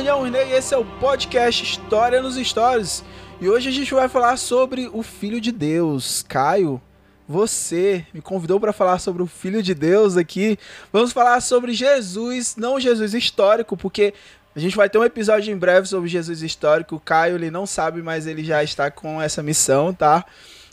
Daniel 0.00 0.20
Urney 0.20 0.48
e 0.48 0.52
esse 0.52 0.72
é 0.72 0.78
o 0.78 0.84
podcast 0.98 1.62
História 1.62 2.22
nos 2.22 2.36
Stories. 2.36 3.04
E 3.38 3.50
hoje 3.50 3.68
a 3.68 3.70
gente 3.70 3.92
vai 3.92 4.08
falar 4.08 4.38
sobre 4.38 4.88
o 4.94 5.02
Filho 5.02 5.38
de 5.38 5.52
Deus. 5.52 6.24
Caio, 6.26 6.80
você 7.28 8.06
me 8.10 8.22
convidou 8.22 8.58
para 8.58 8.72
falar 8.72 8.98
sobre 8.98 9.22
o 9.22 9.26
Filho 9.26 9.62
de 9.62 9.74
Deus 9.74 10.16
aqui. 10.16 10.58
Vamos 10.90 11.12
falar 11.12 11.38
sobre 11.42 11.74
Jesus, 11.74 12.56
não 12.56 12.80
Jesus 12.80 13.12
histórico, 13.12 13.76
porque 13.76 14.14
a 14.56 14.58
gente 14.58 14.74
vai 14.74 14.88
ter 14.88 14.96
um 14.96 15.04
episódio 15.04 15.52
em 15.52 15.58
breve 15.58 15.86
sobre 15.86 16.08
Jesus 16.08 16.40
histórico. 16.40 16.96
O 16.96 17.00
Caio 17.00 17.34
ele 17.34 17.50
não 17.50 17.66
sabe, 17.66 18.00
mas 18.00 18.26
ele 18.26 18.42
já 18.42 18.64
está 18.64 18.90
com 18.90 19.20
essa 19.20 19.42
missão, 19.42 19.92
tá? 19.92 20.24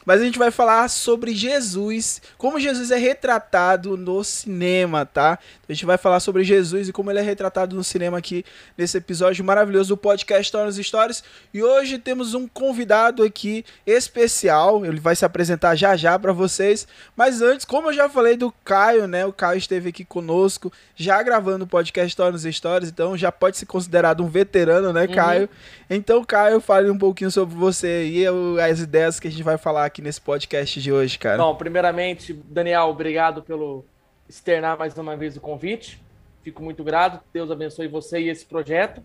Mas 0.07 0.21
a 0.21 0.23
gente 0.23 0.39
vai 0.39 0.51
falar 0.51 0.87
sobre 0.87 1.35
Jesus, 1.35 2.21
como 2.37 2.61
Jesus 2.61 2.91
é 2.91 2.97
retratado 2.97 3.97
no 3.97 4.23
cinema, 4.23 5.05
tá? 5.05 5.37
A 5.67 5.73
gente 5.73 5.85
vai 5.85 5.97
falar 5.97 6.21
sobre 6.21 6.45
Jesus 6.45 6.87
e 6.87 6.93
como 6.93 7.11
ele 7.11 7.19
é 7.19 7.21
retratado 7.21 7.75
no 7.75 7.83
cinema 7.83 8.17
aqui 8.17 8.45
nesse 8.77 8.97
episódio 8.97 9.43
maravilhoso 9.43 9.89
do 9.89 9.97
podcast 9.97 10.43
Histórias 10.43 10.77
Stories. 10.77 11.21
E 11.53 11.61
hoje 11.61 11.99
temos 11.99 12.33
um 12.33 12.47
convidado 12.47 13.21
aqui 13.21 13.65
especial, 13.85 14.85
ele 14.85 14.97
vai 14.97 15.13
se 15.13 15.25
apresentar 15.25 15.75
já 15.75 15.97
já 15.97 16.17
para 16.17 16.31
vocês. 16.31 16.87
Mas 17.13 17.41
antes, 17.41 17.65
como 17.65 17.89
eu 17.89 17.93
já 17.93 18.07
falei 18.07 18.37
do 18.37 18.49
Caio, 18.63 19.09
né? 19.09 19.25
O 19.25 19.33
Caio 19.33 19.57
esteve 19.57 19.89
aqui 19.89 20.05
conosco, 20.05 20.71
já 20.95 21.21
gravando 21.21 21.65
o 21.65 21.67
podcast 21.67 22.07
Histórias 22.07 22.43
Stories, 22.43 22.87
então 22.87 23.17
já 23.17 23.29
pode 23.29 23.57
ser 23.57 23.65
considerado 23.65 24.23
um 24.23 24.29
veterano, 24.29 24.93
né, 24.93 25.05
Caio? 25.05 25.41
Uhum. 25.41 25.47
Então, 25.89 26.23
Caio, 26.23 26.61
fale 26.61 26.89
um 26.89 26.97
pouquinho 26.97 27.29
sobre 27.29 27.55
você 27.55 28.07
e 28.07 28.25
as 28.61 28.79
ideias 28.79 29.19
que 29.19 29.27
a 29.27 29.31
gente 29.31 29.43
vai 29.43 29.57
falar 29.57 29.83
aqui 29.83 29.96
nesse 30.01 30.21
podcast 30.21 30.81
de 30.81 30.91
hoje, 30.91 31.17
cara. 31.17 31.37
Bom, 31.37 31.55
primeiramente, 31.55 32.33
Daniel, 32.33 32.85
obrigado 32.85 33.41
pelo 33.41 33.85
externar 34.27 34.77
mais 34.77 34.97
uma 34.97 35.15
vez 35.15 35.37
o 35.37 35.41
convite. 35.41 36.01
Fico 36.43 36.63
muito 36.63 36.83
grato. 36.83 37.23
Deus 37.33 37.51
abençoe 37.51 37.87
você 37.87 38.19
e 38.19 38.29
esse 38.29 38.45
projeto. 38.45 39.01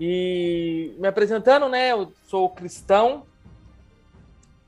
E 0.00 0.94
me 0.98 1.08
apresentando, 1.08 1.68
né? 1.68 1.92
Eu 1.92 2.12
sou 2.26 2.50
cristão 2.50 3.24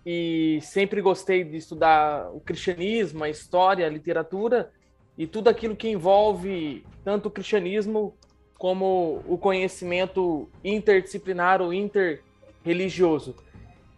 e 0.05 0.59
sempre 0.63 1.03
gostei 1.03 1.45
de 1.45 1.57
estudar 1.57 2.31
o 2.33 2.41
cristianismo, 2.41 3.25
a 3.25 3.29
história, 3.29 3.87
a 3.87 3.91
literatura 3.91 4.71
e 5.19 5.27
tudo 5.27 5.49
aquilo 5.49 5.77
que 5.77 5.89
envolve 5.89 6.85
tanto 7.05 7.27
o 7.27 7.31
cristianismo 7.31 8.15
como 8.57 9.23
o 9.27 9.37
conhecimento 9.37 10.49
interdisciplinar 10.65 11.61
ou 11.61 11.73
interreligioso. 11.73 13.35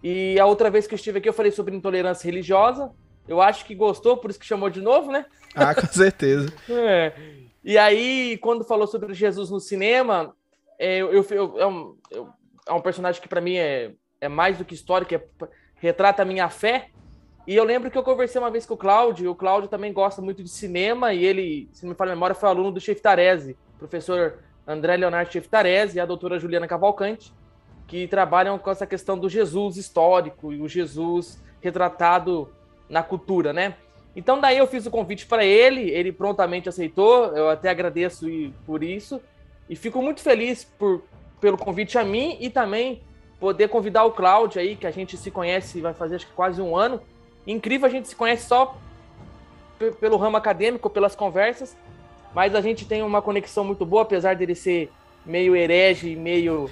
E 0.03 0.39
a 0.41 0.47
outra 0.47 0.71
vez 0.71 0.87
que 0.87 0.95
eu 0.95 0.97
estive 0.97 1.19
aqui 1.19 1.29
eu 1.29 1.33
falei 1.33 1.53
sobre 1.53 1.77
intolerância 1.77 2.27
religiosa. 2.27 2.91
Eu 3.29 3.41
acho 3.41 3.65
que 3.65 3.75
gostou, 3.75 4.17
por 4.17 4.31
isso 4.31 4.41
que 4.41 4.47
chamou 4.47 4.71
de 4.71 4.81
novo, 4.81 5.13
né? 5.13 5.27
Ah, 5.55 5.75
com 5.75 5.87
certeza. 5.93 6.53
é. 6.69 7.13
E 7.63 7.77
aí, 7.77 8.39
quando 8.39 8.65
falou 8.65 8.87
sobre 8.87 9.13
Jesus 9.13 9.51
no 9.51 9.61
cinema, 9.61 10.35
é, 10.79 10.99
eu, 10.99 11.13
eu, 11.13 11.27
eu, 11.31 11.59
é, 11.61 11.67
um, 11.67 11.97
é 12.67 12.73
um 12.73 12.81
personagem 12.81 13.21
que 13.21 13.29
para 13.29 13.41
mim 13.41 13.57
é, 13.57 13.93
é 14.19 14.29
mais 14.29 14.57
do 14.57 14.65
que 14.65 14.75
histórico, 14.75 15.15
é, 15.15 15.23
retrata 15.77 16.23
a 16.23 16.25
minha 16.25 16.49
fé. 16.49 16.89
E 17.47 17.55
eu 17.55 17.65
lembro 17.65 17.91
que 17.91 17.99
eu 17.99 18.03
conversei 18.03 18.41
uma 18.41 18.51
vez 18.51 18.65
com 18.65 18.75
o 18.75 18.79
Cláudio, 18.79 19.31
o 19.31 19.35
Cláudio 19.35 19.69
também 19.69 19.93
gosta 19.93 20.23
muito 20.23 20.43
de 20.43 20.49
cinema, 20.49 21.13
e 21.13 21.25
ele, 21.25 21.69
se 21.73 21.85
não 21.85 21.91
me 21.91 21.97
falha 21.97 22.13
a 22.13 22.15
memória, 22.15 22.35
foi 22.35 22.49
aluno 22.49 22.71
do 22.71 22.81
Cheftarese, 22.81 23.57
professor 23.79 24.39
André 24.67 24.97
Leonardo 24.97 25.33
Cheftarese 25.33 25.99
e 25.99 26.01
a 26.01 26.07
doutora 26.07 26.39
Juliana 26.39 26.69
Cavalcante, 26.69 27.33
que 27.91 28.07
trabalham 28.07 28.57
com 28.57 28.71
essa 28.71 28.87
questão 28.87 29.19
do 29.19 29.29
Jesus 29.29 29.77
histórico 29.77 30.53
e 30.53 30.63
o 30.63 30.69
Jesus 30.69 31.43
retratado 31.61 32.49
na 32.89 33.03
cultura, 33.03 33.53
né? 33.53 33.75
Então 34.15 34.41
daí 34.41 34.59
eu 34.59 34.67
fiz 34.69 34.87
o 34.87 34.93
convite 34.93 35.27
para 35.27 35.45
ele, 35.45 35.91
ele 35.91 36.13
prontamente 36.13 36.69
aceitou, 36.69 37.37
eu 37.37 37.51
até 37.51 37.69
agradeço 37.69 38.27
por 38.65 38.85
isso 38.85 39.21
e 39.69 39.75
fico 39.75 40.01
muito 40.01 40.21
feliz 40.21 40.63
por, 40.63 41.03
pelo 41.41 41.59
convite 41.59 41.99
a 41.99 42.05
mim 42.05 42.37
e 42.39 42.49
também 42.49 43.03
poder 43.41 43.67
convidar 43.67 44.05
o 44.05 44.13
Cláudio 44.13 44.61
aí, 44.61 44.77
que 44.77 44.87
a 44.87 44.93
gente 44.93 45.17
se 45.17 45.29
conhece, 45.29 45.81
vai 45.81 45.93
fazer 45.93 46.15
acho 46.15 46.29
que 46.29 46.33
quase 46.33 46.63
um 46.63 46.77
ano. 46.77 47.01
Incrível, 47.45 47.89
a 47.89 47.91
gente 47.91 48.07
se 48.07 48.15
conhece 48.15 48.47
só 48.47 48.79
pelo 49.99 50.17
ramo 50.17 50.37
acadêmico, 50.37 50.89
pelas 50.89 51.17
conversas, 51.17 51.77
mas 52.33 52.55
a 52.55 52.61
gente 52.61 52.85
tem 52.85 53.03
uma 53.03 53.21
conexão 53.21 53.65
muito 53.65 53.85
boa, 53.85 54.03
apesar 54.03 54.37
dele 54.37 54.55
ser 54.55 54.93
meio 55.25 55.55
herege, 55.55 56.17
meio 56.17 56.71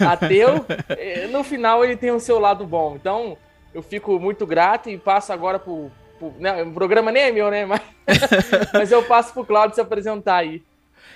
ateu, 0.00 0.64
eh, 0.90 1.26
no 1.28 1.42
final 1.44 1.84
ele 1.84 1.96
tem 1.96 2.10
o 2.10 2.20
seu 2.20 2.38
lado 2.38 2.66
bom. 2.66 2.96
Então, 2.96 3.36
eu 3.74 3.82
fico 3.82 4.18
muito 4.18 4.46
grato 4.46 4.88
e 4.88 4.96
passo 4.96 5.32
agora 5.32 5.58
pro. 5.58 5.90
pro 6.18 6.32
né, 6.38 6.62
o 6.62 6.72
programa 6.72 7.12
nem 7.12 7.24
é 7.24 7.32
meu, 7.32 7.50
né? 7.50 7.66
Mas, 7.66 7.82
mas 8.72 8.92
eu 8.92 9.02
passo 9.02 9.32
pro 9.32 9.44
Claudio 9.44 9.74
se 9.74 9.80
apresentar 9.80 10.36
aí. 10.36 10.62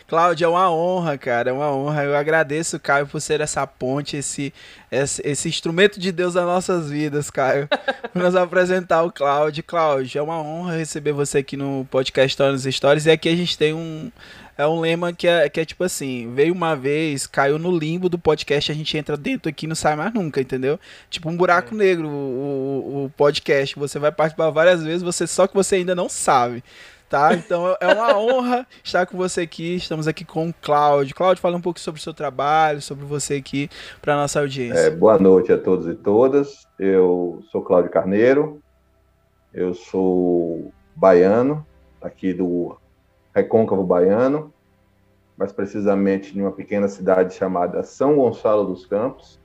Cláudio, 0.06 0.44
é 0.44 0.48
uma 0.48 0.70
honra, 0.70 1.16
cara, 1.16 1.50
é 1.50 1.52
uma 1.52 1.70
honra. 1.72 2.04
Eu 2.04 2.16
agradeço, 2.16 2.78
Caio, 2.78 3.06
por 3.06 3.20
ser 3.20 3.40
essa 3.40 3.66
ponte, 3.66 4.16
esse, 4.16 4.52
esse, 4.90 5.22
esse 5.24 5.48
instrumento 5.48 5.98
de 5.98 6.12
Deus 6.12 6.34
nas 6.34 6.44
nossas 6.44 6.90
vidas, 6.90 7.30
Caio. 7.30 7.68
Por 8.12 8.20
nos 8.20 8.34
apresentar 8.34 9.02
o 9.04 9.12
Cláudio. 9.12 9.64
Cláudio, 9.64 10.18
é 10.18 10.22
uma 10.22 10.38
honra 10.38 10.76
receber 10.76 11.12
você 11.12 11.38
aqui 11.38 11.56
no 11.56 11.86
podcast 11.90 12.34
Stories 12.34 12.74
Stories. 12.74 13.06
E 13.06 13.10
aqui 13.10 13.28
a 13.28 13.36
gente 13.36 13.56
tem 13.56 13.72
um, 13.72 14.10
é 14.62 14.66
um 14.66 14.80
lema 14.80 15.12
que 15.12 15.26
é, 15.26 15.48
que 15.48 15.60
é 15.60 15.64
tipo 15.64 15.84
assim: 15.84 16.32
veio 16.34 16.54
uma 16.54 16.74
vez, 16.74 17.26
caiu 17.26 17.58
no 17.58 17.76
limbo 17.76 18.08
do 18.08 18.18
podcast, 18.18 18.70
a 18.70 18.74
gente 18.74 18.96
entra 18.96 19.16
dentro 19.16 19.48
aqui 19.48 19.66
e 19.66 19.68
não 19.68 19.74
sai 19.74 19.96
mais 19.96 20.12
nunca, 20.14 20.40
entendeu? 20.40 20.78
Tipo 21.10 21.28
um 21.28 21.36
buraco 21.36 21.74
é. 21.74 21.78
negro 21.78 22.08
o, 22.08 23.04
o, 23.04 23.10
podcast. 23.16 23.78
Você 23.78 23.98
vai 23.98 24.12
participar 24.12 24.50
várias 24.50 24.82
vezes, 24.82 25.02
você 25.02 25.26
só 25.26 25.46
que 25.46 25.54
você 25.54 25.76
ainda 25.76 25.94
não 25.94 26.08
sabe. 26.08 26.62
Tá? 27.08 27.34
Então 27.34 27.76
é 27.78 27.92
uma 27.92 28.16
honra 28.16 28.66
estar 28.82 29.04
com 29.04 29.18
você 29.18 29.42
aqui. 29.42 29.74
Estamos 29.74 30.08
aqui 30.08 30.24
com 30.24 30.48
o 30.48 30.54
Cláudio. 30.62 31.14
Cláudio, 31.14 31.42
fala 31.42 31.56
um 31.56 31.60
pouco 31.60 31.78
sobre 31.78 32.00
o 32.00 32.02
seu 32.02 32.14
trabalho, 32.14 32.80
sobre 32.80 33.04
você 33.04 33.34
aqui 33.34 33.68
para 34.00 34.16
nossa 34.16 34.40
audiência. 34.40 34.78
É, 34.78 34.90
boa 34.90 35.18
noite 35.18 35.52
a 35.52 35.58
todos 35.58 35.86
e 35.86 35.94
todas. 35.94 36.66
Eu 36.78 37.42
sou 37.52 37.62
Cláudio 37.62 37.90
Carneiro, 37.90 38.62
eu 39.52 39.74
sou 39.74 40.72
baiano, 40.96 41.66
aqui 42.00 42.32
do 42.32 42.76
Recôncavo 43.34 43.82
Baiano, 43.82 44.52
mais 45.36 45.52
precisamente 45.52 46.36
em 46.36 46.42
uma 46.42 46.52
pequena 46.52 46.88
cidade 46.88 47.34
chamada 47.34 47.82
São 47.82 48.16
Gonçalo 48.16 48.64
dos 48.64 48.86
Campos. 48.86 49.40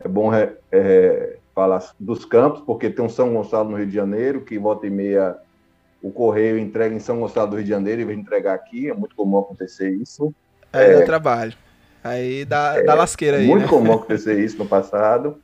É 0.00 0.08
bom 0.08 0.34
é, 0.34 0.52
é, 0.72 1.36
falar 1.54 1.82
dos 1.98 2.24
campos, 2.24 2.60
porque 2.60 2.90
tem 2.90 3.04
um 3.04 3.08
São 3.08 3.32
Gonçalo 3.32 3.70
no 3.70 3.76
Rio 3.76 3.86
de 3.86 3.94
Janeiro, 3.94 4.42
que 4.42 4.58
volta 4.58 4.86
e 4.86 4.90
meia 4.90 5.36
o 6.02 6.10
correio 6.10 6.58
entrega 6.58 6.94
em 6.94 6.98
São 6.98 7.20
Gonçalo 7.20 7.50
do 7.50 7.56
Rio 7.56 7.64
de 7.64 7.70
Janeiro 7.70 8.02
e 8.02 8.04
vem 8.04 8.20
entregar 8.20 8.54
aqui, 8.54 8.90
é 8.90 8.94
muito 8.94 9.16
comum 9.16 9.38
acontecer 9.38 9.90
isso. 9.90 10.34
Aí 10.72 10.90
é, 10.90 10.98
dá 10.98 11.06
trabalho. 11.06 11.54
Aí 12.02 12.44
dá, 12.44 12.74
é, 12.76 12.82
dá 12.82 12.94
lasqueira 12.94 13.38
aí. 13.38 13.46
Muito 13.46 13.62
né? 13.62 13.68
comum 13.68 13.94
acontecer 13.94 14.38
isso 14.38 14.58
no 14.58 14.66
passado. 14.66 15.38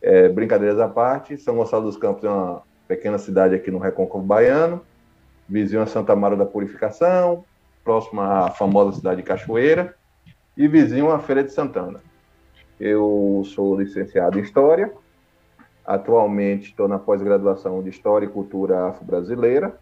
É, 0.00 0.28
brincadeiras 0.28 0.78
à 0.78 0.88
parte, 0.88 1.36
São 1.36 1.56
Gonçalo 1.56 1.84
dos 1.84 1.96
Campos 1.98 2.24
é 2.24 2.28
uma 2.28 2.62
pequena 2.86 3.18
cidade 3.18 3.54
aqui 3.54 3.70
no 3.70 3.78
Recôncavo 3.78 4.24
Baiano 4.24 4.80
vizinho 5.48 5.82
a 5.82 5.86
Santa 5.86 6.14
Maria 6.14 6.36
da 6.36 6.44
Purificação, 6.44 7.44
próximo 7.82 8.20
à 8.20 8.50
famosa 8.50 8.96
cidade 8.96 9.22
de 9.22 9.26
Cachoeira, 9.26 9.96
e 10.56 10.68
vizinho 10.68 11.10
à 11.10 11.18
Feira 11.18 11.42
de 11.42 11.52
Santana. 11.52 12.02
Eu 12.78 13.42
sou 13.46 13.80
licenciado 13.80 14.38
em 14.38 14.42
História, 14.42 14.92
atualmente 15.84 16.70
estou 16.70 16.86
na 16.86 16.98
pós-graduação 16.98 17.82
de 17.82 17.90
História 17.90 18.26
e 18.26 18.28
Cultura 18.28 18.88
Afro-Brasileira. 18.88 19.78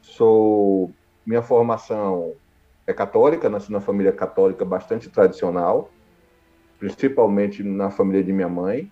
Sou 0.00 0.92
minha 1.26 1.42
formação 1.42 2.34
é 2.86 2.92
católica, 2.92 3.48
nasci 3.48 3.72
na 3.72 3.80
família 3.80 4.12
católica 4.12 4.64
bastante 4.64 5.08
tradicional, 5.08 5.90
principalmente 6.78 7.62
na 7.62 7.90
família 7.90 8.22
de 8.22 8.32
minha 8.32 8.48
mãe. 8.48 8.90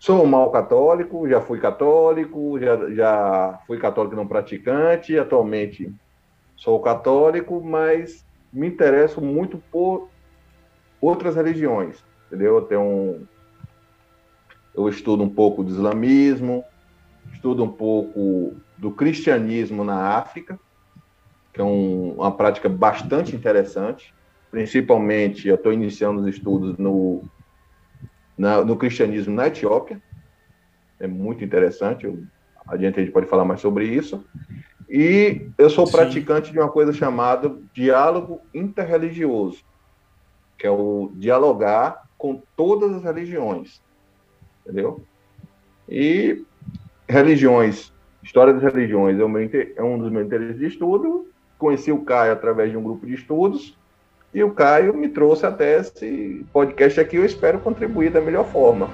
Sou 0.00 0.24
um 0.24 0.26
mau 0.26 0.50
católico, 0.50 1.28
já 1.28 1.42
fui 1.42 1.60
católico, 1.60 2.58
já, 2.58 2.90
já 2.90 3.60
fui 3.66 3.76
católico 3.76 4.16
não 4.16 4.26
praticante, 4.26 5.18
atualmente 5.18 5.92
sou 6.56 6.80
católico, 6.80 7.62
mas 7.62 8.24
me 8.50 8.66
interesso 8.66 9.20
muito 9.20 9.62
por 9.70 10.08
outras 11.02 11.36
religiões, 11.36 12.02
entendeu? 12.26 12.56
Eu 12.56 12.62
tenho 12.62 12.80
um, 12.80 13.26
eu 14.74 14.88
estudo 14.88 15.22
um 15.22 15.28
pouco 15.28 15.62
do 15.62 15.70
islamismo, 15.70 16.64
estudo 17.34 17.62
um 17.62 17.70
pouco 17.70 18.56
do 18.78 18.90
cristianismo 18.92 19.84
na 19.84 20.16
África, 20.16 20.58
que 21.52 21.60
é 21.60 21.64
um, 21.64 22.14
uma 22.14 22.34
prática 22.34 22.70
bastante 22.70 23.36
interessante. 23.36 24.14
Principalmente, 24.50 25.46
eu 25.46 25.56
estou 25.56 25.74
iniciando 25.74 26.22
os 26.22 26.26
estudos 26.26 26.78
no, 26.78 27.22
na, 28.40 28.64
no 28.64 28.74
cristianismo 28.74 29.34
na 29.34 29.48
Etiópia. 29.48 30.00
É 30.98 31.06
muito 31.06 31.44
interessante. 31.44 32.06
Eu, 32.06 32.24
adiante 32.66 32.98
a 32.98 33.02
gente 33.02 33.12
pode 33.12 33.26
falar 33.26 33.44
mais 33.44 33.60
sobre 33.60 33.84
isso. 33.84 34.24
E 34.88 35.50
eu 35.58 35.68
sou 35.68 35.86
Sim. 35.86 35.92
praticante 35.92 36.50
de 36.50 36.58
uma 36.58 36.70
coisa 36.70 36.90
chamada 36.90 37.54
diálogo 37.74 38.40
interreligioso, 38.54 39.62
que 40.58 40.66
é 40.66 40.70
o 40.70 41.12
dialogar 41.16 42.02
com 42.16 42.42
todas 42.56 42.94
as 42.94 43.02
religiões, 43.02 43.82
entendeu? 44.64 45.04
E 45.86 46.42
religiões, 47.08 47.92
história 48.22 48.54
das 48.54 48.62
religiões 48.62 49.20
é, 49.20 49.28
meu, 49.28 49.74
é 49.76 49.82
um 49.82 49.98
dos 49.98 50.10
meus 50.10 50.26
interesses 50.26 50.58
de 50.58 50.66
estudo. 50.66 51.28
Conheci 51.58 51.92
o 51.92 52.04
Caio 52.04 52.32
através 52.32 52.70
de 52.70 52.76
um 52.76 52.82
grupo 52.82 53.06
de 53.06 53.14
estudos 53.14 53.78
e 54.32 54.42
o 54.44 54.50
Caio 54.52 54.94
me 54.94 55.08
trouxe 55.08 55.44
até 55.44 55.78
esse 55.80 56.46
podcast 56.52 57.00
aqui. 57.00 57.16
Eu 57.16 57.24
espero 57.24 57.58
contribuir 57.58 58.10
da 58.10 58.20
melhor 58.20 58.46
forma. 58.46 58.88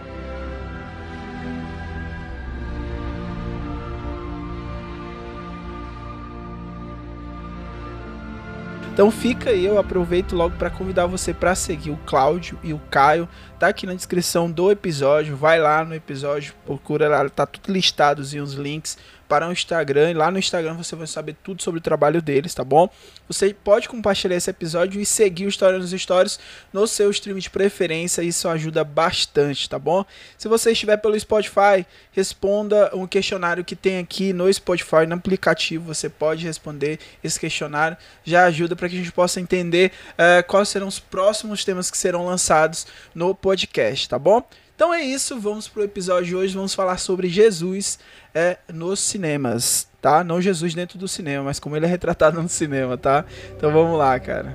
Então 8.96 9.10
fica 9.10 9.50
aí, 9.50 9.62
eu 9.62 9.78
aproveito 9.78 10.34
logo 10.34 10.56
para 10.56 10.70
convidar 10.70 11.04
você 11.04 11.34
para 11.34 11.54
seguir 11.54 11.90
o 11.90 11.98
Cláudio 12.06 12.58
e 12.62 12.72
o 12.72 12.80
Caio. 12.90 13.28
Tá 13.58 13.68
aqui 13.68 13.84
na 13.84 13.92
descrição 13.92 14.50
do 14.50 14.70
episódio, 14.70 15.36
vai 15.36 15.60
lá 15.60 15.84
no 15.84 15.94
episódio, 15.94 16.54
procura 16.64 17.06
lá, 17.06 17.28
tá 17.28 17.44
tudo 17.44 17.70
listado 17.70 18.20
os 18.20 18.32
links 18.32 18.96
para 19.28 19.48
o 19.48 19.52
Instagram. 19.52 20.10
E 20.10 20.14
lá 20.14 20.30
no 20.30 20.38
Instagram 20.38 20.74
você 20.74 20.96
vai 20.96 21.06
saber 21.06 21.36
tudo 21.42 21.62
sobre 21.62 21.78
o 21.78 21.82
trabalho 21.82 22.22
deles, 22.22 22.54
tá 22.54 22.64
bom? 22.64 22.88
Você 23.28 23.52
pode 23.52 23.88
compartilhar 23.88 24.36
esse 24.36 24.50
episódio 24.50 25.00
e 25.00 25.06
seguir 25.06 25.46
o 25.46 25.48
História 25.48 25.78
nos 25.78 25.90
Stories 25.90 26.38
no 26.72 26.86
seu 26.86 27.10
stream 27.10 27.38
de 27.38 27.50
preferência. 27.50 28.22
Isso 28.22 28.48
ajuda 28.48 28.84
bastante, 28.84 29.68
tá 29.68 29.78
bom? 29.78 30.04
Se 30.38 30.48
você 30.48 30.72
estiver 30.72 30.96
pelo 30.96 31.18
Spotify, 31.18 31.86
responda 32.12 32.90
um 32.94 33.06
questionário 33.06 33.64
que 33.64 33.74
tem 33.74 33.98
aqui 33.98 34.32
no 34.32 34.52
Spotify, 34.52 35.06
no 35.06 35.14
aplicativo. 35.14 35.92
Você 35.92 36.08
pode 36.08 36.44
responder 36.44 36.98
esse 37.22 37.38
questionário. 37.38 37.96
Já 38.24 38.44
ajuda 38.44 38.76
para 38.76 38.88
que 38.88 38.94
a 38.94 38.98
gente 38.98 39.12
possa 39.12 39.40
entender 39.40 39.92
uh, 40.12 40.46
quais 40.46 40.68
serão 40.68 40.86
os 40.86 40.98
próximos 40.98 41.64
temas 41.64 41.90
que 41.90 41.98
serão 41.98 42.24
lançados 42.24 42.86
no 43.14 43.34
podcast, 43.34 44.08
tá 44.08 44.18
bom? 44.18 44.46
Então 44.76 44.92
é 44.92 45.00
isso, 45.00 45.40
vamos 45.40 45.66
pro 45.66 45.82
episódio 45.82 46.26
de 46.26 46.36
hoje, 46.36 46.54
vamos 46.54 46.74
falar 46.74 46.98
sobre 46.98 47.30
Jesus 47.30 47.98
é, 48.34 48.58
nos 48.70 49.00
cinemas, 49.00 49.88
tá? 50.02 50.22
Não 50.22 50.38
Jesus 50.38 50.74
dentro 50.74 50.98
do 50.98 51.08
cinema, 51.08 51.44
mas 51.44 51.58
como 51.58 51.74
ele 51.74 51.86
é 51.86 51.88
retratado 51.88 52.42
no 52.42 52.46
cinema, 52.46 52.98
tá? 52.98 53.24
Então 53.56 53.72
vamos 53.72 53.96
lá, 53.96 54.20
cara. 54.20 54.54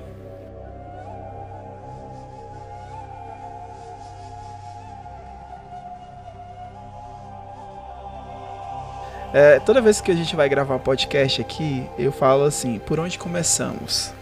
É, 9.34 9.58
toda 9.58 9.80
vez 9.80 10.00
que 10.00 10.12
a 10.12 10.14
gente 10.14 10.36
vai 10.36 10.48
gravar 10.48 10.76
um 10.76 10.78
podcast 10.78 11.40
aqui, 11.40 11.84
eu 11.98 12.12
falo 12.12 12.44
assim, 12.44 12.78
por 12.78 13.00
onde 13.00 13.18
começamos? 13.18 14.14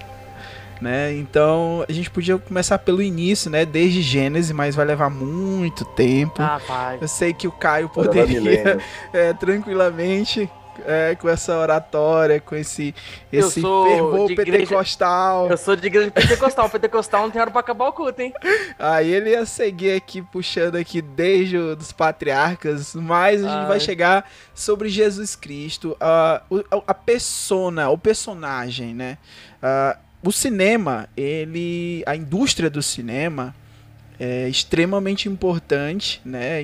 Né? 0.81 1.15
Então 1.15 1.85
a 1.89 1.93
gente 1.93 2.11
podia 2.11 2.39
começar 2.39 2.79
pelo 2.79 3.03
início, 3.03 3.51
né? 3.51 3.65
Desde 3.65 4.03
Gênesis, 4.03 4.53
mas 4.53 4.75
vai 4.75 4.85
levar 4.85 5.11
muito 5.11 5.85
tempo. 5.85 6.41
Ah, 6.41 6.61
vai. 6.67 6.99
Eu 7.01 7.09
sei 7.09 7.33
que 7.33 7.47
o 7.47 7.53
Caio 7.53 7.89
poderia 7.89 8.79
é, 9.13 9.33
tranquilamente 9.35 10.51
é, 10.87 11.15
com 11.15 11.29
essa 11.29 11.57
oratória, 11.59 12.41
com 12.41 12.55
esse, 12.55 12.95
esse 13.33 13.61
fervor 13.61 14.29
pentecostal. 14.35 15.45
Igreja... 15.45 15.55
Eu 15.55 15.59
sou 15.59 15.77
de 15.77 15.87
igreja 15.87 16.11
pentecostal. 16.11 16.69
Pentecostal 16.69 17.23
não 17.23 17.31
tem 17.31 17.41
hora 17.41 17.51
pra 17.51 17.61
acabar 17.61 17.89
o 17.89 17.93
culto, 17.93 18.21
hein? 18.21 18.33
Aí 18.79 19.11
ele 19.13 19.31
ia 19.31 19.45
seguir 19.45 19.97
aqui, 19.97 20.23
puxando 20.23 20.77
aqui 20.77 21.03
desde 21.03 21.57
os 21.57 21.93
patriarcas, 21.93 22.95
mas 22.95 23.45
a 23.45 23.49
gente 23.49 23.63
Ai. 23.63 23.69
vai 23.69 23.81
chegar 23.81 24.31
sobre 24.55 24.89
Jesus 24.89 25.35
Cristo, 25.37 25.97
uh, 26.01 26.83
a 26.87 26.95
persona, 26.95 27.91
o 27.91 27.99
personagem, 27.99 28.95
né? 28.95 29.19
Uh, 29.63 30.10
o 30.23 30.31
cinema, 30.31 31.09
ele, 31.17 32.03
a 32.07 32.15
indústria 32.15 32.69
do 32.69 32.83
cinema 32.83 33.55
é 34.19 34.47
extremamente 34.49 35.31
importante, 35.31 36.21
né? 36.23 36.63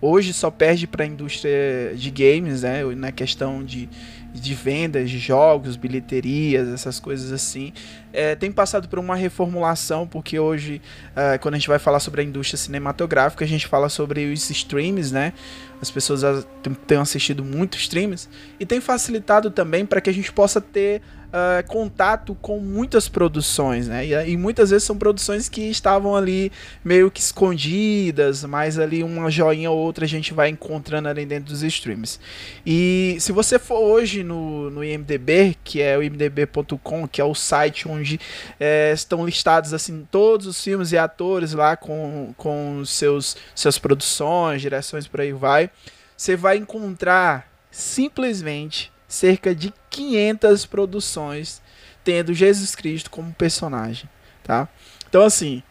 Hoje 0.00 0.32
só 0.32 0.50
perde 0.50 0.86
para 0.86 1.04
a 1.04 1.06
indústria 1.06 1.92
de 1.94 2.10
games, 2.10 2.62
né? 2.62 2.82
Na 2.96 3.12
questão 3.12 3.62
de, 3.62 3.90
de 4.32 4.54
vendas 4.54 5.10
de 5.10 5.18
jogos, 5.18 5.76
bilheterias, 5.76 6.66
essas 6.66 6.98
coisas 6.98 7.30
assim. 7.30 7.74
É, 8.10 8.34
tem 8.34 8.50
passado 8.50 8.88
por 8.88 8.98
uma 8.98 9.14
reformulação, 9.14 10.06
porque 10.06 10.38
hoje, 10.38 10.80
é, 11.14 11.36
quando 11.36 11.56
a 11.56 11.58
gente 11.58 11.68
vai 11.68 11.78
falar 11.78 12.00
sobre 12.00 12.22
a 12.22 12.24
indústria 12.24 12.56
cinematográfica, 12.56 13.44
a 13.44 13.48
gente 13.48 13.66
fala 13.66 13.90
sobre 13.90 14.32
os 14.32 14.48
streams, 14.48 15.12
né? 15.12 15.34
As 15.82 15.90
pessoas 15.90 16.46
têm 16.86 16.96
assistido 16.96 17.44
muito 17.44 17.76
streams 17.76 18.30
e 18.58 18.64
tem 18.64 18.80
facilitado 18.80 19.50
também 19.50 19.84
para 19.84 20.00
que 20.00 20.08
a 20.08 20.14
gente 20.14 20.32
possa 20.32 20.58
ter 20.58 21.02
uh, 21.28 21.66
contato 21.66 22.34
com 22.40 22.58
muitas 22.58 23.08
produções, 23.08 23.88
né? 23.88 24.06
E, 24.06 24.30
e, 24.30 24.36
muitas 24.36 24.70
vezes 24.70 24.84
são 24.84 24.96
produções 24.96 25.48
que 25.48 25.62
estavam 25.62 26.16
ali 26.16 26.50
meio 26.84 27.10
que 27.10 27.20
escondidas, 27.20 28.44
mas 28.44 28.78
ali 28.78 29.02
uma 29.02 29.30
joinha 29.30 29.70
ou 29.70 29.78
outra 29.78 30.04
a 30.04 30.08
gente 30.08 30.32
vai 30.32 30.48
encontrando 30.48 31.08
ali 31.08 31.24
dentro 31.24 31.52
dos 31.52 31.62
streams. 31.62 32.18
E 32.64 33.16
se 33.20 33.32
você 33.32 33.58
for 33.58 33.78
hoje 33.78 34.22
no, 34.22 34.70
no 34.70 34.84
IMDB, 34.84 35.56
que 35.62 35.80
é 35.80 35.96
o 35.96 36.02
imdb.com, 36.02 37.06
que 37.06 37.20
é 37.20 37.24
o 37.24 37.34
site 37.34 37.88
onde 37.88 38.20
é, 38.58 38.92
estão 38.92 39.24
listados 39.24 39.72
assim 39.72 40.06
todos 40.10 40.46
os 40.46 40.62
filmes 40.62 40.92
e 40.92 40.98
atores 40.98 41.52
lá 41.52 41.76
com, 41.76 42.32
com 42.36 42.82
seus 42.84 43.36
suas 43.54 43.78
produções, 43.78 44.62
direções 44.62 45.06
por 45.06 45.20
aí 45.20 45.32
vai, 45.32 45.70
você 46.16 46.36
vai 46.36 46.56
encontrar 46.56 47.48
simplesmente 47.70 48.90
cerca 49.08 49.54
de 49.54 49.72
500 49.90 50.66
produções 50.66 51.62
tendo 52.04 52.32
Jesus 52.32 52.76
Cristo 52.76 53.10
como 53.10 53.32
personagem, 53.32 54.08
tá? 54.44 54.68
Então 55.08 55.22
assim, 55.22 55.62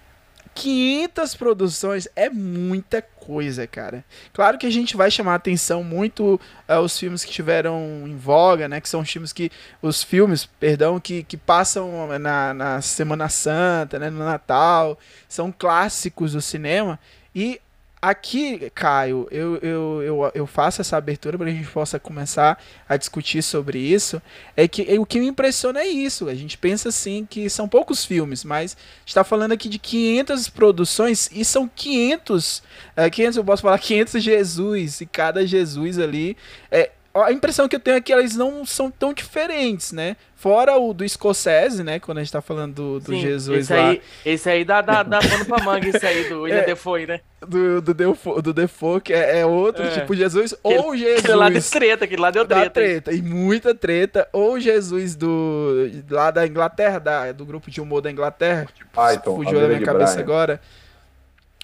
500 0.58 1.36
produções 1.36 2.08
é 2.16 2.32
muita 2.32 3.00
coisa, 3.00 3.68
cara. 3.68 4.04
Claro 4.34 4.58
que 4.58 4.66
a 4.66 4.72
gente 4.72 4.98
vai 4.98 5.12
chamar 5.12 5.36
atenção 5.36 5.84
muito 5.84 6.42
uh, 6.68 6.80
os 6.80 6.98
filmes 6.98 7.24
que 7.24 7.32
tiveram 7.32 8.06
em 8.08 8.18
voga, 8.18 8.68
né? 8.68 8.82
Que 8.82 8.90
são 8.90 9.02
os 9.02 9.10
filmes 9.10 9.32
que. 9.32 9.52
Os 9.84 10.02
filmes, 10.02 10.46
perdão, 10.46 11.00
que, 11.00 11.22
que 11.22 11.38
passam 11.38 12.08
na, 12.18 12.56
na 12.56 12.82
Semana 12.82 13.30
Santa, 13.30 14.00
né? 14.00 14.10
No 14.10 14.26
Natal. 14.26 14.98
São 15.30 15.52
clássicos 15.52 16.32
do 16.32 16.42
cinema. 16.42 17.00
E 17.36 17.62
aqui, 18.02 18.72
Caio, 18.76 19.28
eu, 19.32 19.58
eu, 19.58 20.02
eu, 20.02 20.32
eu 20.34 20.48
faço 20.48 20.82
essa 20.82 20.98
abertura 20.98 21.38
para 21.38 21.48
a 21.48 21.52
gente 21.52 21.68
possa 21.70 22.00
começar 22.00 22.62
a 22.88 22.96
discutir 22.96 23.42
sobre 23.42 23.80
isso. 23.80 24.22
É 24.56 24.68
que 24.68 24.98
o 25.00 25.06
que 25.06 25.20
me 25.20 25.28
impressiona 25.28 25.80
é 25.80 25.88
isso. 25.88 26.30
A 26.30 26.36
gente 26.36 26.58
pensa 26.58 26.90
assim 26.90 27.28
que 27.30 27.50
são 27.50 27.68
poucos 27.68 28.06
filmes, 28.06 28.44
mas 28.44 28.78
está 29.06 29.24
falando 29.24 29.52
aqui 29.52 29.68
de 29.68 29.80
500 29.80 30.50
produções 30.50 31.30
e 31.32 31.44
são 31.44 31.68
500, 31.68 32.64
é, 32.96 33.10
500 33.10 33.38
eu 33.38 33.44
posso 33.44 33.62
falar 33.62 33.80
500 33.80 34.24
Jesus 34.24 35.02
e 35.02 35.06
cada 35.06 35.46
Jesus 35.46 36.00
ali 36.00 36.38
é 36.72 36.92
a 37.24 37.32
impressão 37.32 37.68
que 37.68 37.76
eu 37.76 37.80
tenho 37.80 37.98
é 37.98 38.02
que 38.02 38.12
elas 38.12 38.36
não 38.36 38.66
são 38.66 38.92
tão 38.92 39.14
diferentes, 39.14 39.92
né? 39.92 40.16
Fora 40.36 40.78
o 40.78 40.94
do 40.94 41.08
Scorsese, 41.08 41.84
né? 41.84 42.00
Quando 42.00 42.20
a 42.20 42.24
gente 42.24 42.32
tá 42.32 42.42
falando 42.42 42.76
do, 42.76 43.00
do 43.00 43.12
Sim, 43.14 43.22
Jesus 43.22 43.60
esse 43.60 43.74
lá. 43.74 43.90
Aí, 43.90 44.02
esse 44.26 44.50
aí 44.50 44.64
dá, 44.64 44.82
dá, 44.82 45.02
dá 45.04 45.20
pano 45.20 45.46
pra 45.46 45.64
manga, 45.64 45.88
esse 45.88 46.06
aí 46.06 46.30
do 46.30 46.44
William 46.44 46.60
é, 46.60 46.66
Defoe, 46.66 47.08
né? 47.08 47.22
Do, 47.40 47.82
do, 47.82 47.94
Defoe, 47.94 48.42
do 48.42 48.54
Defoe, 48.54 49.02
que 49.02 49.14
é, 49.14 49.40
é 49.40 49.46
outro 49.46 49.84
é. 49.84 49.90
tipo 49.90 50.16
de 50.16 50.22
Jesus, 50.22 50.54
aquele, 50.54 50.80
ou 50.80 50.96
Jesus... 50.96 51.20
Aquele 51.20 51.36
lá 51.36 51.50
deu 51.50 51.62
treta, 51.62 52.06
aquele 52.06 52.22
lá 52.22 52.32
deu 52.32 52.46
treta. 52.46 52.70
treta, 52.70 53.14
e 53.14 53.22
muita 53.22 53.74
treta. 53.74 54.28
Ou 54.32 54.60
Jesus 54.60 55.16
do... 55.16 55.90
lá 56.10 56.30
da 56.30 56.46
Inglaterra, 56.46 57.00
da, 57.00 57.32
do 57.32 57.46
grupo 57.46 57.72
de 57.72 57.82
humor 57.82 58.02
da 58.02 58.12
Inglaterra. 58.12 58.68
Python, 58.94 59.36
fugiu 59.38 59.60
da 59.60 59.68
minha 59.68 59.82
cabeça 59.82 60.14
Brian. 60.14 60.24
agora. 60.24 60.62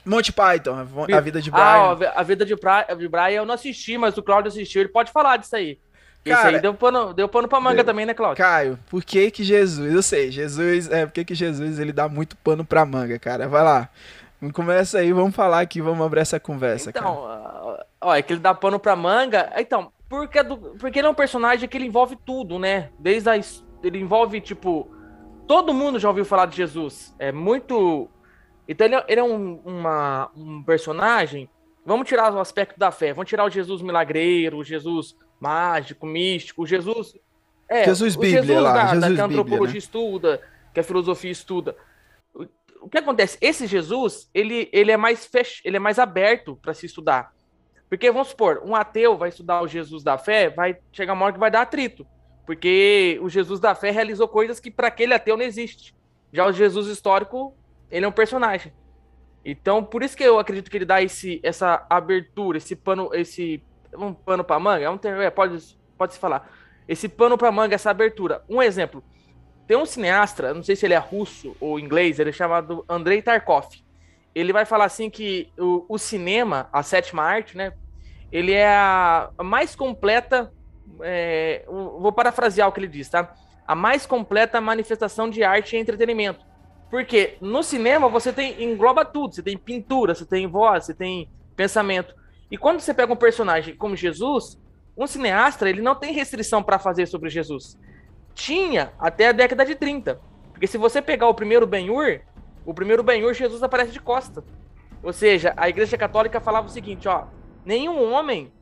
Monty 0.06 0.32
Python, 0.32 0.86
a 1.14 1.22
vida 1.22 1.42
de 1.42 1.50
ah, 1.50 1.96
Brian. 1.96 2.10
Ah, 2.10 2.20
a 2.20 2.24
vida 2.24 2.46
de, 2.46 2.56
pra... 2.56 2.84
de 2.84 3.08
Brian 3.08 3.30
eu 3.30 3.46
não 3.46 3.56
assisti, 3.56 3.98
mas 3.98 4.18
o 4.18 4.24
Claudio 4.24 4.50
assistiu. 4.50 4.82
Ele 4.82 4.90
pode 4.90 5.12
falar 5.12 5.38
disso 5.38 5.56
aí. 5.56 5.80
Cara, 6.26 6.40
Isso 6.40 6.56
aí 6.56 6.62
deu 6.62 6.74
pano, 6.74 7.14
deu 7.14 7.28
pano 7.28 7.50
pra 7.50 7.60
manga 7.60 7.78
deu. 7.78 7.86
também, 7.86 8.06
né, 8.06 8.14
Claudio? 8.14 8.42
Caio, 8.42 8.80
por 8.90 9.04
que 9.04 9.30
que 9.30 9.44
Jesus, 9.44 9.94
eu 9.94 10.02
sei, 10.02 10.32
Jesus, 10.32 10.90
é, 10.90 11.06
por 11.06 11.12
que 11.12 11.26
que 11.26 11.36
Jesus, 11.36 11.80
ele 11.80 11.92
dá 11.92 12.08
muito 12.08 12.38
pano 12.38 12.64
pra 12.64 12.86
manga, 12.86 13.20
cara, 13.20 13.48
vai 13.48 13.62
lá. 13.62 13.90
Começa 14.54 15.00
aí, 15.00 15.12
vamos 15.12 15.36
falar 15.36 15.60
aqui, 15.60 15.82
vamos 15.82 16.06
abrir 16.06 16.22
essa 16.22 16.40
conversa. 16.40 16.90
Então, 16.90 17.04
cara. 17.04 17.86
ó, 18.02 18.16
é 18.16 18.22
que 18.22 18.34
ele 18.34 18.40
dá 18.40 18.54
pano 18.54 18.80
pra 18.80 18.96
manga. 18.96 19.52
Então, 19.58 19.92
porque, 20.10 20.40
é 20.40 20.44
do, 20.44 20.58
porque 20.58 21.00
ele 21.00 21.08
é 21.08 21.10
um 21.10 21.16
personagem 21.16 21.68
que 21.68 21.78
ele 21.78 21.86
envolve 21.86 22.18
tudo, 22.26 22.60
né? 22.60 22.90
Desde 23.00 23.30
a. 23.30 23.36
Ele 23.36 24.00
envolve, 24.00 24.40
tipo. 24.42 24.92
Todo 25.48 25.74
mundo 25.74 26.00
já 26.00 26.08
ouviu 26.08 26.26
falar 26.26 26.46
de 26.46 26.58
Jesus. 26.58 27.16
É 27.18 27.32
muito. 27.32 28.10
Então 28.68 28.88
ele 28.88 28.96
é, 28.96 29.06
ele 29.08 29.20
é 29.20 29.24
um, 29.24 29.56
uma, 29.66 30.32
um 30.36 30.64
personagem. 30.64 31.50
Vamos 31.86 32.08
tirar 32.08 32.34
o 32.34 32.40
aspecto 32.40 32.80
da 32.80 32.92
fé. 32.92 33.14
Vamos 33.14 33.30
tirar 33.30 33.46
o 33.46 33.50
Jesus 33.50 33.82
milagreiro, 33.82 34.58
o 34.58 34.64
Jesus 34.64 35.16
mágico, 35.40 36.06
místico, 36.06 36.64
o 36.64 36.68
Jesus. 36.68 37.16
É, 37.68 37.86
Jesus 37.86 38.16
Bíblia, 38.16 38.42
Jesus 38.42 38.62
lá, 38.62 38.74
da, 38.74 38.88
Jesus 38.88 39.02
da 39.02 39.16
que 39.16 39.22
a 39.22 39.26
antropologia 39.26 39.58
Bíblia, 39.58 39.72
né? 39.74 39.78
estuda, 39.78 40.42
que 40.74 40.80
a 40.80 40.84
filosofia 40.84 41.32
estuda. 41.32 41.76
O, 42.34 42.46
o 42.82 42.90
que 42.90 42.98
acontece? 42.98 43.38
Esse 43.42 43.68
Jesus, 43.68 44.30
ele, 44.34 44.70
ele 44.72 44.92
é 44.92 44.98
mais 44.98 45.26
fech... 45.26 45.62
ele 45.66 45.78
é 45.78 45.80
mais 45.80 46.00
aberto 46.00 46.58
para 46.62 46.74
se 46.74 46.86
estudar. 46.86 47.34
Porque, 47.90 48.10
vamos 48.12 48.30
supor, 48.30 48.62
um 48.66 48.76
ateu 48.76 49.18
vai 49.18 49.30
estudar 49.30 49.62
o 49.62 49.68
Jesus 49.68 50.04
da 50.04 50.18
fé, 50.18 50.50
vai 50.50 50.78
chegar 50.92 51.14
uma 51.14 51.26
hora 51.26 51.34
que 51.34 51.40
vai 51.40 51.52
dar 51.52 51.62
atrito. 51.62 52.08
Porque 52.46 53.20
o 53.22 53.30
Jesus 53.30 53.60
da 53.60 53.76
fé 53.76 53.92
realizou 53.92 54.28
coisas 54.28 54.60
que 54.60 54.72
para 54.72 54.88
aquele 54.88 55.14
ateu 55.14 55.38
não 55.38 55.46
existe. 55.46 55.96
Já 56.32 56.46
o 56.46 56.52
Jesus 56.52 56.88
histórico, 56.88 57.56
ele 57.94 58.06
é 58.06 58.08
um 58.08 58.12
personagem. 58.12 58.74
Então, 59.46 59.84
por 59.84 60.02
isso 60.02 60.18
que 60.18 60.24
eu 60.24 60.40
acredito 60.40 60.72
que 60.72 60.78
ele 60.78 60.86
dá 60.86 61.02
esse, 61.02 61.40
essa 61.44 61.86
abertura, 61.88 62.58
esse 62.58 62.76
pano, 62.76 63.12
esse 63.14 63.64
um 63.96 64.12
pano 64.12 64.44
para 64.44 64.60
manga, 64.60 64.86
é 64.86 64.90
um 64.90 64.98
termo, 64.98 65.22
é, 65.22 65.30
pode, 65.30 65.78
pode 65.96 66.14
se 66.14 66.20
falar. 66.20 66.52
Esse 66.88 67.08
pano 67.08 67.38
para 67.38 67.52
manga, 67.52 67.76
essa 67.76 67.92
abertura. 67.92 68.44
Um 68.50 68.62
exemplo. 68.62 69.04
Tem 69.68 69.78
um 69.78 69.86
cineasta, 69.86 70.54
não 70.54 70.64
sei 70.64 70.76
se 70.76 70.86
ele 70.88 70.96
é 70.96 70.98
russo 70.98 71.56
ou 71.60 71.80
inglês, 71.80 72.20
ele 72.20 72.32
é 72.32 72.34
chamado 72.34 72.84
Andrei 72.90 73.22
Tarkov. 73.22 73.68
Ele 74.34 74.52
vai 74.52 74.66
falar 74.66 74.86
assim 74.86 75.10
que 75.10 75.52
o, 75.58 75.86
o 75.88 75.98
cinema, 76.00 76.68
a 76.74 76.82
sétima 76.82 77.22
arte, 77.22 77.56
né? 77.56 77.74
Ele 78.32 78.52
é 78.52 78.68
a 78.68 79.30
mais 79.44 79.76
completa. 79.76 80.52
É, 81.02 81.64
vou 81.68 82.12
parafrasear 82.12 82.68
o 82.68 82.72
que 82.72 82.80
ele 82.80 82.88
diz, 82.88 83.08
tá? 83.08 83.36
A 83.68 83.76
mais 83.76 84.08
completa 84.08 84.60
manifestação 84.60 85.30
de 85.30 85.44
arte 85.44 85.76
e 85.76 85.80
entretenimento. 85.80 86.53
Porque 86.94 87.38
no 87.42 87.64
cinema 87.64 88.08
você 88.08 88.32
tem 88.32 88.64
engloba 88.64 89.04
tudo. 89.04 89.34
Você 89.34 89.42
tem 89.42 89.58
pintura, 89.58 90.14
você 90.14 90.28
tem 90.28 90.46
voz, 90.46 90.86
você 90.86 90.94
tem 90.94 91.28
pensamento. 91.56 92.14
E 92.52 92.56
quando 92.56 92.82
você 92.82 92.94
pega 92.94 93.12
um 93.12 93.16
personagem 93.16 93.76
como 93.76 93.96
Jesus, 93.96 94.62
um 94.96 95.08
cineasta 95.08 95.68
ele 95.68 95.82
não 95.82 95.96
tem 95.96 96.14
restrição 96.14 96.62
para 96.62 96.78
fazer 96.78 97.08
sobre 97.08 97.32
Jesus. 97.32 97.80
Tinha 98.36 98.94
até 99.00 99.30
a 99.30 99.32
década 99.32 99.66
de 99.66 99.74
30. 99.74 100.22
Porque 100.52 100.68
se 100.68 100.78
você 100.78 101.02
pegar 101.02 101.28
o 101.28 101.34
primeiro 101.34 101.66
Ben-Hur, 101.66 102.22
o 102.64 102.76
primeiro 102.76 103.02
Ben-Hur, 103.02 103.34
Jesus 103.34 103.64
aparece 103.64 103.92
de 103.92 104.00
costa. 104.00 104.44
Ou 105.02 105.12
seja, 105.12 105.52
a 105.58 105.68
Igreja 105.68 105.98
Católica 105.98 106.40
falava 106.40 106.68
o 106.68 106.70
seguinte, 106.70 107.08
ó, 107.08 107.26
nenhum 107.66 108.14
homem 108.14 108.54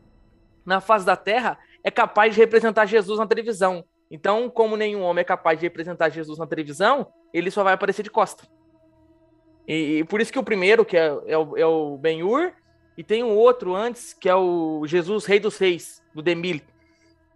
na 0.65 0.79
face 0.79 1.05
da 1.05 1.17
Terra 1.17 1.59
é 1.83 1.91
capaz 1.91 2.33
de 2.33 2.39
representar 2.39 2.85
Jesus 2.85 3.19
na 3.19 3.27
televisão. 3.27 3.83
Então, 4.11 4.49
como 4.49 4.75
nenhum 4.75 5.01
homem 5.03 5.21
é 5.21 5.25
capaz 5.25 5.57
de 5.57 5.65
representar 5.65 6.09
Jesus 6.09 6.37
na 6.37 6.45
televisão, 6.45 7.07
ele 7.33 7.49
só 7.49 7.63
vai 7.63 7.73
aparecer 7.73 8.03
de 8.03 8.11
costa. 8.11 8.43
E, 9.65 9.99
e 9.99 10.03
por 10.03 10.19
isso 10.19 10.33
que 10.33 10.37
o 10.37 10.43
primeiro, 10.43 10.83
que 10.83 10.97
é, 10.97 11.07
é 11.27 11.37
o, 11.37 11.57
é 11.57 11.65
o 11.65 11.97
Ben-Hur, 11.97 12.51
e 12.97 13.03
tem 13.05 13.23
um 13.23 13.33
outro 13.37 13.73
antes, 13.73 14.13
que 14.13 14.27
é 14.27 14.35
o 14.35 14.85
Jesus 14.85 15.25
Rei 15.25 15.39
dos 15.39 15.57
Reis, 15.57 16.03
do 16.13 16.21
Demil. 16.21 16.59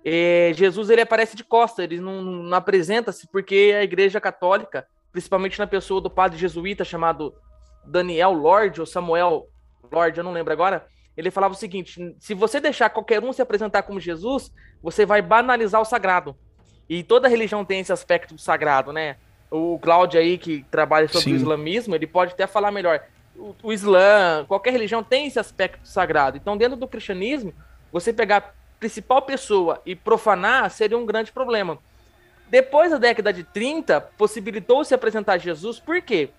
É, 0.03 0.51
Jesus 0.53 0.89
ele 0.89 0.99
aparece 0.99 1.35
de 1.35 1.45
costa, 1.45 1.81
ele 1.81 2.01
não, 2.01 2.21
não 2.21 2.57
apresenta-se 2.57 3.25
porque 3.31 3.73
a 3.73 3.81
Igreja 3.81 4.19
Católica, 4.19 4.85
principalmente 5.13 5.57
na 5.57 5.65
pessoa 5.65 6.01
do 6.01 6.09
padre 6.09 6.37
jesuíta 6.37 6.83
chamado 6.83 7.33
Daniel 7.85 8.33
Lord 8.33 8.81
ou 8.81 8.85
Samuel 8.85 9.47
Lord, 9.89 10.17
eu 10.17 10.23
não 10.23 10.33
lembro 10.33 10.51
agora, 10.51 10.85
ele 11.15 11.31
falava 11.31 11.53
o 11.53 11.57
seguinte: 11.57 12.15
se 12.19 12.33
você 12.33 12.59
deixar 12.59 12.89
qualquer 12.89 13.23
um 13.23 13.31
se 13.31 13.41
apresentar 13.41 13.83
como 13.83 13.99
Jesus, 13.99 14.51
você 14.83 15.05
vai 15.05 15.21
banalizar 15.21 15.81
o 15.81 15.85
sagrado. 15.85 16.37
E 16.89 17.03
toda 17.03 17.27
religião 17.27 17.65
tem 17.65 17.79
esse 17.79 17.91
aspecto 17.91 18.33
do 18.35 18.41
sagrado, 18.41 18.93
né? 18.93 19.17
O 19.49 19.79
Cláudio 19.79 20.19
aí, 20.19 20.37
que 20.37 20.65
trabalha 20.69 21.07
sobre 21.07 21.29
Sim. 21.29 21.33
o 21.33 21.35
islamismo, 21.35 21.95
ele 21.95 22.07
pode 22.07 22.33
até 22.33 22.45
falar 22.45 22.71
melhor. 22.71 23.01
O, 23.35 23.55
o 23.63 23.73
Islã, 23.73 24.45
qualquer 24.47 24.71
religião 24.71 25.03
tem 25.03 25.27
esse 25.27 25.39
aspecto 25.39 25.87
sagrado. 25.87 26.37
Então, 26.37 26.57
dentro 26.57 26.77
do 26.77 26.87
cristianismo, 26.87 27.53
você 27.91 28.13
pegar 28.13 28.55
principal 28.79 29.21
pessoa 29.21 29.81
e 29.85 29.95
profanar 29.95 30.69
seria 30.69 30.97
um 30.97 31.05
grande 31.05 31.31
problema. 31.31 31.79
Depois 32.47 32.91
da 32.91 32.97
década 32.97 33.33
de 33.33 33.43
30, 33.43 33.99
possibilitou-se 34.17 34.93
apresentar 34.93 35.37
Jesus, 35.37 35.79
por 35.79 36.01
quê? 36.01 36.29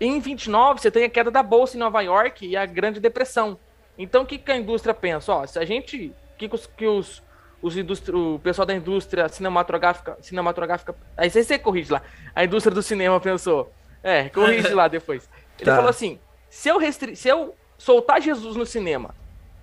Em 0.00 0.20
29, 0.20 0.80
você 0.80 0.90
tem 0.90 1.04
a 1.04 1.10
queda 1.10 1.30
da 1.30 1.42
bolsa 1.42 1.76
em 1.76 1.80
Nova 1.80 2.00
York 2.00 2.46
e 2.46 2.56
a 2.56 2.64
Grande 2.64 3.00
Depressão. 3.00 3.58
Então, 3.98 4.22
o 4.22 4.26
que, 4.26 4.38
que 4.38 4.50
a 4.50 4.56
indústria 4.56 4.94
pensa? 4.94 5.32
Ó, 5.32 5.46
se 5.46 5.58
a 5.58 5.64
gente. 5.64 6.12
que, 6.38 6.48
que 6.48 6.86
os, 6.86 7.22
os, 7.62 7.76
indústria, 7.76 8.16
o 8.16 8.38
pessoal 8.38 8.66
da 8.66 8.74
indústria 8.74 9.28
cinematográfica. 9.28 10.16
cinematográfica 10.20 10.94
aí 11.16 11.30
você, 11.30 11.58
corrige 11.58 11.92
lá. 11.92 12.02
A 12.34 12.44
indústria 12.44 12.74
do 12.74 12.82
cinema 12.82 13.20
pensou. 13.20 13.72
É, 14.02 14.28
corrige 14.30 14.72
lá 14.72 14.88
depois. 14.88 15.28
Ele 15.58 15.70
tá. 15.70 15.76
falou 15.76 15.90
assim: 15.90 16.18
se 16.48 16.68
eu, 16.68 16.78
restri 16.78 17.14
se 17.14 17.28
eu 17.28 17.54
soltar 17.76 18.20
Jesus 18.20 18.56
no 18.56 18.66
cinema, 18.66 19.14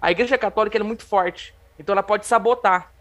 a 0.01 0.12
Igreja 0.12 0.38
Católica 0.38 0.77
é 0.77 0.84
muito 0.84 1.06
forte. 1.06 1.56
Então 1.80 1.94
ela 1.94 2.04
pode 2.04 2.25
sabotar. 2.25 2.92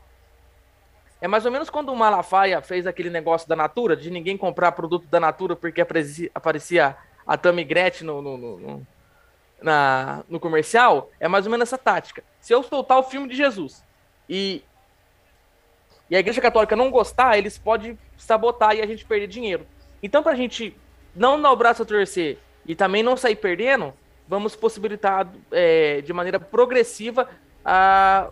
É 1.20 1.26
mais 1.26 1.46
ou 1.46 1.52
menos 1.52 1.70
quando 1.70 1.90
o 1.90 1.96
Malafaia 1.96 2.60
fez 2.60 2.86
aquele 2.86 3.08
negócio 3.08 3.48
da 3.48 3.56
Natura, 3.56 3.96
de 3.96 4.10
ninguém 4.10 4.36
comprar 4.36 4.72
produto 4.72 5.06
da 5.08 5.18
Natura 5.18 5.56
porque 5.56 5.80
aparecia, 5.80 6.96
a 7.26 7.36
Tammy 7.38 7.64
Gretchen 7.64 8.06
no, 8.06 8.20
no, 8.20 8.36
no, 8.36 8.86
na, 9.62 10.22
no 10.28 10.38
comercial. 10.38 11.10
É 11.18 11.26
mais 11.26 11.46
ou 11.46 11.50
menos 11.50 11.68
essa 11.68 11.78
tática. 11.78 12.22
Se 12.40 12.52
eu 12.52 12.62
soltar 12.62 12.98
o 12.98 13.02
filme 13.02 13.28
de 13.28 13.34
Jesus 13.34 13.82
e, 14.28 14.62
e 16.10 16.16
a 16.16 16.20
Igreja 16.20 16.40
Católica 16.40 16.76
não 16.76 16.90
gostar, 16.90 17.36
eles 17.36 17.58
podem 17.58 17.98
sabotar 18.16 18.76
e 18.76 18.80
a 18.80 18.86
gente 18.86 19.04
perder 19.04 19.26
dinheiro. 19.26 19.66
Então, 20.02 20.22
para 20.22 20.32
a 20.32 20.36
gente 20.36 20.76
não 21.14 21.40
dar 21.40 21.50
o 21.50 21.56
braço 21.56 21.82
a 21.82 21.86
torcer 21.86 22.38
e 22.64 22.74
também 22.74 23.02
não 23.02 23.16
sair 23.16 23.36
perdendo, 23.36 23.92
vamos 24.28 24.54
possibilitar 24.54 25.26
é, 25.50 26.00
de 26.00 26.12
maneira 26.12 26.38
progressiva 26.38 27.28
a 27.64 28.28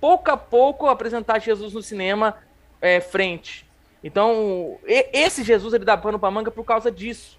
pouco 0.00 0.30
a 0.30 0.36
pouco 0.36 0.86
apresentar 0.86 1.40
Jesus 1.40 1.72
no 1.72 1.82
cinema 1.82 2.36
é, 2.80 3.00
frente. 3.00 3.66
Então, 4.02 4.78
esse 4.86 5.42
Jesus 5.42 5.74
ele 5.74 5.84
dá 5.84 5.96
pano 5.96 6.18
para 6.18 6.30
manga 6.30 6.50
por 6.50 6.64
causa 6.64 6.90
disso. 6.90 7.36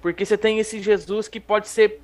Porque 0.00 0.24
você 0.24 0.38
tem 0.38 0.58
esse 0.58 0.80
Jesus 0.80 1.28
que 1.28 1.38
pode 1.38 1.68
ser, 1.68 2.00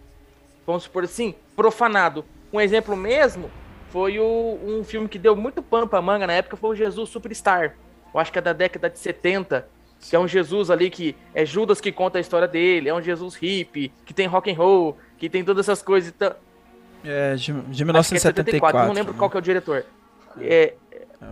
vamos 0.67 0.83
supor 0.83 1.05
assim, 1.05 1.35
profanado. 1.55 2.23
Um 2.53 2.61
exemplo 2.61 2.95
mesmo 2.95 3.51
foi 3.91 4.19
o, 4.19 4.59
um 4.65 4.85
filme 4.85 5.09
que 5.09 5.19
deu 5.19 5.37
muito 5.37 5.63
pano 5.63 5.87
para 5.87 6.03
manga 6.03 6.27
na 6.27 6.33
época, 6.33 6.57
foi 6.57 6.71
o 6.71 6.75
Jesus 6.75 7.11
Superstar. 7.11 7.77
Eu 8.13 8.21
acho 8.21 8.33
que 8.33 8.39
é 8.39 8.43
da 8.43 8.53
década 8.53 8.89
de 8.89 8.99
70, 8.99 9.67
que 10.01 10.17
é 10.17 10.19
um 10.19 10.29
Jesus 10.29 10.71
ali 10.71 10.91
que 10.91 11.17
é 11.35 11.45
Judas 11.45 11.81
que 11.81 11.93
conta 11.93 12.19
a 12.19 12.21
história 12.21 12.49
dele, 12.49 12.89
é 12.89 12.95
um 12.95 13.03
Jesus 13.03 13.35
hippie, 13.35 13.93
que 14.05 14.15
tem 14.15 14.27
rock 14.27 14.51
and 14.51 14.57
roll, 14.57 14.97
que 15.19 15.29
tem 15.29 15.45
todas 15.45 15.67
essas 15.67 15.83
coisas. 15.83 16.13
Então, 16.15 16.35
é, 17.05 17.35
de, 17.37 17.53
de 17.53 17.85
1974. 17.85 18.81
É 18.81 18.87
não 18.87 18.93
lembro 18.93 19.13
né? 19.13 19.19
qual 19.19 19.31
que 19.31 19.37
é 19.37 19.41
o 19.41 19.43
diretor. 19.43 19.85
É, 20.41 20.75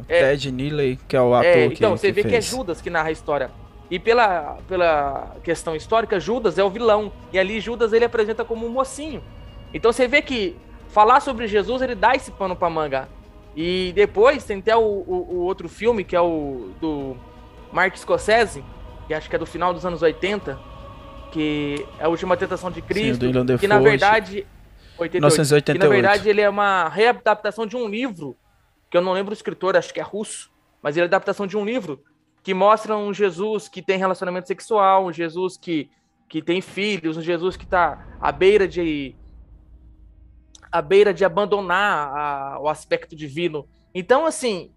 é, 0.09 0.31
Ted 0.31 0.53
Neely, 0.53 0.99
que 1.09 1.17
é 1.17 1.21
o 1.21 1.35
ator 1.35 1.47
é, 1.47 1.65
Então, 1.67 1.95
que, 1.95 2.01
você 2.01 2.07
que 2.09 2.13
vê 2.13 2.23
fez. 2.23 2.33
que 2.33 2.37
é 2.37 2.41
Judas 2.41 2.81
que 2.81 2.91
narra 2.91 3.09
a 3.09 3.13
história. 3.13 3.51
E 3.91 3.99
pela, 3.99 4.59
pela 4.67 5.37
questão 5.43 5.77
histórica, 5.77 6.19
Judas 6.19 6.59
é 6.59 6.65
o 6.65 6.71
vilão. 6.71 7.13
E 7.33 7.39
ali 7.39 7.61
Judas 7.61 7.93
ele 7.93 8.05
apresenta 8.05 8.45
como 8.45 8.67
um 8.67 8.71
mocinho. 8.71 9.23
Então 9.73 9.93
você 9.93 10.09
vê 10.09 10.23
que 10.23 10.57
falar 10.95 11.19
sobre 11.19 11.49
Jesus, 11.49 11.83
ele 11.83 11.97
dá 11.97 12.15
esse 12.15 12.31
pano 12.31 12.55
pra 12.55 12.71
manga. 12.71 13.09
E 13.57 13.93
depois 13.97 14.45
tem 14.45 14.61
até 14.61 14.77
o, 14.77 14.81
o, 14.81 15.27
o 15.31 15.37
outro 15.41 15.69
filme, 15.69 16.05
que 16.05 16.15
é 16.15 16.21
o 16.21 16.71
do 16.81 17.17
Martin 17.73 17.99
Scorsese, 17.99 18.65
que 19.09 19.13
acho 19.13 19.29
que 19.29 19.35
é 19.35 19.39
do 19.39 19.45
final 19.45 19.75
dos 19.75 19.85
anos 19.85 20.03
80, 20.03 20.57
que 21.33 21.85
é 21.99 22.05
a 22.05 22.09
Última 22.09 22.37
Tentação 22.37 22.71
de 22.71 22.81
Cristo, 22.81 23.27
Sim, 23.27 23.57
que 23.59 23.67
na 23.67 23.81
verdade 23.81 24.47
88, 24.97 25.15
1988. 25.21 25.65
Que 25.73 25.79
na 25.79 25.89
verdade 25.89 26.29
ele 26.29 26.41
é 26.41 26.49
uma 26.49 26.89
readaptação 26.89 27.67
de 27.67 27.77
um 27.77 27.89
livro, 27.89 28.37
que 28.89 28.97
eu 28.97 29.03
não 29.03 29.13
lembro 29.13 29.33
o 29.33 29.35
escritor, 29.35 29.77
acho 29.77 29.93
que 29.93 29.99
é 29.99 30.05
russo, 30.05 30.53
mas 30.81 30.97
ele 30.97 31.07
é 31.07 31.09
adaptação 31.09 31.45
de 31.45 31.57
um 31.57 31.65
livro 31.65 32.05
que 32.41 32.55
mostra 32.55 32.97
um 32.97 33.13
Jesus 33.13 33.69
que 33.69 33.83
tem 33.83 33.99
relacionamento 33.99 34.47
sexual, 34.47 35.07
um 35.07 35.13
Jesus 35.13 35.57
que, 35.57 35.91
que 36.29 36.41
tem 36.41 36.61
filhos, 36.61 37.17
um 37.17 37.23
Jesus 37.23 37.57
que 37.57 37.65
está 37.65 38.07
à 38.21 38.31
beira 38.31 38.69
de 38.69 39.17
à 40.75 40.83
beira 40.83 41.15
de 41.15 41.25
abandonar 41.25 42.09
a, 42.17 42.59
o 42.61 42.69
aspecto 42.69 43.15
divino. 43.15 43.65
Então, 43.95 44.27
assim, 44.27 44.73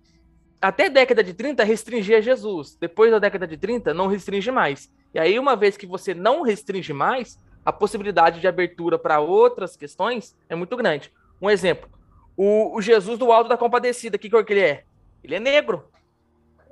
até 0.62 0.92
década 0.92 1.24
de 1.24 1.34
30 1.34 1.64
restringia 1.64 2.22
Jesus. 2.22 2.78
Depois 2.80 3.10
da 3.10 3.18
década 3.18 3.48
de 3.48 3.58
30, 3.58 3.96
não 3.96 4.06
restringe 4.06 4.52
mais. 4.52 4.94
E 5.12 5.18
aí, 5.18 5.40
uma 5.40 5.56
vez 5.56 5.76
que 5.76 5.88
você 5.88 6.14
não 6.14 6.44
restringe 6.44 6.94
mais, 6.94 7.44
a 7.66 7.74
possibilidade 7.74 8.40
de 8.40 8.48
abertura 8.48 9.00
para 9.00 9.20
outras 9.20 9.76
questões 9.76 10.38
é 10.48 10.54
muito 10.54 10.78
grande. 10.78 11.12
Um 11.42 11.50
exemplo, 11.50 11.90
o, 12.38 12.78
o 12.78 12.80
Jesus 12.80 13.18
do 13.18 13.32
Alto 13.32 13.50
da 13.50 13.58
Compadecida, 13.58 14.20
que 14.20 14.30
cor 14.30 14.46
que 14.46 14.54
ele 14.54 14.62
é? 14.62 14.84
Ele 15.24 15.34
é 15.34 15.40
negro. 15.40 15.90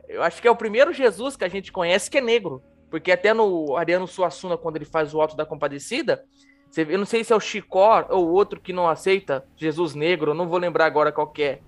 Eu 0.07 0.21
acho 0.21 0.39
que 0.39 0.47
é 0.47 0.51
o 0.51 0.55
primeiro 0.55 0.93
Jesus 0.93 1.35
que 1.35 1.43
a 1.43 1.49
gente 1.49 1.71
conhece 1.71 2.11
que 2.11 2.19
é 2.19 2.21
negro. 2.21 2.61
Porque 2.91 3.11
até 3.11 3.33
no 3.33 3.75
Ariano 3.75 4.07
Suassuna, 4.07 4.55
quando 4.55 4.75
ele 4.75 4.85
faz 4.85 5.15
o 5.15 5.19
Alto 5.19 5.35
da 5.35 5.47
Compadecida, 5.47 6.23
eu 6.77 6.97
não 6.97 7.05
sei 7.05 7.23
se 7.23 7.31
é 7.31 7.35
o 7.35 7.39
Chicó 7.39 8.05
ou 8.09 8.27
o 8.27 8.31
outro 8.33 8.59
que 8.59 8.73
não 8.73 8.87
aceita 8.87 9.43
Jesus 9.55 9.93
Negro, 9.95 10.31
eu 10.31 10.35
não 10.35 10.47
vou 10.47 10.57
lembrar 10.59 10.85
agora 10.85 11.11
qual 11.11 11.27
que 11.27 11.43
é. 11.43 11.59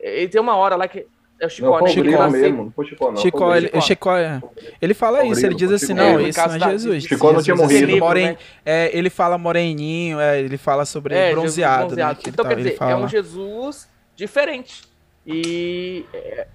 Ele 0.00 0.28
tem 0.28 0.40
uma 0.40 0.56
hora 0.56 0.76
lá 0.76 0.86
que 0.88 1.06
é 1.38 1.46
o 1.46 1.50
Chicó, 1.50 1.78
não, 1.80 1.86
né? 1.86 1.94
não 2.10 2.22
aceita. 2.22 2.30
mesmo, 2.48 2.64
não 2.64 2.70
foi 2.70 2.84
o 2.84 2.88
Chicó, 2.88 3.10
não. 3.10 3.16
Chicó, 3.18 3.54
ele. 3.56 3.80
Chicó, 3.80 4.16
é- 4.16 4.40
ele 4.80 4.94
fala 4.94 5.24
isso, 5.24 5.44
ele 5.44 5.54
diz 5.54 5.70
assim, 5.70 5.92
não, 5.92 6.18
É, 6.18 6.22
isso 6.28 6.38
não 6.38 6.54
é 6.54 6.58
caso 6.58 6.70
Jesus. 6.70 7.02
da- 7.02 7.08
Chicó 7.08 7.32
não 7.32 7.42
tinha 7.42 7.56
Jesus, 7.56 7.72
morrido. 7.72 7.92
ele, 7.92 8.00
moren- 8.00 8.26
né? 8.32 8.36
é, 8.64 8.96
ele 8.96 9.10
fala 9.10 9.36
moreninho, 9.36 10.18
é, 10.18 10.40
ele 10.40 10.56
fala 10.56 10.84
sobre 10.84 11.14
É, 11.14 11.32
bronzeado, 11.32 11.80
né? 11.80 11.86
bronzeado. 11.88 12.18
que 12.20 12.28
ele 12.28 12.34
Então, 12.34 12.42
tá- 12.44 12.48
quer 12.48 12.56
dizer, 12.56 12.76
fala 12.76 12.92
é 12.92 12.96
um. 12.96 13.08
Jesus 13.08 13.88
diferente. 14.14 14.82
E 15.26 16.04
é, 16.14 16.46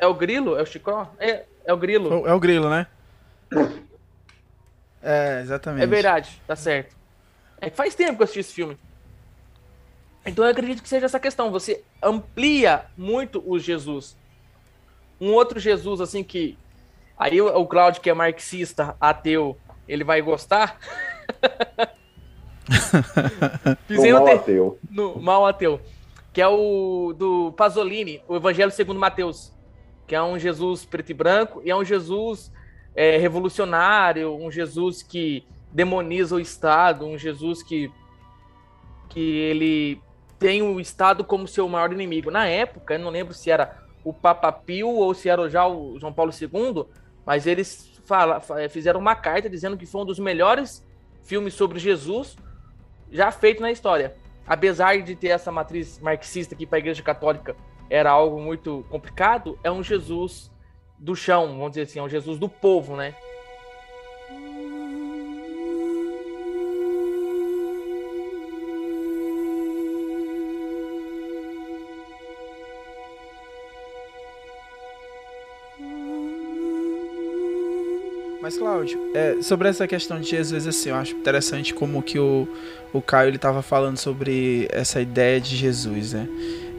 é 0.00 0.06
o 0.06 0.14
Grilo? 0.14 0.56
É 0.56 0.62
o 0.62 0.66
Chicó? 0.66 1.08
É, 1.20 1.44
é 1.64 1.72
o 1.72 1.76
Grilo. 1.76 2.26
É 2.26 2.32
o 2.34 2.40
grilo, 2.40 2.68
né? 2.70 2.86
É, 5.04 5.40
exatamente. 5.42 5.84
É 5.84 5.86
verdade, 5.86 6.40
tá 6.46 6.56
certo. 6.56 6.96
É 7.60 7.68
que 7.68 7.76
faz 7.76 7.94
tempo 7.94 8.16
que 8.16 8.22
eu 8.22 8.24
assisti 8.24 8.40
esse 8.40 8.54
filme. 8.54 8.78
Então 10.24 10.42
eu 10.44 10.50
acredito 10.50 10.82
que 10.82 10.88
seja 10.88 11.04
essa 11.04 11.20
questão. 11.20 11.50
Você 11.50 11.84
amplia 12.02 12.86
muito 12.96 13.42
o 13.46 13.58
Jesus. 13.58 14.16
Um 15.20 15.32
outro 15.32 15.60
Jesus, 15.60 16.00
assim, 16.00 16.24
que. 16.24 16.58
Aí 17.18 17.40
o, 17.40 17.46
o 17.46 17.66
Claudio, 17.66 18.00
que 18.00 18.08
é 18.08 18.14
marxista, 18.14 18.96
ateu, 18.98 19.56
ele 19.86 20.02
vai 20.02 20.22
gostar. 20.22 20.78
Mal 24.10 24.24
ter- 24.24 24.32
ateu. 24.32 24.78
no 24.90 25.20
mal 25.20 25.46
ateu, 25.46 25.78
que 26.32 26.40
é 26.40 26.48
o 26.48 27.12
do 27.16 27.52
Pasolini, 27.52 28.22
o 28.26 28.36
Evangelho 28.36 28.70
segundo 28.70 28.98
Mateus, 28.98 29.52
que 30.06 30.14
é 30.14 30.22
um 30.22 30.38
Jesus 30.38 30.84
preto 30.84 31.10
e 31.10 31.14
branco 31.14 31.60
e 31.62 31.70
é 31.70 31.76
um 31.76 31.84
Jesus 31.84 32.50
é, 32.94 33.16
revolucionário, 33.16 34.34
um 34.34 34.50
Jesus 34.50 35.02
que 35.02 35.44
demoniza 35.72 36.36
o 36.36 36.40
Estado, 36.40 37.06
um 37.06 37.18
Jesus 37.18 37.62
que 37.62 37.90
que 39.08 39.20
ele 39.20 40.00
tem 40.38 40.62
o 40.62 40.80
Estado 40.80 41.22
como 41.22 41.46
seu 41.46 41.68
maior 41.68 41.92
inimigo. 41.92 42.30
Na 42.30 42.46
época, 42.46 42.94
eu 42.94 42.98
não 42.98 43.10
lembro 43.10 43.32
se 43.32 43.50
era 43.50 43.84
o 44.02 44.12
Papa 44.12 44.50
Pio 44.50 44.88
ou 44.88 45.14
se 45.14 45.28
era 45.28 45.48
já 45.48 45.66
o 45.66 45.98
João 46.00 46.12
Paulo 46.12 46.32
II, 46.32 46.84
mas 47.24 47.46
eles 47.46 48.00
fala, 48.04 48.40
fa- 48.40 48.68
fizeram 48.68 48.98
uma 48.98 49.14
carta 49.14 49.48
dizendo 49.48 49.76
que 49.76 49.86
foi 49.86 50.00
um 50.00 50.04
dos 50.04 50.18
melhores 50.18 50.84
filmes 51.22 51.54
sobre 51.54 51.78
Jesus 51.78 52.36
já 53.10 53.30
feito 53.30 53.62
na 53.62 53.70
história 53.70 54.16
apesar 54.46 55.00
de 55.02 55.14
ter 55.16 55.28
essa 55.28 55.50
matriz 55.50 55.98
marxista 56.00 56.54
que 56.54 56.66
para 56.66 56.78
a 56.78 56.80
Igreja 56.80 57.02
Católica 57.02 57.56
era 57.88 58.10
algo 58.10 58.40
muito 58.40 58.84
complicado, 58.90 59.58
é 59.62 59.70
um 59.70 59.82
Jesus 59.82 60.50
do 60.98 61.14
chão, 61.14 61.58
vamos 61.58 61.70
dizer 61.70 61.82
assim, 61.82 61.98
é 61.98 62.02
um 62.02 62.08
Jesus 62.08 62.38
do 62.38 62.48
povo, 62.48 62.96
né? 62.96 63.14
Mas, 78.44 78.58
Cláudio, 78.58 79.00
é, 79.14 79.40
sobre 79.40 79.70
essa 79.70 79.88
questão 79.88 80.20
de 80.20 80.28
Jesus, 80.28 80.66
assim, 80.66 80.90
eu 80.90 80.96
acho 80.96 81.14
interessante 81.14 81.72
como 81.72 82.02
que 82.02 82.18
o, 82.18 82.46
o 82.92 83.00
Caio 83.00 83.30
ele 83.30 83.38
tava 83.38 83.62
falando 83.62 83.96
sobre 83.96 84.68
essa 84.70 85.00
ideia 85.00 85.40
de 85.40 85.56
Jesus, 85.56 86.12
né? 86.12 86.28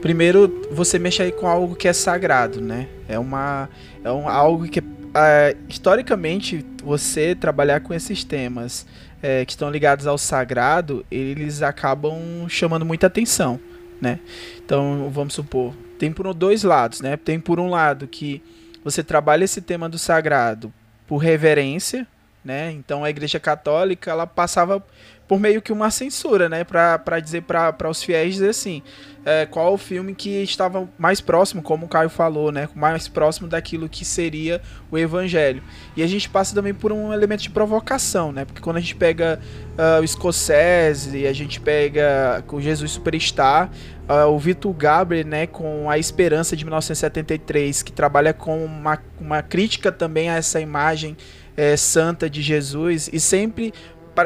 Primeiro, 0.05 0.61
você 0.69 0.99
mexe 0.99 1.23
aí 1.23 1.31
com 1.31 1.47
algo 1.47 1.75
que 1.75 1.87
é 1.87 1.91
sagrado, 1.91 2.61
né? 2.61 2.87
É 3.09 3.17
uma 3.17 3.67
é 4.03 4.11
um, 4.11 4.29
algo 4.29 4.67
que 4.69 4.79
é, 5.15 5.57
historicamente 5.67 6.63
você 6.83 7.33
trabalhar 7.33 7.79
com 7.79 7.91
esses 7.91 8.23
temas 8.23 8.85
é, 9.19 9.43
que 9.43 9.53
estão 9.53 9.71
ligados 9.71 10.05
ao 10.05 10.15
sagrado, 10.15 11.03
eles 11.09 11.63
acabam 11.63 12.47
chamando 12.47 12.85
muita 12.85 13.07
atenção, 13.07 13.59
né? 13.99 14.19
Então, 14.63 15.09
vamos 15.11 15.33
supor, 15.33 15.73
tem 15.97 16.11
por 16.11 16.31
dois 16.35 16.61
lados, 16.61 17.01
né? 17.01 17.17
Tem 17.17 17.39
por 17.39 17.59
um 17.59 17.71
lado 17.71 18.07
que 18.07 18.43
você 18.83 19.03
trabalha 19.03 19.43
esse 19.43 19.59
tema 19.59 19.89
do 19.89 19.97
sagrado 19.97 20.71
por 21.07 21.17
reverência, 21.17 22.05
né? 22.43 22.71
Então 22.71 23.03
a 23.03 23.09
Igreja 23.09 23.39
Católica 23.39 24.11
ela 24.11 24.27
passava 24.27 24.85
por 25.27 25.39
meio 25.39 25.61
que 25.61 25.71
uma 25.71 25.89
censura, 25.89 26.47
né? 26.47 26.63
Para 26.63 27.19
dizer 27.19 27.41
para 27.43 27.89
os 27.89 28.03
fiéis 28.03 28.35
dizer 28.35 28.49
assim, 28.49 28.83
é, 29.25 29.45
qual 29.45 29.73
o 29.73 29.77
filme 29.77 30.13
que 30.13 30.43
estava 30.43 30.87
mais 30.99 31.19
próximo, 31.19 31.63
como 31.63 31.87
o 31.87 31.89
Caio 31.89 32.09
falou, 32.09 32.51
né? 32.51 32.69
Mais 32.75 33.07
próximo 33.07 33.47
daquilo 33.47 33.89
que 33.89 34.05
seria 34.05 34.61
o 34.91 34.97
Evangelho. 34.97 35.63
E 35.95 36.03
a 36.03 36.07
gente 36.07 36.29
passa 36.29 36.53
também 36.53 36.73
por 36.73 36.91
um 36.91 37.11
elemento 37.11 37.41
de 37.41 37.49
provocação, 37.49 38.31
né? 38.31 38.45
Porque 38.45 38.61
quando 38.61 38.77
a 38.77 38.79
gente 38.79 38.95
pega 38.95 39.39
ah, 39.77 39.99
o 40.01 40.07
Scorsese, 40.07 41.25
a 41.25 41.33
gente 41.33 41.59
pega 41.59 42.43
o 42.51 42.61
Jesus 42.61 42.91
Superstar, 42.91 43.71
ah, 44.07 44.27
o 44.27 44.37
Vitor 44.37 44.71
Gabriel, 44.73 45.25
né, 45.25 45.47
com 45.47 45.89
a 45.89 45.97
Esperança 45.97 46.55
de 46.55 46.63
1973, 46.63 47.81
que 47.81 47.91
trabalha 47.91 48.31
com 48.31 48.63
uma, 48.63 49.01
uma 49.19 49.41
crítica 49.41 49.91
também 49.91 50.29
a 50.29 50.35
essa 50.35 50.61
imagem 50.61 51.17
eh, 51.57 51.77
santa 51.77 52.29
de 52.29 52.41
Jesus, 52.41 53.09
e 53.11 53.19
sempre 53.19 53.73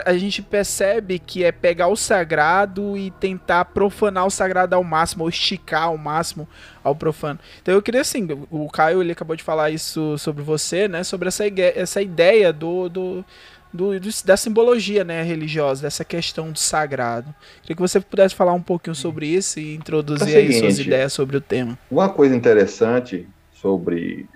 a 0.05 0.17
gente 0.17 0.41
percebe 0.41 1.19
que 1.19 1.43
é 1.43 1.51
pegar 1.51 1.87
o 1.87 1.95
sagrado 1.95 2.95
e 2.97 3.11
tentar 3.11 3.65
profanar 3.65 4.25
o 4.25 4.29
sagrado 4.29 4.75
ao 4.75 4.83
máximo, 4.83 5.23
ou 5.23 5.29
esticar 5.29 5.83
ao 5.83 5.97
máximo 5.97 6.47
ao 6.83 6.95
profano. 6.95 7.39
Então 7.61 7.73
eu 7.73 7.81
queria 7.81 8.01
assim, 8.01 8.27
o 8.51 8.69
Caio 8.69 9.01
ele 9.01 9.11
acabou 9.11 9.35
de 9.35 9.43
falar 9.43 9.69
isso 9.69 10.17
sobre 10.17 10.43
você, 10.43 10.87
né, 10.87 11.03
sobre 11.03 11.27
essa, 11.27 11.43
essa 11.75 12.01
ideia 12.01 12.51
do, 12.53 12.87
do, 12.89 13.25
do- 13.73 13.99
do- 13.99 14.09
da 14.25 14.35
simbologia 14.37 15.03
né, 15.03 15.21
religiosa, 15.23 15.83
dessa 15.83 16.03
questão 16.05 16.51
do 16.51 16.59
sagrado. 16.59 17.33
Queria 17.61 17.75
que 17.75 17.81
você 17.81 17.99
pudesse 17.99 18.35
falar 18.35 18.53
um 18.53 18.61
pouquinho 18.61 18.95
sobre 18.95 19.27
isso 19.27 19.59
e 19.59 19.75
introduzir 19.75 20.35
É 20.35 20.37
aí 20.39 20.53
suas 20.53 20.73
seguinte. 20.73 20.87
ideias 20.87 21.13
sobre 21.13 21.37
o 21.37 21.41
tema. 21.41 21.77
Uma 21.89 22.09
coisa 22.09 22.35
interessante 22.35 23.27
sobre 23.51 24.27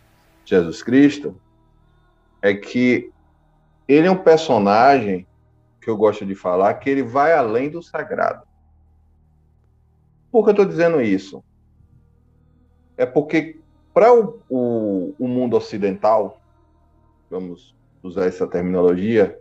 Jesus 0.46 0.84
Cristo 0.84 1.36
é 2.42 2.54
que 2.54 3.10
ele 3.88 4.08
é 4.08 4.12
um 4.12 4.18
personagem 4.18 5.26
que 5.84 5.90
eu 5.90 5.98
gosto 5.98 6.26
de 6.26 6.36
falar 6.36 6.74
que 6.76 6.90
ele 6.90 7.04
vai 7.04 7.34
além 7.34 7.70
do 7.70 7.82
sagrado. 7.82 8.48
Por 10.32 10.44
que 10.44 10.50
eu 10.50 10.54
estou 10.54 10.66
dizendo 10.66 11.02
isso? 11.02 11.44
É 12.98 13.06
porque 13.06 13.60
para 13.94 14.14
o, 14.14 14.40
o, 14.50 15.16
o 15.20 15.28
mundo 15.28 15.56
ocidental, 15.56 16.42
vamos 17.30 17.76
usar 18.02 18.26
essa 18.26 18.48
terminologia, 18.48 19.40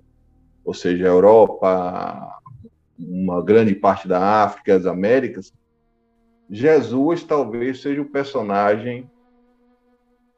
ou 0.65 0.75
seja, 0.75 1.05
a 1.05 1.09
Europa, 1.09 2.41
uma 2.99 3.43
grande 3.43 3.75
parte 3.75 4.07
da 4.07 4.45
África, 4.45 4.77
as 4.77 4.87
Américas, 4.87 5.53
Jesus 6.51 7.25
talvez 7.25 7.81
seja 7.81 8.03
o 8.03 8.11
personagem 8.11 9.11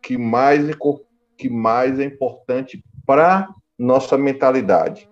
que 0.00 0.16
mais, 0.16 0.64
que 1.36 1.48
mais 1.50 1.98
é 1.98 2.04
importante 2.04 2.84
para 3.04 3.52
nossa 3.78 4.16
mentalidade. 4.16 5.10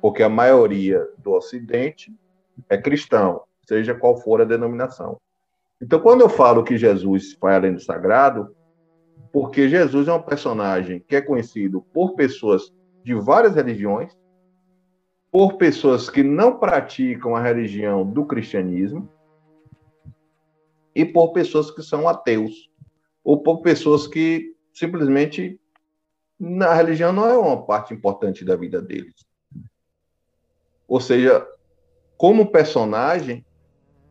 Porque 0.00 0.22
a 0.22 0.28
maioria 0.28 1.06
do 1.18 1.32
Ocidente 1.32 2.14
é 2.68 2.76
cristão, 2.76 3.42
seja 3.66 3.94
qual 3.94 4.16
for 4.16 4.40
a 4.40 4.44
denominação. 4.44 5.20
Então, 5.80 6.00
quando 6.00 6.20
eu 6.20 6.28
falo 6.28 6.64
que 6.64 6.76
Jesus 6.76 7.36
vai 7.40 7.54
além 7.54 7.74
do 7.74 7.80
sagrado, 7.80 8.54
porque 9.32 9.68
Jesus 9.68 10.08
é 10.08 10.12
um 10.12 10.22
personagem 10.22 11.04
que 11.06 11.16
é 11.16 11.20
conhecido 11.20 11.82
por 11.92 12.14
pessoas 12.14 12.72
de 13.02 13.14
várias 13.14 13.54
religiões, 13.54 14.16
por 15.30 15.56
pessoas 15.56 16.10
que 16.10 16.22
não 16.22 16.58
praticam 16.58 17.36
a 17.36 17.42
religião 17.42 18.04
do 18.04 18.26
cristianismo, 18.26 19.08
e 20.94 21.04
por 21.04 21.32
pessoas 21.32 21.70
que 21.70 21.82
são 21.82 22.08
ateus, 22.08 22.68
ou 23.22 23.42
por 23.42 23.62
pessoas 23.62 24.06
que 24.06 24.54
simplesmente 24.72 25.58
na 26.38 26.74
religião 26.74 27.12
não 27.12 27.28
é 27.28 27.38
uma 27.38 27.64
parte 27.64 27.94
importante 27.94 28.44
da 28.44 28.56
vida 28.56 28.82
deles. 28.82 29.14
Ou 30.90 31.00
seja, 31.00 31.46
como 32.16 32.50
personagem, 32.50 33.46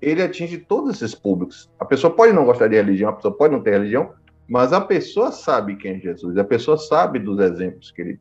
ele 0.02 0.24
atinge 0.24 0.58
todos 0.58 0.96
esses 0.96 1.14
públicos. 1.14 1.70
A 1.78 1.84
pessoa 1.84 2.16
pode 2.16 2.32
não 2.32 2.46
gostar 2.46 2.70
de 2.70 2.76
religião, 2.78 3.10
a 3.10 3.14
pessoa 3.14 3.36
pode 3.36 3.54
não 3.54 3.62
ter 3.62 3.72
religião, 3.72 4.14
mas 4.48 4.72
a 4.72 4.80
pessoa 4.80 5.30
sabe 5.30 5.76
quem 5.76 5.96
é 5.96 6.00
Jesus, 6.00 6.38
a 6.38 6.44
pessoa 6.46 6.78
sabe 6.78 7.20
dos 7.20 7.38
exemplos 7.40 7.92
que 7.92 8.02
ele, 8.02 8.20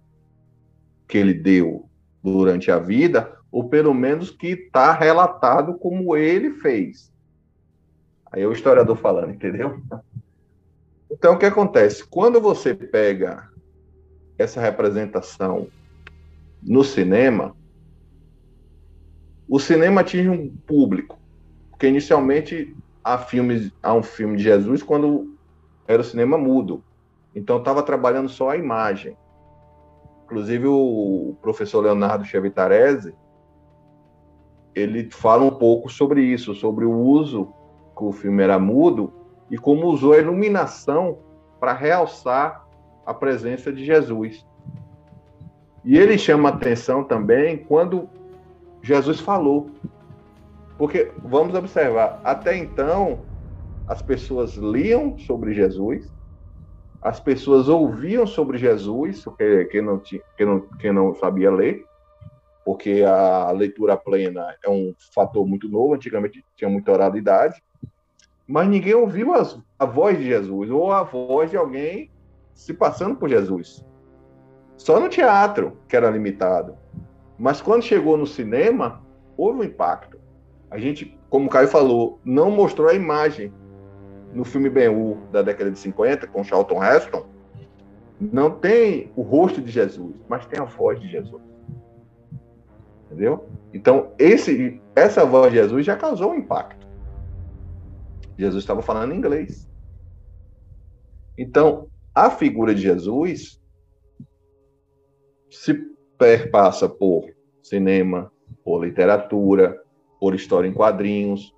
que 1.06 1.16
ele 1.16 1.32
deu 1.32 1.88
durante 2.20 2.68
a 2.68 2.80
vida, 2.80 3.32
ou 3.48 3.68
pelo 3.68 3.94
menos 3.94 4.28
que 4.28 4.48
está 4.48 4.92
relatado 4.92 5.78
como 5.78 6.16
ele 6.16 6.54
fez. 6.54 7.12
Aí 8.32 8.42
é 8.42 8.46
o 8.46 8.52
historiador 8.52 8.96
falando, 8.96 9.30
entendeu? 9.30 9.80
Então, 11.08 11.34
o 11.34 11.38
que 11.38 11.46
acontece? 11.46 12.04
Quando 12.04 12.40
você 12.40 12.74
pega 12.74 13.48
essa 14.36 14.60
representação 14.60 15.68
no 16.60 16.82
cinema, 16.82 17.56
o 19.48 19.58
cinema 19.58 20.02
atinge 20.02 20.28
um 20.28 20.48
público. 20.48 21.18
Porque 21.70 21.86
inicialmente 21.86 22.76
há, 23.02 23.16
filmes, 23.18 23.72
há 23.82 23.94
um 23.94 24.02
filme 24.02 24.36
de 24.36 24.42
Jesus 24.42 24.82
quando 24.82 25.34
era 25.86 26.02
o 26.02 26.04
cinema 26.04 26.36
mudo. 26.36 26.82
Então 27.34 27.58
estava 27.58 27.82
trabalhando 27.82 28.28
só 28.28 28.50
a 28.50 28.56
imagem. 28.56 29.16
Inclusive 30.24 30.66
o 30.66 31.36
professor 31.40 31.80
Leonardo 31.80 32.24
Chevitarese, 32.24 33.14
ele 34.74 35.10
fala 35.10 35.44
um 35.44 35.50
pouco 35.50 35.88
sobre 35.88 36.22
isso, 36.22 36.54
sobre 36.54 36.84
o 36.84 36.92
uso 36.92 37.52
que 37.96 38.04
o 38.04 38.12
filme 38.12 38.42
era 38.42 38.58
mudo 38.58 39.12
e 39.50 39.56
como 39.56 39.86
usou 39.86 40.12
a 40.12 40.18
iluminação 40.18 41.18
para 41.58 41.72
realçar 41.72 42.66
a 43.06 43.14
presença 43.14 43.72
de 43.72 43.84
Jesus. 43.84 44.46
E 45.84 45.96
ele 45.96 46.18
chama 46.18 46.50
atenção 46.50 47.02
também 47.02 47.56
quando 47.56 48.08
Jesus 48.88 49.20
falou. 49.20 49.70
Porque, 50.78 51.12
vamos 51.22 51.54
observar, 51.54 52.20
até 52.24 52.56
então, 52.56 53.20
as 53.86 54.00
pessoas 54.00 54.54
liam 54.54 55.18
sobre 55.18 55.52
Jesus, 55.52 56.10
as 57.02 57.20
pessoas 57.20 57.68
ouviam 57.68 58.26
sobre 58.26 58.56
Jesus, 58.56 59.24
quem 59.70 59.82
não, 59.82 59.98
tinha, 59.98 60.22
quem 60.36 60.46
não, 60.46 60.60
quem 60.78 60.92
não 60.92 61.14
sabia 61.14 61.50
ler, 61.50 61.84
porque 62.64 63.02
a 63.02 63.50
leitura 63.50 63.96
plena 63.96 64.56
é 64.64 64.70
um 64.70 64.94
fator 65.14 65.46
muito 65.46 65.68
novo, 65.68 65.94
antigamente 65.94 66.44
tinha 66.56 66.70
muita 66.70 66.92
oralidade, 66.92 67.62
mas 68.46 68.68
ninguém 68.68 68.94
ouviu 68.94 69.34
as, 69.34 69.58
a 69.78 69.84
voz 69.84 70.16
de 70.16 70.24
Jesus, 70.24 70.70
ou 70.70 70.92
a 70.92 71.02
voz 71.02 71.50
de 71.50 71.56
alguém 71.56 72.10
se 72.54 72.72
passando 72.72 73.16
por 73.16 73.28
Jesus. 73.28 73.84
Só 74.76 75.00
no 75.00 75.08
teatro, 75.08 75.76
que 75.88 75.96
era 75.96 76.08
limitado. 76.08 76.76
Mas 77.38 77.60
quando 77.60 77.82
chegou 77.82 78.16
no 78.16 78.26
cinema, 78.26 79.00
houve 79.36 79.60
um 79.60 79.64
impacto. 79.64 80.18
A 80.70 80.78
gente, 80.78 81.16
como 81.30 81.46
o 81.46 81.48
Caio 81.48 81.68
falou, 81.68 82.20
não 82.24 82.50
mostrou 82.50 82.88
a 82.88 82.94
imagem. 82.94 83.52
No 84.34 84.44
filme 84.44 84.68
Ben-Hur 84.68 85.16
da 85.32 85.40
década 85.40 85.70
de 85.70 85.78
50, 85.78 86.26
com 86.26 86.44
Charlton 86.44 86.84
Heston, 86.84 87.24
não 88.20 88.50
tem 88.50 89.10
o 89.16 89.22
rosto 89.22 89.62
de 89.62 89.70
Jesus, 89.70 90.14
mas 90.28 90.44
tem 90.46 90.60
a 90.60 90.64
voz 90.64 91.00
de 91.00 91.08
Jesus. 91.08 91.42
Entendeu? 93.06 93.48
Então, 93.72 94.12
esse, 94.18 94.80
essa 94.94 95.24
voz 95.24 95.50
de 95.50 95.58
Jesus 95.58 95.86
já 95.86 95.96
causou 95.96 96.32
um 96.32 96.36
impacto. 96.36 96.86
Jesus 98.36 98.62
estava 98.62 98.82
falando 98.82 99.14
inglês. 99.14 99.66
Então, 101.38 101.88
a 102.14 102.30
figura 102.30 102.74
de 102.74 102.82
Jesus 102.82 103.62
se 105.50 105.88
perpassa 106.18 106.88
por 106.88 107.30
cinema, 107.62 108.30
por 108.64 108.84
literatura, 108.84 109.80
por 110.20 110.34
história 110.34 110.68
em 110.68 110.72
quadrinhos. 110.72 111.54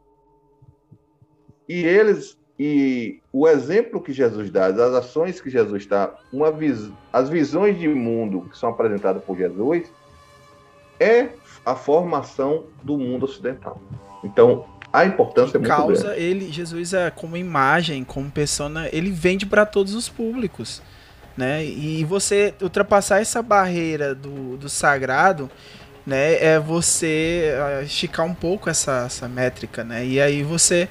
E 1.69 1.85
eles 1.85 2.39
e 2.63 3.23
o 3.33 3.49
exemplo 3.49 4.03
que 4.03 4.13
Jesus 4.13 4.51
dá, 4.51 4.67
as 4.67 4.79
ações 4.79 5.41
que 5.41 5.49
Jesus 5.49 5.87
dá, 5.87 6.15
uma 6.31 6.53
vis, 6.53 6.91
as 7.11 7.31
visões 7.31 7.79
de 7.79 7.89
mundo 7.89 8.47
que 8.51 8.59
são 8.59 8.69
apresentadas 8.69 9.25
por 9.25 9.35
Jesus 9.35 9.91
é 11.01 11.31
a 11.65 11.75
formação 11.75 12.67
do 12.83 12.99
mundo 12.99 13.25
ocidental. 13.25 13.81
Então, 14.23 14.67
a 14.93 15.07
importância 15.07 15.57
é 15.57 15.59
muito 15.59 15.75
causa 15.75 16.09
grande. 16.09 16.23
ele 16.23 16.53
Jesus 16.53 16.93
é 16.93 17.11
como 17.11 17.35
imagem, 17.35 18.05
como 18.05 18.31
persona, 18.31 18.91
ele 18.93 19.11
vende 19.11 19.47
para 19.47 19.65
todos 19.65 19.95
os 19.95 20.11
públicos, 20.11 20.83
né? 21.41 21.65
E 21.65 22.05
você 22.05 22.55
ultrapassar 22.61 23.21
essa 23.21 23.43
barreira 23.43 24.15
do, 24.15 24.59
do 24.59 24.69
sagrado, 24.69 25.51
né? 26.07 26.35
É 26.35 26.61
você 26.61 27.55
ah, 27.59 27.83
esticar 27.83 28.27
um 28.27 28.35
pouco 28.35 28.69
essa, 28.69 29.05
essa 29.07 29.27
métrica, 29.27 29.83
né? 29.83 30.05
E 30.05 30.21
aí 30.21 30.43
você 30.43 30.87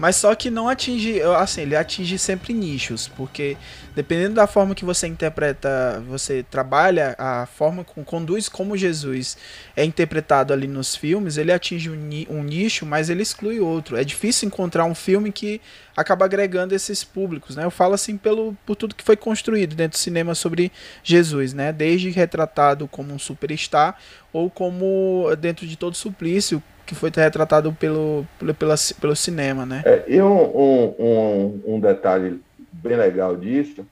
mas 0.00 0.16
só 0.16 0.34
que 0.34 0.48
não 0.48 0.66
atinge, 0.66 1.20
assim, 1.20 1.60
ele 1.60 1.76
atinge 1.76 2.18
sempre 2.18 2.54
nichos, 2.54 3.06
porque 3.06 3.54
dependendo 3.94 4.36
da 4.36 4.46
forma 4.46 4.74
que 4.74 4.82
você 4.82 5.06
interpreta, 5.06 6.02
você 6.08 6.42
trabalha, 6.42 7.14
a 7.18 7.44
forma 7.44 7.84
como 7.84 8.06
conduz 8.06 8.48
como 8.48 8.78
Jesus 8.78 9.36
é 9.76 9.84
interpretado 9.84 10.54
ali 10.54 10.66
nos 10.66 10.96
filmes, 10.96 11.36
ele 11.36 11.52
atinge 11.52 11.90
um, 11.90 11.98
um 12.30 12.42
nicho, 12.42 12.86
mas 12.86 13.10
ele 13.10 13.22
exclui 13.22 13.60
outro. 13.60 13.94
É 13.94 14.02
difícil 14.02 14.46
encontrar 14.46 14.86
um 14.86 14.94
filme 14.94 15.30
que 15.30 15.60
acaba 15.94 16.24
agregando 16.24 16.74
esses 16.74 17.04
públicos, 17.04 17.54
né? 17.54 17.66
Eu 17.66 17.70
falo 17.70 17.92
assim 17.92 18.16
pelo 18.16 18.56
por 18.64 18.76
tudo 18.76 18.94
que 18.94 19.04
foi 19.04 19.18
construído 19.18 19.74
dentro 19.74 19.98
do 19.98 20.00
cinema 20.00 20.34
sobre 20.34 20.72
Jesus, 21.04 21.52
né? 21.52 21.74
Desde 21.74 22.08
retratado 22.08 22.88
como 22.88 23.12
um 23.12 23.18
superstar 23.18 23.98
ou 24.32 24.48
como 24.48 25.26
dentro 25.38 25.66
de 25.66 25.76
todo 25.76 25.94
suplício 25.94 26.62
que 26.90 26.94
foi 26.96 27.08
retratado 27.14 27.72
pelo, 27.72 28.26
pelo, 28.36 28.52
pela, 28.52 28.74
pelo 29.00 29.14
cinema, 29.14 29.64
né? 29.64 29.80
É, 29.86 30.04
e 30.08 30.20
um, 30.20 30.42
um, 30.42 31.62
um, 31.64 31.80
detalhe 31.80 32.42
bem 32.72 32.96
legal 32.96 33.36
disso 33.36 33.86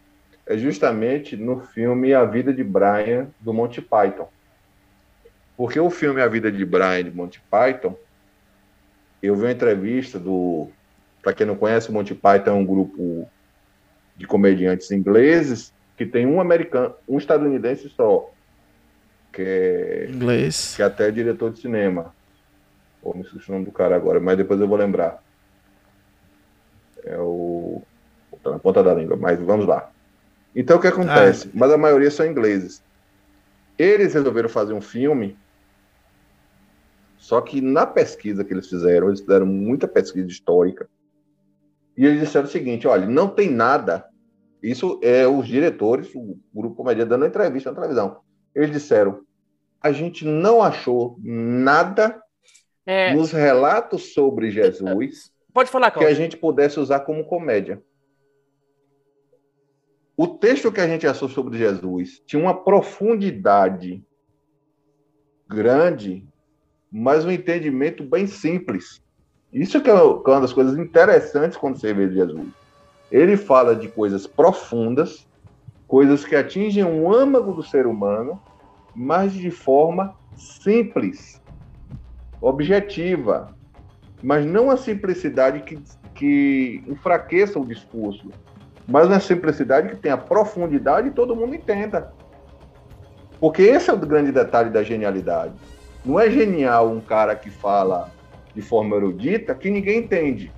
é 0.45 0.59
justamente 0.59 1.37
no 1.37 1.61
filme 1.61 2.13
A 2.13 2.25
Vida 2.25 2.53
de 2.53 2.65
Brian, 2.65 3.29
do 3.39 3.55
Monty 3.55 3.81
Python. 3.81 4.29
Porque 5.57 5.79
o 5.79 5.89
filme 5.91 6.21
A 6.21 6.27
Vida 6.27 6.51
de 6.51 6.65
Brian, 6.65 7.05
de 7.05 7.13
Monty 7.13 7.41
Python, 7.49 7.97
eu 9.23 9.37
vi 9.37 9.43
uma 9.43 9.53
entrevista 9.53 10.19
do... 10.19 10.69
Para 11.23 11.33
quem 11.33 11.47
não 11.47 11.55
conhece, 11.55 11.91
o 11.91 11.93
Monty 11.93 12.17
Python 12.17 12.51
é 12.51 12.55
um 12.55 12.67
grupo 12.67 13.31
de 14.17 14.27
comediantes 14.27 14.91
ingleses 14.91 15.73
que 15.97 16.05
tem 16.05 16.27
um 16.27 16.41
americano, 16.41 16.97
um 17.09 17.17
estadunidense 17.17 17.89
só, 17.91 18.29
que 19.33 19.43
é, 19.43 20.07
inglês, 20.11 20.75
que 20.75 20.83
é 20.83 20.85
até 20.85 21.13
diretor 21.13 21.53
de 21.53 21.61
cinema. 21.61 22.18
Pô, 23.03 23.15
me 23.15 23.23
esqueci 23.23 23.49
o 23.49 23.53
nome 23.53 23.65
do 23.65 23.73
cara 23.73 23.97
agora, 23.97 24.21
mas 24.21 24.37
depois 24.37 24.61
eu 24.61 24.69
vou 24.69 24.77
lembrar. 24.77 25.23
É 27.05 27.19
o. 27.19 27.83
Tá 28.43 28.51
na 28.51 28.59
ponta 28.59 28.83
da 28.83 28.95
língua, 28.95 29.17
mas 29.17 29.39
vamos 29.41 29.67
lá. 29.67 29.91
Então 30.55 30.77
o 30.77 30.81
que 30.81 30.87
acontece? 30.87 31.49
Ah. 31.49 31.51
Mas 31.55 31.73
a 31.73 31.79
maioria 31.79 32.11
são 32.11 32.27
ingleses. 32.27 32.83
Eles 33.79 34.15
resolveram 34.15 34.49
fazer 34.49 34.73
um 34.73 34.81
filme. 34.81 35.37
Só 37.17 37.41
que 37.41 37.61
na 37.61 37.87
pesquisa 37.87 38.45
que 38.45 38.53
eles 38.53 38.69
fizeram, 38.69 39.09
eles 39.09 39.21
fizeram 39.21 39.47
muita 39.47 39.87
pesquisa 39.87 40.29
histórica. 40.29 40.89
E 41.97 42.07
eles 42.07 42.21
disseram 42.21 42.47
o 42.47 42.51
seguinte: 42.51 42.87
olha, 42.87 43.07
não 43.07 43.29
tem 43.29 43.51
nada. 43.51 44.07
Isso 44.63 44.99
é 45.03 45.27
os 45.27 45.47
diretores, 45.47 46.13
o 46.15 46.39
grupo 46.53 46.77
comédia 46.77 47.07
dando 47.07 47.27
entrevista 47.27 47.71
na 47.71 47.77
televisão. 47.77 48.21
Eles 48.55 48.71
disseram: 48.71 49.23
a 49.81 49.93
gente 49.93 50.25
não 50.25 50.63
achou 50.63 51.17
nada 51.23 52.21
é... 52.89 53.15
nos 53.15 53.31
relatos 53.31 54.15
sobre 54.15 54.51
Jesus 54.51 55.31
Pode 55.53 55.71
falar, 55.71 55.91
Cláudio. 55.91 56.09
que 56.09 56.15
a 56.15 56.17
gente 56.17 56.37
pudesse 56.37 56.81
usar 56.81 57.01
como 57.01 57.25
comédia. 57.25 57.83
O 60.17 60.27
texto 60.27 60.73
que 60.73 60.81
a 60.81 60.87
gente 60.87 61.07
achou 61.07 61.29
sobre 61.29 61.59
Jesus 61.59 62.23
tinha 62.27 62.41
uma 62.41 62.55
profundidade 62.55 64.03
grande, 65.47 66.27
mas 66.91 67.25
um 67.25 67.31
entendimento 67.31 68.03
bem 68.03 68.27
simples. 68.27 69.03
Isso 69.53 69.77
é 69.77 69.81
que 69.81 69.91
é 69.91 69.95
uma 69.95 70.41
das 70.41 70.53
coisas 70.53 70.79
interessantes 70.79 71.59
quando 71.59 71.79
você 71.79 71.93
vê 71.93 72.11
Jesus. 72.11 72.49
Ele 73.11 73.37
fala 73.37 73.77
de 73.77 73.89
coisas 73.89 74.27
profundas, 74.27 75.27
coisas 75.87 76.25
que 76.25 76.37
atingem 76.37 76.85
o 76.85 77.13
âmago 77.13 77.53
do 77.53 77.63
ser 77.63 77.87
humano, 77.87 78.41
mas 78.95 79.33
de 79.33 79.51
forma 79.51 80.17
simples 80.37 81.41
objetiva, 82.41 83.55
mas 84.23 84.45
não 84.45 84.71
a 84.71 84.77
simplicidade 84.77 85.61
que, 85.61 85.79
que 86.15 86.83
enfraqueça 86.87 87.59
o 87.59 87.67
discurso, 87.67 88.29
mas 88.87 89.07
uma 89.07 89.21
simplicidade 89.21 89.91
que 89.91 89.97
tenha 89.97 90.17
profundidade 90.17 91.09
e 91.09 91.13
todo 91.13 91.37
mundo 91.37 91.55
entenda. 91.55 92.13
Porque 93.41 93.63
esse 93.63 93.91
é 93.91 93.93
o 93.93 93.99
grande 93.99 94.33
detalhe 94.33 94.71
da 94.71 94.83
genialidade. 94.83 95.55
Não 96.05 96.19
é 96.19 96.31
genial 96.31 96.89
um 96.89 97.01
cara 97.01 97.37
que 97.37 97.51
fala 97.51 98.11
de 98.55 98.63
forma 98.63 98.97
erudita 98.97 99.55
que 99.55 99.71
ninguém 99.71 100.01
entende. 100.01 100.53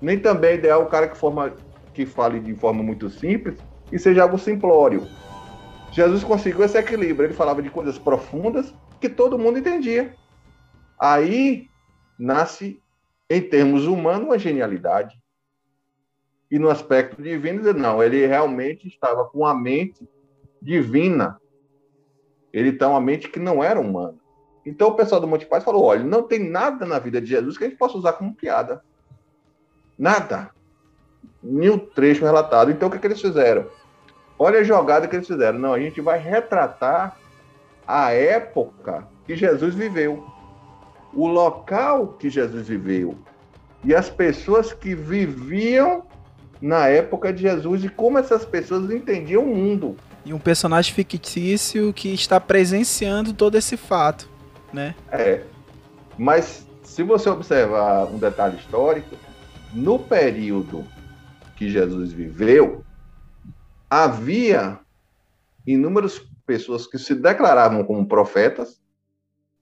Nem 0.00 0.18
também 0.18 0.50
é 0.50 0.54
ideal 0.54 0.82
o 0.82 0.86
cara 0.86 1.06
que, 1.08 1.16
forma, 1.16 1.52
que 1.92 2.06
fale 2.06 2.40
de 2.40 2.54
forma 2.54 2.82
muito 2.82 3.10
simples 3.10 3.58
e 3.92 3.98
seja 3.98 4.22
algo 4.22 4.38
simplório. 4.38 5.06
Jesus 5.92 6.24
conseguiu 6.24 6.64
esse 6.64 6.78
equilíbrio. 6.78 7.26
Ele 7.26 7.34
falava 7.34 7.62
de 7.62 7.70
coisas 7.70 7.98
profundas 7.98 8.74
que 9.00 9.08
todo 9.08 9.38
mundo 9.38 9.58
entendia. 9.58 10.14
Aí 10.98 11.68
nasce, 12.18 12.82
em 13.30 13.40
termos 13.40 13.86
humanos, 13.86 14.26
uma 14.26 14.38
genialidade. 14.38 15.20
E 16.50 16.58
no 16.58 16.70
aspecto 16.70 17.22
divino, 17.22 17.72
não, 17.74 18.02
ele 18.02 18.26
realmente 18.26 18.88
estava 18.88 19.24
com 19.26 19.44
a 19.44 19.54
mente 19.54 20.08
divina. 20.60 21.40
Ele 22.52 22.72
tem 22.72 22.88
uma 22.88 23.00
mente 23.00 23.28
que 23.28 23.38
não 23.38 23.62
era 23.62 23.78
humana. 23.78 24.16
Então 24.64 24.88
o 24.88 24.94
pessoal 24.94 25.20
do 25.20 25.28
Monte 25.28 25.46
Paz 25.46 25.62
falou: 25.62 25.84
olha, 25.84 26.02
não 26.02 26.22
tem 26.22 26.38
nada 26.38 26.84
na 26.84 26.98
vida 26.98 27.20
de 27.20 27.26
Jesus 27.26 27.56
que 27.56 27.64
a 27.64 27.68
gente 27.68 27.78
possa 27.78 27.98
usar 27.98 28.14
como 28.14 28.34
piada. 28.34 28.82
Nada. 29.98 30.50
Nenhum 31.42 31.78
trecho 31.78 32.24
relatado. 32.24 32.70
Então 32.70 32.88
o 32.88 32.90
que, 32.90 32.96
é 32.96 33.00
que 33.00 33.06
eles 33.06 33.20
fizeram? 33.20 33.66
Olha 34.38 34.60
a 34.60 34.64
jogada 34.64 35.06
que 35.06 35.16
eles 35.16 35.26
fizeram. 35.26 35.58
Não, 35.58 35.74
a 35.74 35.80
gente 35.80 36.00
vai 36.00 36.18
retratar 36.18 37.16
a 37.86 38.12
época 38.12 39.06
que 39.26 39.36
Jesus 39.36 39.74
viveu 39.74 40.37
o 41.14 41.26
local 41.26 42.14
que 42.18 42.28
Jesus 42.28 42.68
viveu 42.68 43.16
e 43.84 43.94
as 43.94 44.10
pessoas 44.10 44.72
que 44.72 44.94
viviam 44.94 46.04
na 46.60 46.88
época 46.88 47.32
de 47.32 47.42
Jesus 47.42 47.84
e 47.84 47.88
como 47.88 48.18
essas 48.18 48.44
pessoas 48.44 48.90
entendiam 48.90 49.44
o 49.44 49.54
mundo. 49.54 49.96
E 50.24 50.32
um 50.32 50.38
personagem 50.38 50.92
fictício 50.92 51.92
que 51.92 52.12
está 52.12 52.40
presenciando 52.40 53.32
todo 53.32 53.56
esse 53.56 53.76
fato, 53.76 54.28
né? 54.72 54.94
É. 55.10 55.44
Mas 56.18 56.66
se 56.82 57.02
você 57.02 57.30
observar 57.30 58.06
um 58.06 58.18
detalhe 58.18 58.56
histórico, 58.56 59.16
no 59.72 59.98
período 59.98 60.84
que 61.56 61.70
Jesus 61.70 62.12
viveu, 62.12 62.84
havia 63.88 64.80
inúmeras 65.66 66.20
pessoas 66.44 66.86
que 66.86 66.98
se 66.98 67.14
declaravam 67.14 67.84
como 67.84 68.06
profetas 68.06 68.80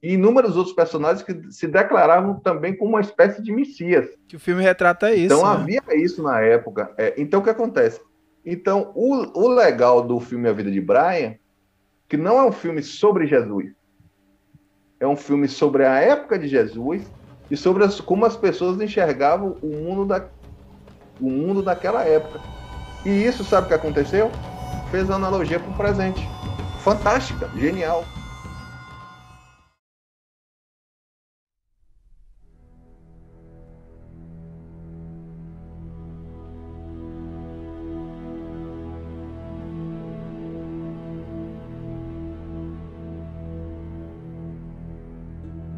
e 0.01 0.13
inúmeros 0.13 0.55
outros 0.55 0.75
personagens 0.75 1.23
que 1.23 1.51
se 1.51 1.67
declaravam 1.67 2.39
também 2.39 2.75
como 2.75 2.91
uma 2.91 3.01
espécie 3.01 3.41
de 3.41 3.51
messias. 3.51 4.07
Que 4.27 4.35
o 4.35 4.39
filme 4.39 4.61
retrata 4.61 5.11
isso. 5.13 5.33
Então 5.33 5.41
né? 5.41 5.49
havia 5.49 5.81
isso 5.95 6.21
na 6.21 6.39
época. 6.39 6.93
É, 6.97 7.15
então 7.17 7.39
o 7.39 7.43
que 7.43 7.49
acontece? 7.49 7.99
Então 8.45 8.91
o, 8.95 9.45
o 9.45 9.47
legal 9.47 10.01
do 10.01 10.19
filme 10.19 10.47
A 10.47 10.53
Vida 10.53 10.71
de 10.71 10.79
Brian, 10.79 11.35
que 12.07 12.15
não 12.15 12.37
é 12.37 12.45
um 12.45 12.51
filme 12.51 12.83
sobre 12.83 13.25
Jesus, 13.25 13.71
é 14.99 15.07
um 15.07 15.15
filme 15.15 15.47
sobre 15.47 15.85
a 15.85 15.99
época 15.99 16.37
de 16.37 16.47
Jesus 16.47 17.03
e 17.49 17.57
sobre 17.57 17.83
as, 17.83 17.99
como 17.99 18.25
as 18.25 18.35
pessoas 18.35 18.79
enxergavam 18.79 19.57
o 19.61 19.67
mundo, 19.67 20.05
da, 20.05 20.27
o 21.19 21.29
mundo 21.29 21.61
daquela 21.61 22.03
época. 22.03 22.39
E 23.05 23.09
isso, 23.09 23.43
sabe 23.43 23.65
o 23.65 23.67
que 23.69 23.75
aconteceu? 23.75 24.31
Fez 24.91 25.09
analogia 25.09 25.59
com 25.59 25.71
o 25.71 25.77
presente. 25.77 26.27
Fantástica, 26.79 27.49
genial. 27.55 28.03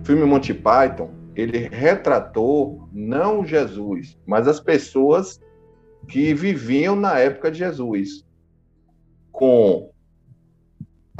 Filme 0.09 0.25
Monty 0.25 0.55
Python, 0.55 1.11
ele 1.35 1.67
retratou 1.67 2.89
não 2.91 3.45
Jesus, 3.45 4.17
mas 4.25 4.47
as 4.47 4.59
pessoas 4.59 5.39
que 6.07 6.33
viviam 6.33 6.95
na 6.95 7.19
época 7.19 7.51
de 7.51 7.59
Jesus, 7.59 8.25
com 9.31 9.91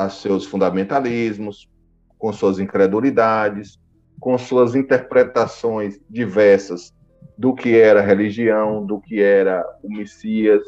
seus 0.10 0.47
fundamentalismos, 0.47 1.69
com 2.17 2.34
suas 2.34 2.58
incredulidades, 2.58 3.80
com 4.19 4.36
suas 4.39 4.73
interpretações 4.73 5.99
diversas 6.10 6.91
do 7.38 7.54
que 7.54 7.78
era 7.78 8.02
religião, 8.02 8.84
do 8.84 8.99
que 8.99 9.21
era 9.21 9.63
o 9.84 9.89
Messias. 9.95 10.63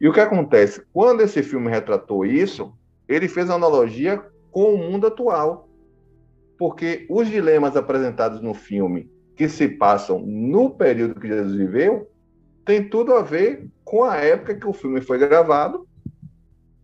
E 0.00 0.08
o 0.08 0.12
que 0.12 0.18
acontece? 0.18 0.84
Quando 0.92 1.20
esse 1.20 1.44
filme 1.44 1.70
retratou 1.70 2.26
isso, 2.26 2.76
ele 3.06 3.28
fez 3.28 3.48
analogia 3.48 4.20
com 4.50 4.74
o 4.74 4.78
mundo 4.78 5.06
atual. 5.06 5.67
Porque 6.58 7.06
os 7.08 7.28
dilemas 7.28 7.76
apresentados 7.76 8.42
no 8.42 8.52
filme, 8.52 9.08
que 9.36 9.48
se 9.48 9.68
passam 9.68 10.18
no 10.20 10.70
período 10.70 11.20
que 11.20 11.28
Jesus 11.28 11.54
viveu, 11.54 12.10
tem 12.64 12.88
tudo 12.88 13.14
a 13.14 13.22
ver 13.22 13.70
com 13.84 14.02
a 14.02 14.16
época 14.16 14.56
que 14.56 14.66
o 14.66 14.72
filme 14.72 15.00
foi 15.00 15.16
gravado 15.18 15.88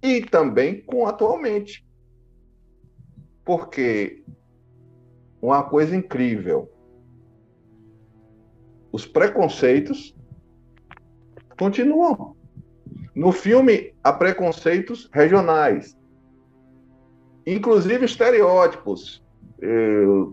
e 0.00 0.22
também 0.22 0.80
com 0.80 1.06
atualmente. 1.06 1.84
Porque 3.44 4.24
uma 5.42 5.62
coisa 5.64 5.94
incrível, 5.96 6.70
os 8.92 9.04
preconceitos 9.04 10.16
continuam. 11.58 12.37
No 13.14 13.32
filme 13.32 13.94
há 14.02 14.12
preconceitos 14.12 15.10
regionais, 15.12 15.98
inclusive 17.46 18.04
estereótipos, 18.04 19.23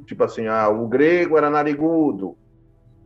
tipo 0.05 0.23
assim, 0.23 0.47
ah, 0.47 0.69
o 0.69 0.87
grego 0.87 1.37
era 1.37 1.49
narigudo, 1.49 2.37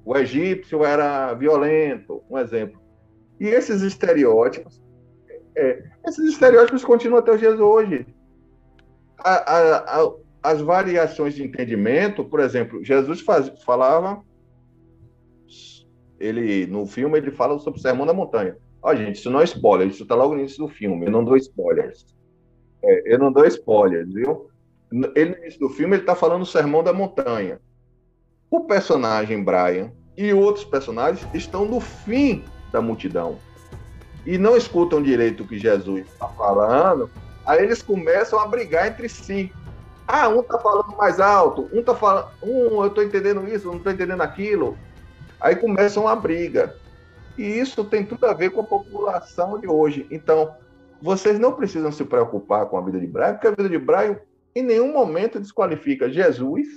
o 0.04 0.16
egípcio 0.18 0.84
era 0.84 1.34
violento, 1.34 2.24
um 2.30 2.38
exemplo. 2.38 2.80
E 3.40 3.48
esses 3.48 3.82
estereótipos, 3.82 4.82
é, 5.56 5.84
esses 6.08 6.30
estereótipos 6.30 6.84
continuam 6.84 7.20
até 7.20 7.32
os 7.32 7.40
dias 7.40 7.56
de 7.56 7.62
hoje. 7.62 8.06
A, 9.18 9.34
a, 9.34 9.78
a, 10.02 10.14
as 10.44 10.62
variações 10.62 11.34
de 11.34 11.44
entendimento, 11.44 12.24
por 12.24 12.40
exemplo, 12.40 12.84
Jesus 12.84 13.22
faz, 13.22 13.52
falava, 13.64 14.24
ele 16.20 16.66
no 16.68 16.86
filme 16.86 17.18
ele 17.18 17.32
fala 17.32 17.58
sobre 17.60 17.80
o 17.80 17.82
Sermão 17.82 18.06
da 18.06 18.14
Montanha. 18.14 18.58
Ó, 18.82 18.94
gente, 18.94 19.16
isso 19.16 19.32
não 19.32 19.42
é 19.42 19.44
spoiler, 19.46 19.88
isso 19.88 20.04
está 20.04 20.14
logo 20.14 20.34
no 20.34 20.40
início 20.40 20.60
do 20.60 20.72
filme. 20.72 21.08
Eu 21.08 21.12
não 21.12 21.24
dou 21.24 21.36
spoilers. 21.36 22.06
É, 22.84 23.14
eu 23.14 23.18
não 23.18 23.32
dou 23.32 23.46
spoilers, 23.46 24.14
viu? 24.14 24.48
Ele, 25.15 25.31
no 25.31 25.38
início 25.38 25.60
do 25.60 25.69
filme 25.69 25.95
ele 25.95 26.03
está 26.03 26.15
falando 26.15 26.43
o 26.43 26.45
Sermão 26.45 26.84
da 26.84 26.93
Montanha. 26.93 27.60
O 28.49 28.62
personagem 28.62 29.43
Brian 29.43 29.91
e 30.15 30.34
outros 30.34 30.63
personagens 30.63 31.27
estão 31.34 31.65
no 31.65 31.79
fim 31.79 32.43
da 32.71 32.81
multidão 32.81 33.38
e 34.25 34.38
não 34.38 34.58
escutam 34.58 35.01
direito 35.01 35.43
o 35.43 35.47
que 35.47 35.60
Jesus 35.60 36.08
está 36.08 36.27
falando, 36.29 37.10
aí 37.45 37.63
eles 37.63 37.81
começam 37.81 38.39
a 38.39 38.47
brigar 38.47 38.88
entre 38.88 39.08
si. 39.08 39.51
Ah, 40.08 40.27
um 40.29 40.41
está 40.41 40.58
falando 40.60 40.95
mais 40.97 41.19
alto, 41.19 41.69
um 41.73 41.79
está 41.79 41.95
falando, 41.95 42.27
um, 42.41 42.81
eu 42.81 42.88
estou 42.88 43.03
entendendo 43.03 43.47
isso, 43.47 43.67
não 43.67 43.77
estou 43.77 43.91
entendendo 43.91 44.21
aquilo. 44.21 44.77
Aí 45.39 45.55
começam 45.55 46.08
a 46.08 46.15
briga. 46.15 46.75
E 47.38 47.43
isso 47.43 47.84
tem 47.84 48.05
tudo 48.05 48.25
a 48.25 48.34
ver 48.34 48.51
com 48.51 48.62
a 48.62 48.63
população 48.63 49.60
de 49.60 49.67
hoje. 49.67 50.08
Então, 50.10 50.55
vocês 51.01 51.39
não 51.39 51.53
precisam 51.53 51.91
se 51.91 52.03
preocupar 52.03 52.65
com 52.67 52.77
a 52.77 52.81
vida 52.81 52.99
de 52.99 53.08
Brian, 53.08 53.34
porque 53.34 53.47
a 53.47 53.51
vida 53.51 53.69
de 53.69 53.77
Brian 53.77 54.17
em 54.56 54.63
nenhum 54.63 54.94
momento 54.94 55.39
desqualifica 55.39 56.10
Jesus, 56.10 56.68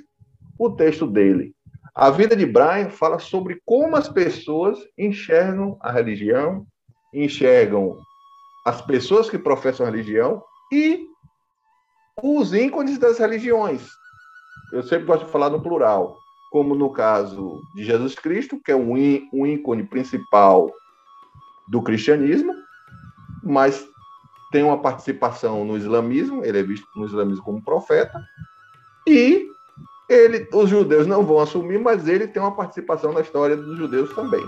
o 0.59 0.71
texto 0.71 1.07
dele. 1.07 1.55
A 1.95 2.11
vida 2.11 2.35
de 2.35 2.45
Brian 2.45 2.91
fala 2.91 3.19
sobre 3.19 3.61
como 3.65 3.97
as 3.97 4.09
pessoas 4.09 4.79
enxergam 4.97 5.77
a 5.81 5.93
religião, 5.93 6.67
enxergam 7.15 7.99
as 8.67 8.83
pessoas 8.83 9.31
que 9.31 9.39
professam 9.39 9.87
a 9.87 9.91
religião 9.91 10.43
e 10.73 11.07
os 12.23 12.53
ícones 12.53 12.99
das 12.99 13.19
religiões. 13.19 13.89
Eu 14.73 14.83
sempre 14.83 15.07
gosto 15.07 15.27
de 15.27 15.33
falar 15.33 15.49
no 15.49 15.63
plural, 15.63 16.17
como 16.51 16.75
no 16.75 16.91
caso 16.91 17.61
de 17.75 17.85
Jesus 17.85 18.15
Cristo, 18.15 18.61
que 18.63 18.73
é 18.73 18.77
um, 18.77 18.97
ícone 19.47 19.85
principal 19.85 20.71
do 21.69 21.83
cristianismo, 21.83 22.53
mas 23.43 23.87
tem 24.51 24.63
uma 24.63 24.81
participação 24.81 25.65
no 25.65 25.77
islamismo, 25.77 26.45
ele 26.45 26.59
é 26.59 26.63
visto 26.63 26.87
no 26.97 27.07
islamismo 27.07 27.45
como 27.45 27.63
profeta, 27.63 28.23
e 29.07 29.47
ele, 30.09 30.49
os 30.53 30.71
judeus 30.71 31.07
não 31.07 31.25
vão 31.25 31.39
assumir, 31.39 31.79
mas 31.79 32.09
ele 32.09 32.27
tem 32.27 32.41
uma 32.41 32.55
participação 32.55 33.13
na 33.13 33.21
história 33.21 33.57
dos 33.57 33.77
judeus 33.77 34.15
também. 34.15 34.45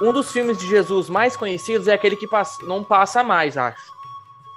Um 0.00 0.12
dos 0.12 0.30
filmes 0.30 0.56
de 0.56 0.66
Jesus 0.66 1.10
mais 1.10 1.36
conhecidos 1.36 1.88
é 1.88 1.92
aquele 1.92 2.14
que 2.14 2.28
passa, 2.28 2.64
não 2.64 2.84
passa 2.84 3.24
mais, 3.24 3.58
acho. 3.58 3.82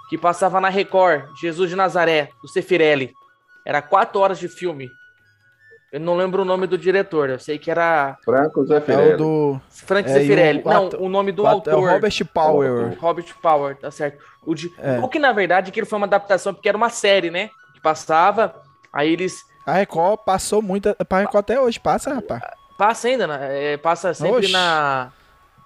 Que 0.07 0.17
passava 0.17 0.61
na 0.61 0.69
Record, 0.69 1.35
Jesus 1.35 1.69
de 1.69 1.75
Nazaré, 1.75 2.31
do 2.41 2.47
Sefirelli. 2.47 3.11
Era 3.65 3.81
quatro 3.81 4.19
horas 4.19 4.37
de 4.37 4.47
filme. 4.47 4.87
Eu 5.91 5.99
não 5.99 6.15
lembro 6.15 6.43
o 6.43 6.45
nome 6.45 6.67
do 6.67 6.77
diretor, 6.77 7.29
eu 7.29 7.37
sei 7.37 7.57
que 7.57 7.69
era. 7.69 8.17
Franco 8.23 8.63
É 8.63 8.65
Zeffirelli. 8.65 9.13
o 9.13 9.17
do. 9.17 9.61
Frank 9.69 10.09
É, 10.09 10.13
Zeffirelli. 10.13 10.61
o 10.63 10.69
Não, 10.69 10.89
o 10.99 11.09
nome 11.09 11.33
do 11.33 11.43
o 11.43 11.47
autor. 11.47 11.73
É 11.73 11.75
o 11.75 11.85
Robert 11.85 12.25
Power. 12.33 12.71
O 12.71 12.95
Robert 12.95 13.25
Power, 13.41 13.75
tá 13.77 13.91
certo. 13.91 14.23
O, 14.45 14.55
de... 14.55 14.73
É. 14.79 14.99
o 14.99 15.09
que, 15.09 15.19
na 15.19 15.33
verdade, 15.33 15.69
aquilo 15.69 15.85
foi 15.85 15.97
uma 15.97 16.07
adaptação, 16.07 16.53
porque 16.53 16.69
era 16.69 16.77
uma 16.77 16.89
série, 16.89 17.29
né? 17.29 17.49
Que 17.73 17.81
passava, 17.81 18.55
aí 18.93 19.11
eles. 19.11 19.43
A 19.65 19.73
Record 19.73 20.19
passou 20.25 20.61
muito. 20.61 20.87
A 20.89 21.17
Record 21.17 21.35
até 21.43 21.59
hoje 21.59 21.79
passa, 21.79 22.13
rapaz. 22.13 22.41
Passa 22.77 23.09
ainda, 23.09 23.27
né? 23.27 23.73
É, 23.73 23.77
passa 23.77 24.13
sempre 24.13 24.37
Oxe. 24.45 24.51
na. 24.53 25.11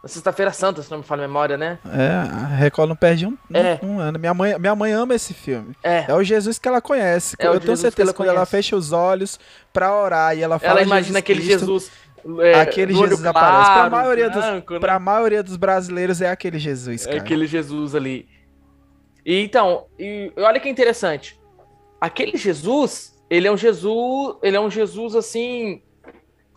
Sexta-feira 0.06 0.52
Santa, 0.54 0.82
se 0.84 0.92
não 0.92 1.00
me 1.00 1.04
falha 1.04 1.24
a 1.26 1.28
memória, 1.28 1.58
né? 1.58 1.80
É, 1.86 2.08
a 2.10 2.48
Record 2.56 2.90
não 2.90 2.96
perde 2.96 3.26
um, 3.26 3.32
um- 3.32 3.56
É. 3.58 3.80
um 3.82 4.00
ano. 4.00 4.20
Minha 4.20 4.34
mãe, 4.34 4.58
minha 4.60 4.76
mãe 4.76 4.92
ama 4.92 5.16
esse 5.16 5.34
filme. 5.34 5.74
É. 5.84 6.06
É 6.08 6.14
o 6.14 6.24
Jesus 6.24 6.60
que 6.60 6.68
ela 6.68 6.80
conhece. 6.82 7.36
É 7.40 7.46
Eu 7.48 7.52
tenho 7.54 7.62
Jesus 7.62 7.80
certeza 7.80 7.96
que 7.96 8.02
ela 8.02 8.14
quando 8.14 8.30
ela 8.38 8.46
fecha 8.46 8.76
os 8.76 8.92
olhos 8.92 9.40
pra 9.74 9.96
orar 9.96 10.38
e 10.38 10.42
ela 10.44 10.60
fala 10.60 10.74
Ela 10.74 10.82
imagina 10.84 11.20
aquele 11.20 11.42
Cristo, 11.42 11.60
Jesus. 11.60 11.92
é, 12.42 12.60
aquele 12.62 12.94
Jesus 12.94 13.26
aparece. 13.26 13.64
Pra 13.66 13.74
claro, 13.74 13.92
maioria 13.92 14.30
dos- 14.30 14.46
branco, 14.46 14.74
né? 14.74 14.80
Pra 14.80 15.00
maioria 15.00 15.42
dos 15.44 15.58
brasileiros 15.58 16.22
é 16.22 16.30
aquele 16.30 16.60
Jesus, 16.60 17.04
É 17.06 17.10
cara. 17.10 17.22
aquele 17.22 17.48
Jesus 17.48 17.96
ali. 17.96 18.28
E 19.26 19.40
então, 19.42 19.86
e 19.98 20.32
olha 20.38 20.60
que 20.60 20.70
interessante. 20.70 21.40
Aquele 22.00 22.38
Jesus, 22.38 23.16
ele 23.28 23.48
é 23.48 23.52
um 23.52 23.58
Jesus, 23.58 24.36
ele 24.44 24.56
é 24.56 24.60
um 24.60 24.70
Jesus 24.70 25.16
assim, 25.16 25.82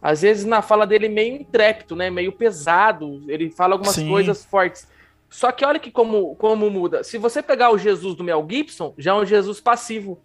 às 0.01 0.23
vezes 0.23 0.45
na 0.45 0.63
fala 0.63 0.87
dele 0.87 1.09
meio 1.09 1.37
intrépido, 1.37 1.97
né? 1.97 2.11
Meio 2.11 2.33
pesado. 2.33 3.23
Ele 3.29 3.51
fala 3.51 3.75
algumas 3.75 3.95
Sim. 3.95 4.09
coisas 4.09 4.45
fortes. 4.45 4.89
Só 5.29 5.53
que 5.53 5.65
olha 5.65 5.79
que 5.79 5.91
como, 5.91 6.35
como 6.37 6.71
muda. 6.71 7.05
Se 7.05 7.19
você 7.19 7.43
pegar 7.43 7.71
o 7.71 7.79
Jesus 7.79 8.15
do 8.15 8.25
Mel 8.25 8.47
Gibson, 8.49 8.95
já 8.97 9.11
é 9.11 9.15
um 9.15 9.27
Jesus 9.27 9.61
passivo. 9.61 10.21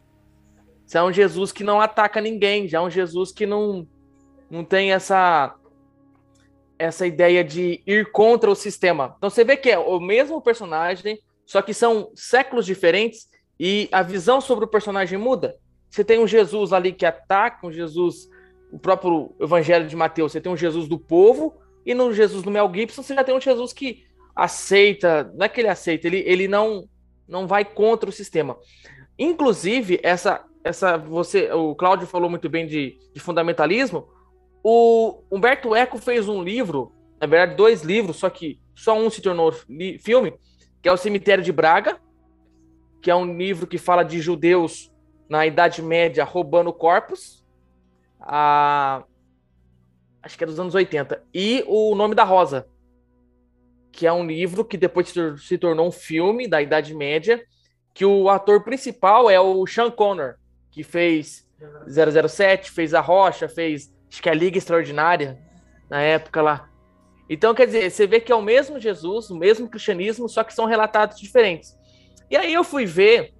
já 0.87 0.99
é 0.99 1.03
um 1.03 1.11
Jesus 1.11 1.51
que 1.51 1.63
não 1.63 1.81
ataca 1.81 2.21
ninguém, 2.21 2.67
já 2.67 2.77
é 2.77 2.81
um 2.81 2.89
Jesus 2.89 3.31
que 3.31 3.45
não, 3.45 3.87
não 4.49 4.63
tem 4.63 4.93
essa 4.93 5.55
essa 6.77 7.07
ideia 7.07 7.43
de 7.43 7.81
ir 7.85 8.11
contra 8.11 8.49
o 8.49 8.55
sistema. 8.55 9.15
Então 9.17 9.29
você 9.29 9.43
vê 9.43 9.55
que 9.55 9.69
é 9.69 9.79
o 9.79 9.99
mesmo 9.99 10.41
personagem, 10.41 11.19
só 11.45 11.61
que 11.61 11.73
são 11.73 12.11
séculos 12.13 12.65
diferentes 12.65 13.29
e 13.59 13.87
a 13.91 14.01
visão 14.01 14.41
sobre 14.41 14.65
o 14.65 14.67
personagem 14.67 15.17
muda. 15.17 15.55
Você 15.89 16.03
tem 16.03 16.19
um 16.19 16.27
Jesus 16.27 16.73
ali 16.73 16.91
que 16.91 17.05
ataca, 17.05 17.65
um 17.65 17.71
Jesus, 17.71 18.27
o 18.73 18.79
próprio 18.79 19.35
Evangelho 19.39 19.87
de 19.87 19.95
Mateus, 19.95 20.31
você 20.31 20.41
tem 20.41 20.51
um 20.51 20.57
Jesus 20.57 20.87
do 20.87 20.97
povo, 20.97 21.53
e 21.85 21.93
no 21.93 22.11
Jesus 22.11 22.41
do 22.41 22.49
Mel 22.49 22.71
Gibson 22.73 23.03
você 23.03 23.13
já 23.13 23.23
tem 23.23 23.35
um 23.35 23.39
Jesus 23.39 23.71
que 23.71 24.03
aceita, 24.35 25.31
não 25.35 25.45
é 25.45 25.49
que 25.49 25.61
ele 25.61 25.67
aceita, 25.67 26.07
ele, 26.07 26.23
ele 26.25 26.47
não, 26.47 26.89
não 27.27 27.45
vai 27.45 27.63
contra 27.63 28.09
o 28.09 28.11
sistema. 28.11 28.57
Inclusive, 29.17 29.99
essa, 30.01 30.43
essa 30.63 30.97
você, 30.97 31.51
o 31.51 31.75
Cláudio 31.75 32.07
falou 32.07 32.31
muito 32.31 32.49
bem 32.49 32.65
de, 32.65 32.97
de 33.13 33.19
fundamentalismo, 33.19 34.07
o 34.63 35.21
Humberto 35.29 35.75
Eco 35.75 35.99
fez 35.99 36.27
um 36.27 36.41
livro, 36.41 36.91
na 37.21 37.27
verdade, 37.27 37.55
dois 37.55 37.83
livros, 37.83 38.17
só 38.17 38.27
que 38.27 38.59
só 38.73 38.97
um 38.97 39.07
se 39.07 39.21
tornou 39.21 39.53
filme, 40.01 40.33
que 40.81 40.89
é 40.89 40.91
o 40.91 40.97
Cemitério 40.97 41.43
de 41.43 41.51
Braga, 41.51 41.99
que 43.03 43.11
é 43.11 43.15
um 43.15 43.37
livro 43.37 43.67
que 43.67 43.77
fala 43.77 44.01
de 44.01 44.19
judeus 44.19 44.91
na 45.29 45.45
Idade 45.45 45.79
Média 45.79 46.23
roubando 46.23 46.73
corpos. 46.73 47.42
A... 48.23 49.03
Acho 50.21 50.37
que 50.37 50.43
é 50.43 50.47
dos 50.47 50.59
anos 50.59 50.73
80. 50.73 51.21
E 51.33 51.63
O 51.67 51.93
Nome 51.95 52.15
da 52.15 52.23
Rosa, 52.23 52.65
que 53.91 54.07
é 54.07 54.13
um 54.13 54.25
livro 54.25 54.65
que 54.65 54.77
depois 54.77 55.13
se 55.39 55.57
tornou 55.57 55.87
um 55.87 55.91
filme 55.91 56.47
da 56.47 56.61
Idade 56.61 56.95
Média, 56.95 57.43
que 57.93 58.05
o 58.05 58.29
ator 58.29 58.63
principal 58.63 59.29
é 59.29 59.39
o 59.39 59.65
Sean 59.67 59.91
Connor, 59.91 60.35
que 60.71 60.83
fez 60.83 61.47
007, 61.87 62.71
fez 62.71 62.93
A 62.93 63.01
Rocha, 63.01 63.47
fez 63.47 63.93
acho 64.09 64.21
que 64.21 64.29
é 64.29 64.31
a 64.31 64.35
Liga 64.35 64.57
Extraordinária, 64.57 65.39
na 65.89 66.01
época 66.01 66.41
lá. 66.41 66.69
Então, 67.29 67.53
quer 67.53 67.65
dizer, 67.65 67.89
você 67.89 68.05
vê 68.05 68.19
que 68.19 68.31
é 68.31 68.35
o 68.35 68.41
mesmo 68.41 68.79
Jesus, 68.79 69.29
o 69.29 69.37
mesmo 69.37 69.69
cristianismo, 69.69 70.27
só 70.29 70.43
que 70.43 70.53
são 70.53 70.65
relatados 70.65 71.19
diferentes. 71.19 71.77
E 72.29 72.35
aí 72.35 72.53
eu 72.53 72.63
fui 72.63 72.85
ver 72.85 73.33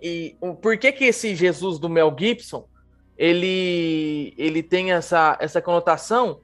e 0.00 0.36
por 0.62 0.78
que 0.78 0.92
que 0.92 1.04
esse 1.04 1.34
Jesus 1.34 1.78
do 1.78 1.88
Mel 1.88 2.14
Gibson, 2.16 2.68
ele 3.18 4.32
ele 4.38 4.62
tem 4.62 4.92
essa 4.92 5.36
essa 5.40 5.60
conotação 5.60 6.40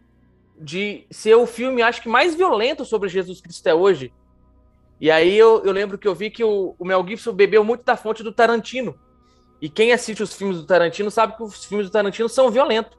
de 0.58 1.06
ser 1.10 1.36
o 1.36 1.46
filme, 1.46 1.82
acho 1.82 2.02
que 2.02 2.08
mais 2.08 2.34
violento 2.34 2.84
sobre 2.84 3.08
Jesus 3.08 3.40
Cristo 3.40 3.60
até 3.60 3.74
hoje. 3.74 4.12
E 5.00 5.10
aí 5.10 5.36
eu, 5.36 5.62
eu 5.64 5.72
lembro 5.72 5.96
que 5.96 6.06
eu 6.06 6.14
vi 6.14 6.30
que 6.30 6.44
o, 6.44 6.74
o 6.78 6.84
Mel 6.84 7.04
Gibson 7.06 7.32
bebeu 7.32 7.64
muito 7.64 7.84
da 7.84 7.96
fonte 7.96 8.22
do 8.22 8.32
Tarantino. 8.32 8.98
E 9.60 9.68
quem 9.68 9.92
assiste 9.92 10.22
os 10.22 10.34
filmes 10.34 10.58
do 10.58 10.66
Tarantino 10.66 11.10
sabe 11.10 11.36
que 11.36 11.42
os 11.42 11.64
filmes 11.64 11.88
do 11.88 11.92
Tarantino 11.92 12.28
são 12.28 12.50
violentos 12.50 12.96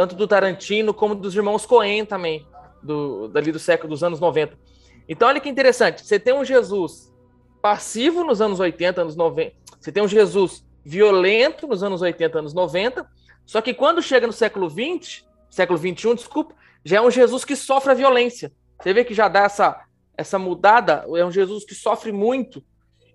tanto 0.00 0.14
do 0.14 0.26
Tarantino 0.26 0.94
como 0.94 1.14
dos 1.14 1.34
irmãos 1.36 1.66
Coen 1.66 2.06
também, 2.06 2.46
do, 2.82 3.28
dali 3.28 3.52
do 3.52 3.58
século 3.58 3.90
dos 3.90 4.02
anos 4.02 4.18
90. 4.18 4.58
Então, 5.06 5.28
olha 5.28 5.38
que 5.38 5.48
interessante, 5.48 6.06
você 6.06 6.18
tem 6.18 6.32
um 6.32 6.42
Jesus 6.42 7.12
passivo 7.60 8.24
nos 8.24 8.40
anos 8.40 8.58
80, 8.58 9.02
anos 9.02 9.14
90, 9.14 9.54
você 9.78 9.92
tem 9.92 10.02
um 10.02 10.08
Jesus 10.08 10.64
violento 10.84 11.66
nos 11.66 11.82
anos 11.82 12.02
80, 12.02 12.38
anos 12.38 12.54
90, 12.54 13.06
só 13.46 13.60
que 13.60 13.74
quando 13.74 14.02
chega 14.02 14.26
no 14.26 14.32
século 14.32 14.68
20, 14.68 15.24
século 15.48 15.78
21, 15.78 16.14
desculpa, 16.14 16.54
já 16.84 16.98
é 16.98 17.00
um 17.00 17.10
Jesus 17.10 17.44
que 17.44 17.56
sofre 17.56 17.92
a 17.92 17.94
violência. 17.94 18.52
Você 18.80 18.92
vê 18.92 19.04
que 19.04 19.14
já 19.14 19.28
dá 19.28 19.40
essa, 19.40 19.84
essa 20.16 20.38
mudada, 20.38 21.04
é 21.14 21.24
um 21.24 21.30
Jesus 21.30 21.64
que 21.64 21.74
sofre 21.74 22.12
muito. 22.12 22.62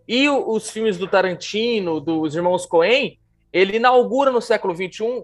E 0.08 0.30
os 0.30 0.69
filmes 0.69 0.97
do 0.97 1.08
Tarantino, 1.08 1.99
dos 1.99 2.36
irmãos 2.36 2.65
Coen, 2.65 3.17
ele 3.51 3.78
inaugura 3.78 4.30
no 4.30 4.41
século 4.41 4.75
XXI 4.75 5.23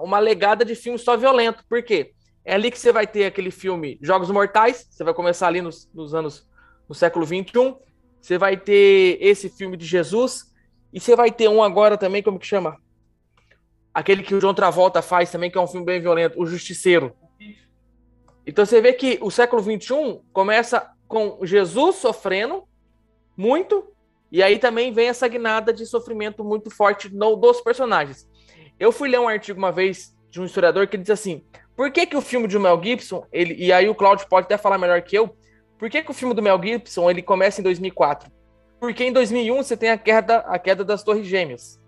uma 0.00 0.18
legada 0.18 0.64
de 0.64 0.74
filme 0.74 0.98
só 0.98 1.16
violento. 1.16 1.64
Por 1.68 1.82
quê? 1.82 2.12
É 2.44 2.54
ali 2.54 2.70
que 2.70 2.78
você 2.78 2.92
vai 2.92 3.06
ter 3.06 3.24
aquele 3.24 3.50
filme 3.50 3.98
Jogos 4.02 4.30
Mortais, 4.30 4.86
você 4.90 5.02
vai 5.02 5.14
começar 5.14 5.48
ali 5.48 5.60
nos, 5.60 5.90
nos 5.92 6.14
anos 6.14 6.46
no 6.88 6.94
século 6.94 7.24
XXI. 7.24 7.74
Você 8.20 8.36
vai 8.36 8.56
ter 8.56 9.18
esse 9.20 9.48
filme 9.48 9.76
de 9.76 9.86
Jesus, 9.86 10.49
e 10.92 11.00
você 11.00 11.14
vai 11.14 11.30
ter 11.30 11.48
um 11.48 11.62
agora 11.62 11.96
também, 11.96 12.22
como 12.22 12.38
que 12.38 12.46
chama? 12.46 12.76
Aquele 13.92 14.22
que 14.22 14.34
o 14.34 14.40
John 14.40 14.54
Travolta 14.54 15.02
faz 15.02 15.30
também, 15.30 15.50
que 15.50 15.58
é 15.58 15.60
um 15.60 15.66
filme 15.66 15.86
bem 15.86 16.00
violento, 16.00 16.40
O 16.40 16.46
Justiceiro. 16.46 17.14
Então 18.46 18.64
você 18.64 18.80
vê 18.80 18.92
que 18.92 19.18
o 19.20 19.30
século 19.30 19.62
XXI 19.62 20.20
começa 20.32 20.90
com 21.06 21.38
Jesus 21.42 21.96
sofrendo 21.96 22.64
muito, 23.36 23.92
e 24.30 24.42
aí 24.42 24.58
também 24.58 24.92
vem 24.92 25.08
essa 25.08 25.26
guinada 25.26 25.72
de 25.72 25.84
sofrimento 25.86 26.44
muito 26.44 26.70
forte 26.70 27.12
no, 27.14 27.36
dos 27.36 27.60
personagens. 27.60 28.28
Eu 28.78 28.92
fui 28.92 29.08
ler 29.08 29.20
um 29.20 29.28
artigo 29.28 29.58
uma 29.58 29.72
vez 29.72 30.16
de 30.30 30.40
um 30.40 30.44
historiador 30.44 30.86
que 30.86 30.96
diz 30.96 31.10
assim: 31.10 31.44
por 31.76 31.90
que, 31.90 32.06
que 32.06 32.16
o 32.16 32.20
filme 32.20 32.46
de 32.46 32.58
Mel 32.58 32.80
Gibson, 32.82 33.26
ele, 33.32 33.54
e 33.54 33.72
aí 33.72 33.88
o 33.88 33.94
Claudio 33.94 34.28
pode 34.28 34.46
até 34.46 34.56
falar 34.56 34.78
melhor 34.78 35.02
que 35.02 35.16
eu, 35.16 35.36
por 35.78 35.88
que, 35.88 36.02
que 36.02 36.10
o 36.10 36.14
filme 36.14 36.34
do 36.34 36.42
Mel 36.42 36.60
Gibson 36.62 37.10
ele 37.10 37.22
começa 37.22 37.60
em 37.60 37.64
2004? 37.64 38.30
Porque 38.80 39.04
em 39.04 39.12
2001 39.12 39.62
você 39.62 39.76
tem 39.76 39.90
a 39.90 39.98
queda, 39.98 40.38
a 40.38 40.58
queda 40.58 40.82
das 40.82 41.02
Torres 41.02 41.26
Gêmeas. 41.26 41.78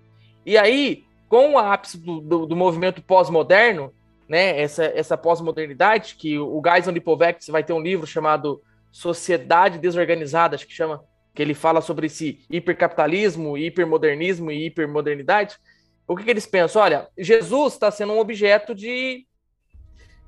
E 0.44 0.58
aí, 0.58 1.04
com 1.28 1.54
o 1.54 1.58
ápice 1.58 1.96
do, 1.96 2.20
do, 2.20 2.46
do 2.46 2.54
movimento 2.54 3.02
pós-moderno, 3.02 3.92
né, 4.28 4.60
essa, 4.60 4.84
essa 4.84 5.16
pós-modernidade, 5.16 6.16
que 6.16 6.38
o 6.38 6.60
Geisel 6.64 6.92
Lipovetsky 6.92 7.50
vai 7.50 7.64
ter 7.64 7.72
um 7.72 7.80
livro 7.80 8.06
chamado 8.06 8.62
Sociedade 8.90 9.78
Desorganizada, 9.78 10.54
acho 10.54 10.66
que 10.66 10.74
chama 10.74 11.02
que 11.34 11.40
ele 11.40 11.54
fala 11.54 11.80
sobre 11.80 12.06
esse 12.06 12.40
hipercapitalismo, 12.50 13.56
hipermodernismo 13.56 14.50
e 14.50 14.66
hipermodernidade, 14.66 15.56
o 16.06 16.14
que, 16.14 16.24
que 16.24 16.30
eles 16.30 16.46
pensam? 16.46 16.82
Olha, 16.82 17.08
Jesus 17.16 17.72
está 17.72 17.90
sendo 17.90 18.12
um 18.12 18.18
objeto 18.18 18.74
de, 18.74 19.26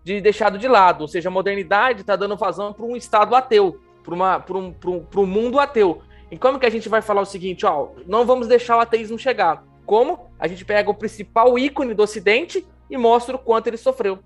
de 0.03 0.20
deixado 0.20 0.57
de 0.57 0.66
lado, 0.66 1.03
ou 1.03 1.09
seja, 1.09 1.29
a 1.29 1.33
modernidade 1.33 2.00
está 2.00 2.16
dando 2.16 2.37
vazão 2.37 2.72
para 2.72 2.87
um 2.87 2.96
Estado 2.96 3.35
ateu, 3.35 3.79
para 4.03 4.14
um, 4.57 4.74
um, 4.87 5.07
um 5.16 5.27
mundo 5.27 5.59
ateu. 5.59 6.03
E 6.35 6.37
como 6.37 6.59
que 6.59 6.66
a 6.66 6.70
gente 6.70 6.88
vai 6.88 7.01
falar 7.01 7.20
o 7.20 7.25
seguinte, 7.25 7.64
ó, 7.64 7.90
não 8.09 8.27
vamos 8.27 8.49
deixar 8.49 8.77
o 8.77 8.81
ateísmo 8.81 9.16
chegar? 9.16 9.64
Como? 9.87 10.29
A 10.37 10.49
gente 10.49 10.64
pega 10.64 10.90
o 10.90 10.94
principal 10.94 11.57
ícone 11.57 11.94
do 11.94 12.03
Ocidente 12.03 12.66
e 12.90 12.97
mostra 12.97 13.37
o 13.37 13.38
quanto 13.38 13.68
ele 13.68 13.77
sofreu. 13.77 14.18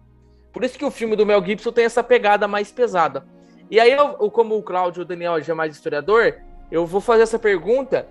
Por 0.51 0.64
isso 0.64 0.79
que 0.79 0.87
o 0.87 0.90
filme 0.90 1.14
do 1.14 1.27
Mel 1.27 1.44
Gibson 1.44 1.71
tem 1.71 1.85
essa 1.85 2.03
pegada 2.03 2.49
mais 2.49 2.73
pesada. 2.73 3.27
E 3.71 3.79
aí, 3.79 3.92
eu, 3.92 4.31
como 4.31 4.57
o 4.57 4.62
Cláudio 4.62 5.03
e 5.03 5.03
o 5.03 5.05
Daniel 5.05 5.38
já 5.42 5.53
é 5.53 5.57
mais 5.57 5.75
historiador, 5.75 6.37
eu 6.73 6.87
vou 6.87 7.03
fazer 7.03 7.25
essa 7.25 7.38
pergunta, 7.38 8.09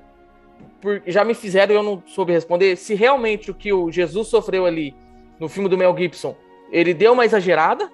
porque 0.80 1.12
já 1.12 1.26
me 1.26 1.34
fizeram 1.34 1.74
e 1.74 1.78
eu 1.78 1.82
não 1.82 2.04
soube 2.06 2.32
responder, 2.32 2.76
se 2.76 2.94
realmente 2.94 3.50
o 3.50 3.56
que 3.56 3.74
o 3.74 3.92
Jesus 3.92 4.28
sofreu 4.28 4.68
ali 4.68 4.96
no 5.40 5.50
filme 5.50 5.68
do 5.68 5.76
Mel 5.76 5.98
Gibson, 5.98 6.36
ele 6.72 6.94
deu 6.94 7.14
uma 7.14 7.26
exagerada, 7.26 7.92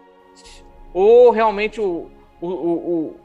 ou 0.94 1.32
realmente 1.32 1.80
o, 1.80 2.12
o, 2.42 2.48
o, 2.50 3.16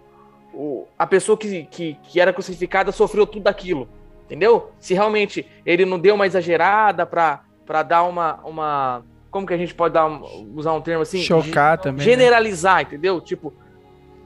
o 0.53 0.87
a 0.99 1.07
pessoa 1.07 1.37
que, 1.37 1.65
que, 1.65 1.95
que 2.03 2.21
era 2.21 2.33
crucificada 2.33 2.93
sofreu 2.93 3.27
tudo 3.27 3.49
aquilo, 3.49 3.89
entendeu? 4.25 4.71
Se 4.79 4.95
realmente 4.95 5.47
ele 5.65 5.85
não 5.85 5.99
deu 5.99 6.15
uma 6.15 6.27
exagerada 6.27 7.07
para 7.07 7.83
dar 7.83 8.03
uma, 8.05 8.41
uma. 8.45 9.05
Como 9.31 9.47
que 9.47 9.55
a 9.55 9.59
gente 9.59 9.75
pode 9.75 9.95
dar, 9.95 10.09
usar 10.55 10.73
um 10.73 10.81
termo 10.81 11.03
assim? 11.03 11.19
Chocar 11.19 11.79
também. 11.79 12.07
Né? 12.07 12.13
Generalizar, 12.13 12.77
né? 12.77 12.83
entendeu? 12.83 13.21
Tipo, 13.21 13.53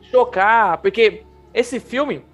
chocar, 0.03 0.79
porque 0.79 1.25
esse 1.53 1.81
filme 1.81 2.25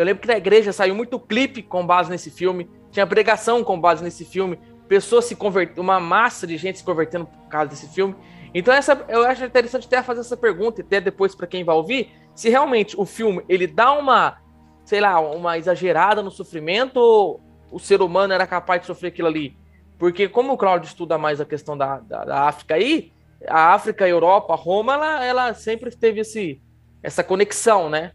eu 0.00 0.04
lembro 0.04 0.22
que 0.22 0.28
na 0.28 0.36
igreja 0.36 0.72
saiu 0.72 0.94
muito 0.94 1.18
clipe 1.18 1.62
com 1.62 1.86
base 1.86 2.10
nesse 2.10 2.30
filme, 2.30 2.70
tinha 2.90 3.06
pregação 3.06 3.62
com 3.62 3.78
base 3.78 4.02
nesse 4.02 4.24
filme, 4.24 4.58
pessoas 4.88 5.26
se 5.26 5.36
convertendo, 5.36 5.82
uma 5.82 6.00
massa 6.00 6.46
de 6.46 6.56
gente 6.56 6.78
se 6.78 6.84
convertendo 6.84 7.26
por 7.26 7.48
causa 7.48 7.68
desse 7.68 7.86
filme. 7.88 8.14
Então 8.54 8.72
essa, 8.72 9.04
eu 9.08 9.24
acho 9.24 9.44
interessante 9.44 9.86
até 9.86 10.02
fazer 10.02 10.20
essa 10.20 10.38
pergunta, 10.38 10.80
até 10.80 11.02
depois 11.02 11.34
para 11.34 11.46
quem 11.46 11.62
vai 11.64 11.76
ouvir, 11.76 12.10
se 12.40 12.48
realmente 12.48 12.98
o 12.98 13.04
filme 13.04 13.44
ele 13.50 13.66
dá 13.66 13.92
uma, 13.92 14.38
sei 14.86 14.98
lá, 14.98 15.20
uma 15.20 15.58
exagerada 15.58 16.22
no 16.22 16.30
sofrimento 16.30 16.96
ou 16.96 17.38
o 17.70 17.78
ser 17.78 18.00
humano 18.00 18.32
era 18.32 18.46
capaz 18.46 18.80
de 18.80 18.86
sofrer 18.86 19.08
aquilo 19.08 19.28
ali. 19.28 19.54
Porque 19.98 20.26
como 20.26 20.54
o 20.54 20.56
Claudio 20.56 20.86
estuda 20.88 21.18
mais 21.18 21.38
a 21.38 21.44
questão 21.44 21.76
da, 21.76 21.98
da, 21.98 22.24
da 22.24 22.44
África 22.44 22.76
aí, 22.76 23.12
a 23.46 23.74
África, 23.74 24.06
a 24.06 24.08
Europa, 24.08 24.54
Roma, 24.54 24.94
ela, 24.94 25.22
ela 25.22 25.54
sempre 25.54 25.94
teve 25.94 26.20
esse, 26.20 26.62
essa 27.02 27.22
conexão, 27.22 27.90
né? 27.90 28.12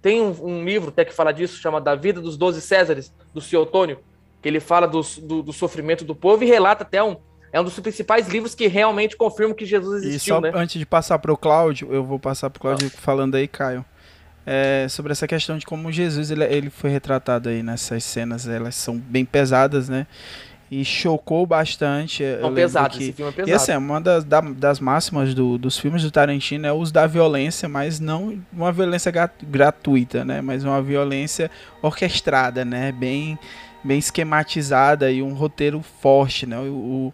Tem 0.00 0.22
um, 0.22 0.30
um, 0.40 0.64
livro 0.64 0.90
até 0.90 1.04
que 1.04 1.12
fala 1.12 1.32
disso, 1.32 1.60
chama 1.60 1.80
Da 1.80 1.96
Vida 1.96 2.20
dos 2.20 2.36
Doze 2.36 2.60
Césares, 2.60 3.12
do 3.34 3.40
Ciotônio, 3.40 3.98
que 4.40 4.48
ele 4.48 4.60
fala 4.60 4.86
do, 4.86 5.00
do, 5.20 5.42
do, 5.42 5.52
sofrimento 5.52 6.04
do 6.04 6.14
povo 6.14 6.44
e 6.44 6.46
relata 6.46 6.84
até 6.84 7.02
um. 7.02 7.16
É 7.54 7.60
um 7.60 7.64
dos 7.64 7.78
principais 7.78 8.26
livros 8.26 8.52
que 8.52 8.66
realmente 8.66 9.16
confirma 9.16 9.54
que 9.54 9.64
Jesus 9.64 10.02
existiu, 10.02 10.34
e 10.34 10.36
só 10.36 10.40
né? 10.40 10.50
antes 10.52 10.76
de 10.76 10.84
passar 10.84 11.20
para 11.20 11.32
o 11.32 11.36
Cláudio, 11.36 11.94
eu 11.94 12.02
vou 12.02 12.18
passar 12.18 12.50
para 12.50 12.58
o 12.58 12.60
Cláudio 12.60 12.90
ah. 12.92 13.00
falando 13.00 13.36
aí, 13.36 13.46
Caio. 13.46 13.84
É, 14.44 14.88
sobre 14.90 15.12
essa 15.12 15.28
questão 15.28 15.56
de 15.56 15.64
como 15.64 15.92
Jesus 15.92 16.32
ele, 16.32 16.42
ele 16.44 16.68
foi 16.68 16.90
retratado 16.90 17.48
aí 17.48 17.62
nessas 17.62 18.02
cenas, 18.02 18.48
elas 18.48 18.74
são 18.74 18.98
bem 18.98 19.24
pesadas, 19.24 19.88
né? 19.88 20.04
e 20.68 20.84
chocou 20.84 21.46
bastante. 21.46 22.24
São 22.40 22.52
pesados, 22.52 22.98
que... 22.98 23.04
esse 23.04 23.12
filme 23.12 23.30
é 23.30 23.34
pesado. 23.34 23.50
E 23.50 23.52
assim, 23.52 23.76
uma 23.76 24.00
das, 24.00 24.24
das 24.56 24.80
máximas 24.80 25.32
do, 25.32 25.56
dos 25.56 25.78
filmes 25.78 26.02
do 26.02 26.10
Tarantino 26.10 26.66
é 26.66 26.72
o 26.72 26.76
uso 26.76 26.92
da 26.92 27.06
violência, 27.06 27.68
mas 27.68 28.00
não 28.00 28.42
uma 28.52 28.72
violência 28.72 29.12
gratuita, 29.44 30.24
né? 30.24 30.40
Mas 30.40 30.64
uma 30.64 30.82
violência 30.82 31.48
orquestrada, 31.80 32.64
né? 32.64 32.90
Bem 32.90 33.38
bem 33.84 33.98
esquematizada 33.98 35.12
e 35.12 35.22
um 35.22 35.34
roteiro 35.34 35.82
forte, 36.00 36.46
né? 36.46 36.58
O, 36.58 37.12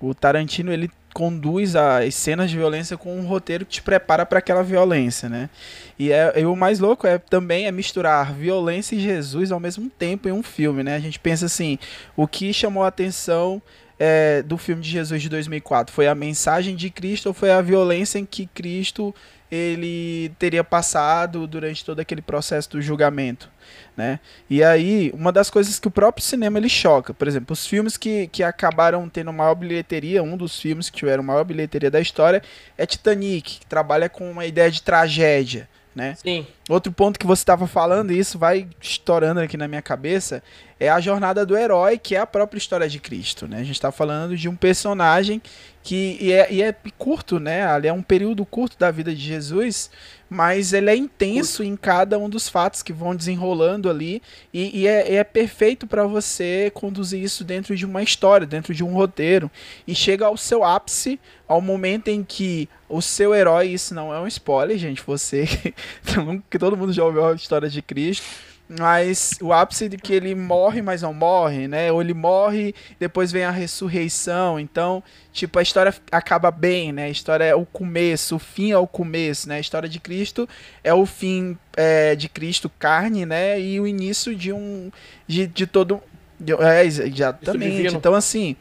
o 0.00 0.14
Tarantino 0.14 0.72
ele 0.72 0.90
conduz 1.14 1.74
as 1.74 2.14
cenas 2.14 2.50
de 2.50 2.56
violência 2.56 2.96
com 2.96 3.18
um 3.18 3.26
roteiro 3.26 3.64
que 3.64 3.72
te 3.72 3.82
prepara 3.82 4.24
para 4.24 4.38
aquela 4.38 4.62
violência, 4.62 5.28
né? 5.28 5.50
E, 5.98 6.12
é, 6.12 6.40
e 6.40 6.46
o 6.46 6.54
mais 6.54 6.78
louco 6.78 7.06
é 7.06 7.18
também 7.18 7.66
é 7.66 7.72
misturar 7.72 8.32
violência 8.32 8.94
e 8.94 9.00
Jesus 9.00 9.50
ao 9.50 9.58
mesmo 9.58 9.90
tempo 9.90 10.28
em 10.28 10.32
um 10.32 10.42
filme, 10.42 10.82
né? 10.82 10.94
A 10.94 11.00
gente 11.00 11.18
pensa 11.18 11.46
assim, 11.46 11.78
o 12.16 12.28
que 12.28 12.52
chamou 12.52 12.84
a 12.84 12.88
atenção 12.88 13.60
é, 13.98 14.42
do 14.42 14.56
filme 14.56 14.80
de 14.80 14.90
Jesus 14.90 15.20
de 15.20 15.28
2004 15.28 15.92
foi 15.92 16.06
a 16.06 16.14
mensagem 16.14 16.76
de 16.76 16.88
Cristo 16.88 17.26
ou 17.26 17.34
foi 17.34 17.50
a 17.50 17.60
violência 17.60 18.18
em 18.18 18.24
que 18.24 18.46
Cristo 18.46 19.12
ele 19.50 20.30
teria 20.38 20.62
passado 20.62 21.46
durante 21.46 21.84
todo 21.84 22.00
aquele 22.00 22.22
processo 22.22 22.70
do 22.70 22.82
julgamento, 22.82 23.50
né? 23.96 24.20
E 24.48 24.62
aí, 24.62 25.10
uma 25.14 25.32
das 25.32 25.50
coisas 25.50 25.78
que 25.78 25.88
o 25.88 25.90
próprio 25.90 26.24
cinema 26.24 26.58
ele 26.58 26.68
choca, 26.68 27.12
por 27.12 27.26
exemplo, 27.26 27.52
os 27.52 27.66
filmes 27.66 27.96
que, 27.96 28.28
que 28.28 28.42
acabaram 28.42 29.08
tendo 29.08 29.32
maior 29.32 29.54
bilheteria, 29.54 30.22
um 30.22 30.36
dos 30.36 30.60
filmes 30.60 30.88
que 30.88 30.96
tiveram 30.96 31.22
maior 31.22 31.44
bilheteria 31.44 31.90
da 31.90 32.00
história 32.00 32.42
é 32.76 32.86
Titanic, 32.86 33.60
que 33.60 33.66
trabalha 33.66 34.08
com 34.08 34.30
uma 34.30 34.46
ideia 34.46 34.70
de 34.70 34.82
tragédia, 34.82 35.68
né? 35.94 36.14
Sim. 36.14 36.46
Outro 36.68 36.92
ponto 36.92 37.18
que 37.18 37.26
você 37.26 37.42
estava 37.42 37.66
falando, 37.66 38.12
e 38.12 38.18
isso 38.18 38.38
vai 38.38 38.68
estourando 38.80 39.40
aqui 39.40 39.56
na 39.56 39.66
minha 39.66 39.82
cabeça, 39.82 40.42
é 40.78 40.88
a 40.88 41.00
jornada 41.00 41.44
do 41.44 41.56
herói, 41.56 41.98
que 41.98 42.14
é 42.14 42.20
a 42.20 42.26
própria 42.26 42.58
história 42.58 42.88
de 42.88 43.00
Cristo, 43.00 43.48
né? 43.48 43.56
A 43.56 43.64
gente 43.64 43.72
está 43.72 43.90
falando 43.90 44.36
de 44.36 44.48
um 44.48 44.54
personagem 44.54 45.42
que 45.82 46.16
e 46.20 46.32
é, 46.32 46.52
e 46.52 46.62
é, 46.62 46.72
curto, 46.96 47.40
né? 47.40 47.66
Ali 47.66 47.88
é 47.88 47.92
um 47.92 48.02
período 48.02 48.46
curto 48.46 48.78
da 48.78 48.90
vida 48.90 49.12
de 49.12 49.20
Jesus, 49.20 49.90
mas 50.28 50.72
ele 50.72 50.90
é 50.90 50.96
intenso 50.96 51.62
em 51.62 51.76
cada 51.76 52.18
um 52.18 52.28
dos 52.28 52.48
fatos 52.48 52.82
que 52.82 52.92
vão 52.92 53.16
desenrolando 53.16 53.88
ali. 53.88 54.22
E, 54.52 54.80
e 54.80 54.86
é, 54.86 55.14
é, 55.14 55.24
perfeito 55.24 55.86
para 55.86 56.04
você 56.06 56.70
conduzir 56.74 57.22
isso 57.22 57.44
dentro 57.44 57.74
de 57.74 57.86
uma 57.86 58.02
história, 58.02 58.46
dentro 58.46 58.74
de 58.74 58.84
um 58.84 58.92
roteiro. 58.92 59.50
E 59.86 59.94
chega 59.94 60.26
ao 60.26 60.36
seu 60.36 60.64
ápice, 60.64 61.18
ao 61.46 61.60
momento 61.60 62.08
em 62.08 62.22
que 62.22 62.68
o 62.88 63.00
seu 63.00 63.34
herói, 63.34 63.68
isso 63.68 63.94
não 63.94 64.12
é 64.12 64.20
um 64.20 64.26
spoiler, 64.26 64.78
gente, 64.78 65.02
você 65.06 65.46
que 66.50 66.58
todo 66.58 66.76
mundo 66.76 66.92
já 66.92 67.04
ouviu 67.04 67.26
a 67.26 67.34
história 67.34 67.68
de 67.68 67.80
Cristo 67.82 68.47
mas 68.68 69.38
o 69.40 69.52
ápice 69.52 69.88
de 69.88 69.96
que 69.96 70.12
ele 70.12 70.34
morre, 70.34 70.82
mas 70.82 71.00
não 71.00 71.14
morre, 71.14 71.66
né? 71.66 71.90
Ou 71.90 72.02
ele 72.02 72.12
morre, 72.12 72.74
depois 73.00 73.32
vem 73.32 73.44
a 73.44 73.50
ressurreição. 73.50 74.60
Então, 74.60 75.02
tipo, 75.32 75.58
a 75.58 75.62
história 75.62 75.94
acaba 76.12 76.50
bem, 76.50 76.92
né? 76.92 77.04
A 77.04 77.08
história 77.08 77.44
é 77.44 77.54
o 77.54 77.64
começo, 77.64 78.36
o 78.36 78.38
fim 78.38 78.70
é 78.70 78.76
o 78.76 78.86
começo, 78.86 79.48
né? 79.48 79.56
A 79.56 79.60
história 79.60 79.88
de 79.88 79.98
Cristo 79.98 80.46
é 80.84 80.92
o 80.92 81.06
fim 81.06 81.56
é, 81.76 82.14
de 82.14 82.28
Cristo 82.28 82.70
carne, 82.78 83.24
né? 83.24 83.58
E 83.58 83.80
o 83.80 83.86
início 83.86 84.36
de 84.36 84.52
um 84.52 84.92
de, 85.26 85.46
de 85.46 85.66
todo 85.66 86.02
de, 86.38 86.52
é, 86.52 86.84
exatamente. 86.84 87.94
Então, 87.94 88.14
assim, 88.14 88.54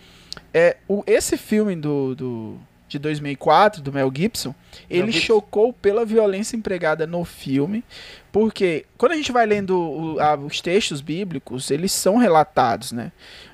é 0.53 0.77
o 0.87 1.03
esse 1.05 1.35
filme 1.35 1.75
do, 1.75 2.15
do 2.15 2.57
de 2.87 2.97
2004 2.97 3.81
do 3.81 3.91
Mel 3.91 4.11
Gibson, 4.15 4.55
ele 4.89 5.11
Gibson. 5.11 5.25
chocou 5.27 5.73
pela 5.73 6.05
violência 6.05 6.55
empregada 6.55 7.05
no 7.05 7.25
filme, 7.25 7.83
porque 8.31 8.85
quando 8.97 9.11
a 9.13 9.15
gente 9.15 9.31
vai 9.31 9.45
lendo 9.45 9.77
o, 9.77 10.19
a, 10.19 10.35
os 10.35 10.61
textos 10.61 11.01
bíblicos, 11.01 11.69
eles 11.71 11.91
são 11.91 12.17
relatados, 12.17 12.91
né? 12.91 13.11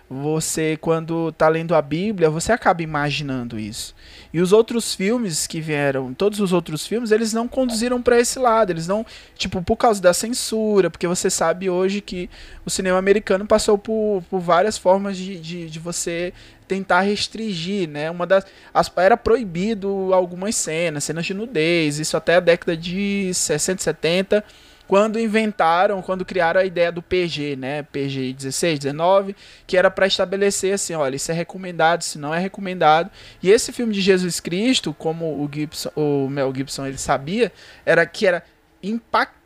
Você, 0.10 0.78
quando 0.80 1.32
tá 1.32 1.48
lendo 1.48 1.74
a 1.74 1.82
Bíblia, 1.82 2.30
você 2.30 2.52
acaba 2.52 2.84
imaginando 2.84 3.58
isso. 3.58 3.96
E 4.32 4.42
os 4.42 4.52
outros 4.52 4.94
filmes 4.94 5.48
que 5.48 5.60
vieram, 5.60 6.14
todos 6.14 6.40
os 6.40 6.54
outros 6.54 6.86
filmes, 6.86 7.10
eles 7.10 7.34
não 7.34 7.48
conduziram 7.48 8.00
para 8.00 8.20
esse 8.20 8.38
lado. 8.38 8.70
Eles 8.70 8.86
não, 8.86 9.04
tipo, 9.36 9.62
por 9.64 9.76
causa 9.76 10.00
da 10.00 10.14
censura, 10.14 10.90
porque 10.90 11.08
você 11.08 11.30
sabe 11.30 11.70
hoje 11.70 12.00
que 12.00 12.30
o 12.64 12.70
cinema 12.70 13.00
americano 13.00 13.48
passou 13.48 13.76
por, 13.78 14.24
por 14.30 14.40
várias 14.40 14.78
formas 14.78 15.18
de, 15.18 15.40
de, 15.40 15.70
de 15.70 15.80
você 15.80 16.32
tentar 16.74 17.02
restringir, 17.02 17.88
né? 17.88 18.10
Uma 18.10 18.26
das 18.26 18.46
as, 18.74 18.92
era 18.98 19.16
proibido 19.16 20.12
algumas 20.12 20.56
cenas, 20.56 21.04
cenas 21.04 21.26
de 21.26 21.34
nudez, 21.34 22.00
isso 22.00 22.18
até 22.18 22.38
a 22.38 22.40
década 22.40 22.76
de 22.76 23.32
60, 23.32 23.84
70 23.84 24.44
quando 24.88 25.20
inventaram, 25.20 26.02
quando 26.02 26.26
criaram 26.26 26.60
a 26.60 26.66
ideia 26.66 26.92
do 26.92 27.02
PG, 27.02 27.56
né, 27.56 27.84
PG 27.84 28.34
16, 28.34 28.80
19, 28.80 29.36
que 29.66 29.78
era 29.78 29.90
para 29.90 30.06
estabelecer 30.06 30.74
assim, 30.74 30.94
olha, 30.94 31.16
isso 31.16 31.32
é 31.32 31.34
recomendado, 31.34 32.02
isso 32.02 32.20
não 32.20 32.34
é 32.34 32.40
recomendado. 32.40 33.10
E 33.42 33.50
esse 33.50 33.72
filme 33.72 33.94
de 33.94 34.02
Jesus 34.02 34.40
Cristo, 34.40 34.94
como 34.94 35.26
o 35.26 35.50
Gibson, 35.52 35.90
o 35.96 36.28
Mel 36.30 36.54
Gibson 36.54 36.86
ele 36.86 36.98
sabia, 36.98 37.52
era 37.86 38.06
que 38.06 38.28
era 38.28 38.44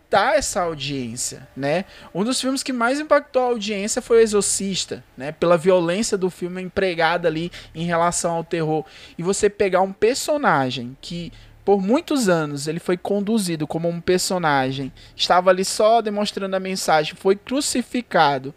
impactar 0.08 0.36
essa 0.36 0.62
audiência, 0.62 1.48
né? 1.56 1.86
Um 2.16 2.24
dos 2.24 2.40
filmes 2.40 2.64
que 2.64 2.72
mais 2.72 3.00
impactou 3.00 3.42
a 3.42 3.48
audiência 3.48 4.02
foi 4.02 4.18
o 4.18 4.22
Exorcista, 4.22 5.04
né? 5.18 5.32
Pela 5.34 5.58
violência 5.58 6.18
do 6.18 6.30
filme 6.30 6.62
empregada 6.62 7.28
ali 7.28 7.52
em 7.76 7.86
relação 7.86 8.36
ao 8.36 8.44
terror. 8.44 8.86
E 9.18 9.24
você 9.24 9.50
pegar 9.50 9.82
um 9.82 9.92
personagem 9.92 10.98
que 11.02 11.32
por 11.66 11.82
muitos 11.82 12.30
anos 12.30 12.68
ele 12.68 12.80
foi 12.80 12.96
conduzido 12.96 13.68
como 13.68 13.90
um 13.90 14.00
personagem, 14.00 14.92
estava 15.16 15.50
ali 15.50 15.66
só 15.66 16.02
demonstrando 16.02 16.56
a 16.56 16.60
mensagem, 16.62 17.14
foi 17.16 17.36
crucificado. 17.36 18.54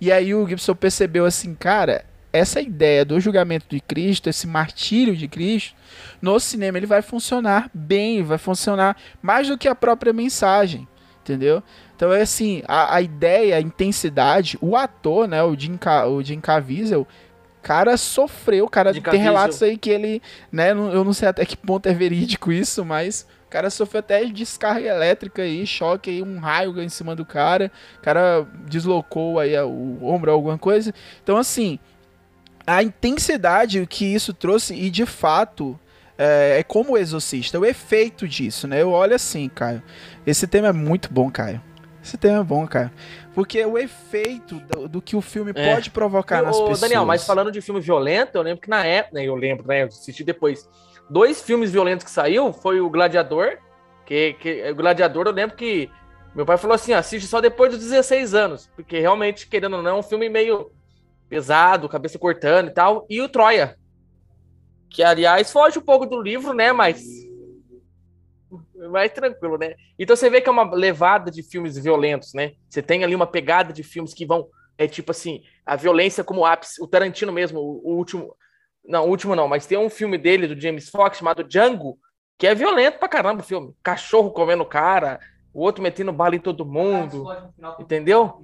E 0.00 0.12
aí 0.12 0.32
o 0.32 0.46
Gibson 0.46 0.74
percebeu 0.74 1.24
assim, 1.24 1.54
cara, 1.54 2.04
essa 2.32 2.60
ideia 2.60 3.04
do 3.04 3.20
julgamento 3.20 3.66
de 3.68 3.80
Cristo, 3.80 4.30
esse 4.30 4.46
martírio 4.46 5.16
de 5.16 5.28
Cristo, 5.28 5.74
no 6.20 6.38
cinema 6.40 6.78
ele 6.78 6.86
vai 6.86 7.02
funcionar 7.02 7.68
bem, 7.74 8.22
vai 8.22 8.38
funcionar 8.38 8.96
mais 9.20 9.48
do 9.48 9.58
que 9.58 9.68
a 9.68 9.74
própria 9.74 10.12
mensagem, 10.12 10.88
entendeu? 11.22 11.62
Então 11.96 12.12
é 12.12 12.22
assim, 12.22 12.62
a, 12.66 12.96
a 12.96 13.00
ideia, 13.00 13.56
a 13.56 13.60
intensidade, 13.60 14.58
o 14.60 14.76
ator, 14.76 15.26
né, 15.26 15.42
o 15.42 15.58
Jim, 15.58 15.78
o 16.08 16.22
Jim 16.22 16.40
Caviezel, 16.40 17.06
cara 17.62 17.96
sofreu, 17.96 18.68
cara 18.68 18.92
tem 18.92 19.20
relatos 19.20 19.62
aí 19.62 19.78
que 19.78 19.88
ele, 19.88 20.20
né, 20.50 20.72
eu 20.72 21.04
não 21.04 21.12
sei 21.12 21.28
até 21.28 21.46
que 21.46 21.56
ponto 21.56 21.88
é 21.88 21.94
verídico 21.94 22.50
isso, 22.50 22.84
mas 22.84 23.26
o 23.46 23.50
cara 23.50 23.70
sofreu 23.70 24.00
até 24.00 24.24
descarga 24.24 24.88
elétrica 24.88 25.42
aí, 25.42 25.64
choque 25.64 26.10
aí, 26.10 26.22
um 26.22 26.38
raio 26.38 26.80
em 26.82 26.88
cima 26.88 27.14
do 27.14 27.24
cara, 27.24 27.70
o 27.98 28.02
cara 28.02 28.46
deslocou 28.66 29.38
aí 29.38 29.56
o 29.60 30.04
ombro 30.04 30.32
alguma 30.32 30.58
coisa. 30.58 30.92
Então 31.22 31.36
assim, 31.36 31.78
a 32.66 32.82
intensidade 32.82 33.86
que 33.86 34.04
isso 34.04 34.34
trouxe 34.34 34.74
e 34.74 34.90
de 34.90 35.06
fato 35.06 35.78
é, 36.18 36.58
é 36.58 36.62
como 36.62 36.92
o 36.92 36.98
exorcista, 36.98 37.58
o 37.58 37.64
efeito 37.64 38.28
disso, 38.28 38.68
né? 38.68 38.82
Eu 38.82 38.90
olho 38.90 39.14
assim, 39.14 39.48
Caio. 39.48 39.82
Esse 40.26 40.46
tema 40.46 40.68
é 40.68 40.72
muito 40.72 41.12
bom, 41.12 41.30
Caio. 41.30 41.60
Esse 42.02 42.16
tema 42.16 42.40
é 42.40 42.44
bom, 42.44 42.66
Caio. 42.66 42.90
Porque 43.34 43.64
o 43.64 43.78
efeito 43.78 44.60
do, 44.60 44.88
do 44.88 45.02
que 45.02 45.16
o 45.16 45.20
filme 45.20 45.52
é. 45.54 45.74
pode 45.74 45.90
provocar 45.90 46.38
eu, 46.38 46.46
nas 46.46 46.56
pessoas. 46.56 46.80
Daniel, 46.80 47.04
mas 47.04 47.24
falando 47.24 47.50
de 47.50 47.60
filme 47.60 47.80
violento, 47.80 48.36
eu 48.36 48.42
lembro 48.42 48.60
que 48.60 48.68
na 48.68 48.84
época, 48.84 49.16
né, 49.16 49.24
eu 49.24 49.34
lembro, 49.34 49.66
né, 49.66 49.82
eu 49.82 49.86
assisti 49.86 50.24
depois, 50.24 50.68
dois 51.08 51.40
filmes 51.40 51.70
violentos 51.70 52.04
que 52.04 52.10
saiu, 52.10 52.52
foi 52.52 52.80
o 52.80 52.90
Gladiador, 52.90 53.58
que, 54.04 54.34
que 54.34 54.70
o 54.70 54.74
Gladiador 54.74 55.26
eu 55.26 55.32
lembro 55.32 55.56
que 55.56 55.90
meu 56.34 56.46
pai 56.46 56.56
falou 56.56 56.74
assim, 56.74 56.92
assiste 56.92 57.26
só 57.26 57.40
depois 57.40 57.70
dos 57.70 57.80
16 57.80 58.34
anos, 58.34 58.70
porque 58.74 58.98
realmente, 58.98 59.46
querendo 59.46 59.76
ou 59.76 59.82
não, 59.82 59.90
é 59.90 59.98
um 59.98 60.02
filme 60.02 60.28
meio 60.28 60.70
pesado, 61.28 61.88
cabeça 61.88 62.18
cortando 62.18 62.68
e 62.68 62.72
tal, 62.72 63.06
e 63.08 63.20
o 63.20 63.28
Troia, 63.28 63.76
que 64.90 65.02
aliás 65.02 65.52
foge 65.52 65.78
um 65.78 65.82
pouco 65.82 66.06
do 66.06 66.20
livro, 66.20 66.54
né, 66.54 66.72
mas 66.72 67.02
mais 68.92 69.10
tranquilo, 69.12 69.58
né? 69.58 69.74
Então 69.98 70.14
você 70.14 70.30
vê 70.30 70.40
que 70.40 70.48
é 70.48 70.52
uma 70.52 70.72
levada 70.74 71.30
de 71.30 71.42
filmes 71.42 71.76
violentos, 71.76 72.34
né? 72.34 72.52
Você 72.68 72.82
tem 72.82 73.02
ali 73.02 73.14
uma 73.14 73.26
pegada 73.26 73.72
de 73.72 73.82
filmes 73.82 74.14
que 74.14 74.26
vão, 74.26 74.48
é 74.78 74.86
tipo 74.86 75.10
assim, 75.10 75.42
a 75.66 75.74
violência 75.76 76.22
como 76.22 76.44
ápice. 76.44 76.82
O 76.82 76.86
Tarantino 76.86 77.32
mesmo, 77.32 77.58
o, 77.58 77.92
o 77.92 77.96
último. 77.96 78.36
Não, 78.84 79.06
o 79.06 79.08
último 79.08 79.34
não, 79.34 79.48
mas 79.48 79.66
tem 79.66 79.78
um 79.78 79.90
filme 79.90 80.18
dele, 80.18 80.46
do 80.46 80.60
James 80.60 80.88
Fox, 80.88 81.18
chamado 81.18 81.44
Django, 81.44 81.98
que 82.38 82.46
é 82.46 82.54
violento 82.54 82.98
pra 82.98 83.08
caramba 83.08 83.40
o 83.40 83.44
filme. 83.44 83.74
Cachorro 83.82 84.30
comendo 84.30 84.64
cara, 84.64 85.20
o 85.54 85.62
outro 85.62 85.82
metendo 85.82 86.12
bala 86.12 86.34
em 86.34 86.40
todo 86.40 86.66
mundo. 86.66 87.26
Entendeu? 87.78 88.40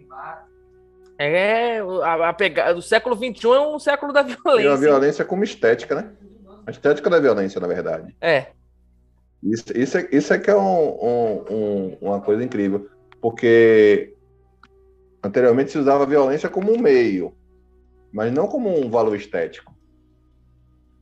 É, 1.18 1.80
a, 2.05 2.28
a 2.28 2.32
pegada 2.32 2.74
do 2.74 2.82
século 2.82 3.16
XXI 3.16 3.49
é 3.49 3.61
um 3.61 3.78
século 3.78 4.12
da 4.12 4.22
violência. 4.22 4.68
E 4.68 4.72
a 4.72 4.76
violência 4.76 5.24
como 5.24 5.42
estética, 5.42 5.94
né? 5.94 6.12
A 6.64 6.70
estética 6.70 7.11
da 7.11 7.18
violência, 7.18 7.61
na 7.61 7.66
verdade. 7.66 8.14
É. 8.20 8.49
Isso, 9.43 9.66
isso, 9.76 9.99
é, 9.99 10.09
isso 10.11 10.32
é 10.32 10.39
que 10.39 10.51
é 10.51 10.57
um, 10.57 10.89
um, 10.89 11.45
um, 11.51 11.99
uma 12.01 12.20
coisa 12.20 12.43
incrível, 12.43 12.89
porque 13.20 14.14
anteriormente 15.22 15.70
se 15.70 15.78
usava 15.78 16.05
a 16.05 16.07
violência 16.07 16.49
como 16.49 16.72
um 16.72 16.78
meio, 16.78 17.32
mas 18.12 18.32
não 18.32 18.49
como 18.49 18.68
um 18.68 18.91
valor 18.91 19.16
estético. 19.16 19.76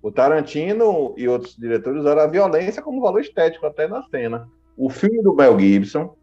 O 0.02 0.10
Tarantino 0.12 1.14
e 1.16 1.26
outros 1.26 1.56
diretores 1.56 2.00
usaram 2.00 2.22
a 2.22 2.26
violência 2.26 2.82
como 2.82 3.00
valor 3.00 3.20
estético 3.20 3.66
até 3.66 3.88
na 3.88 4.02
cena. 4.04 4.48
O 4.76 4.90
filme 4.90 5.22
do 5.22 5.34
Mel 5.34 5.58
Gibson 5.58 6.14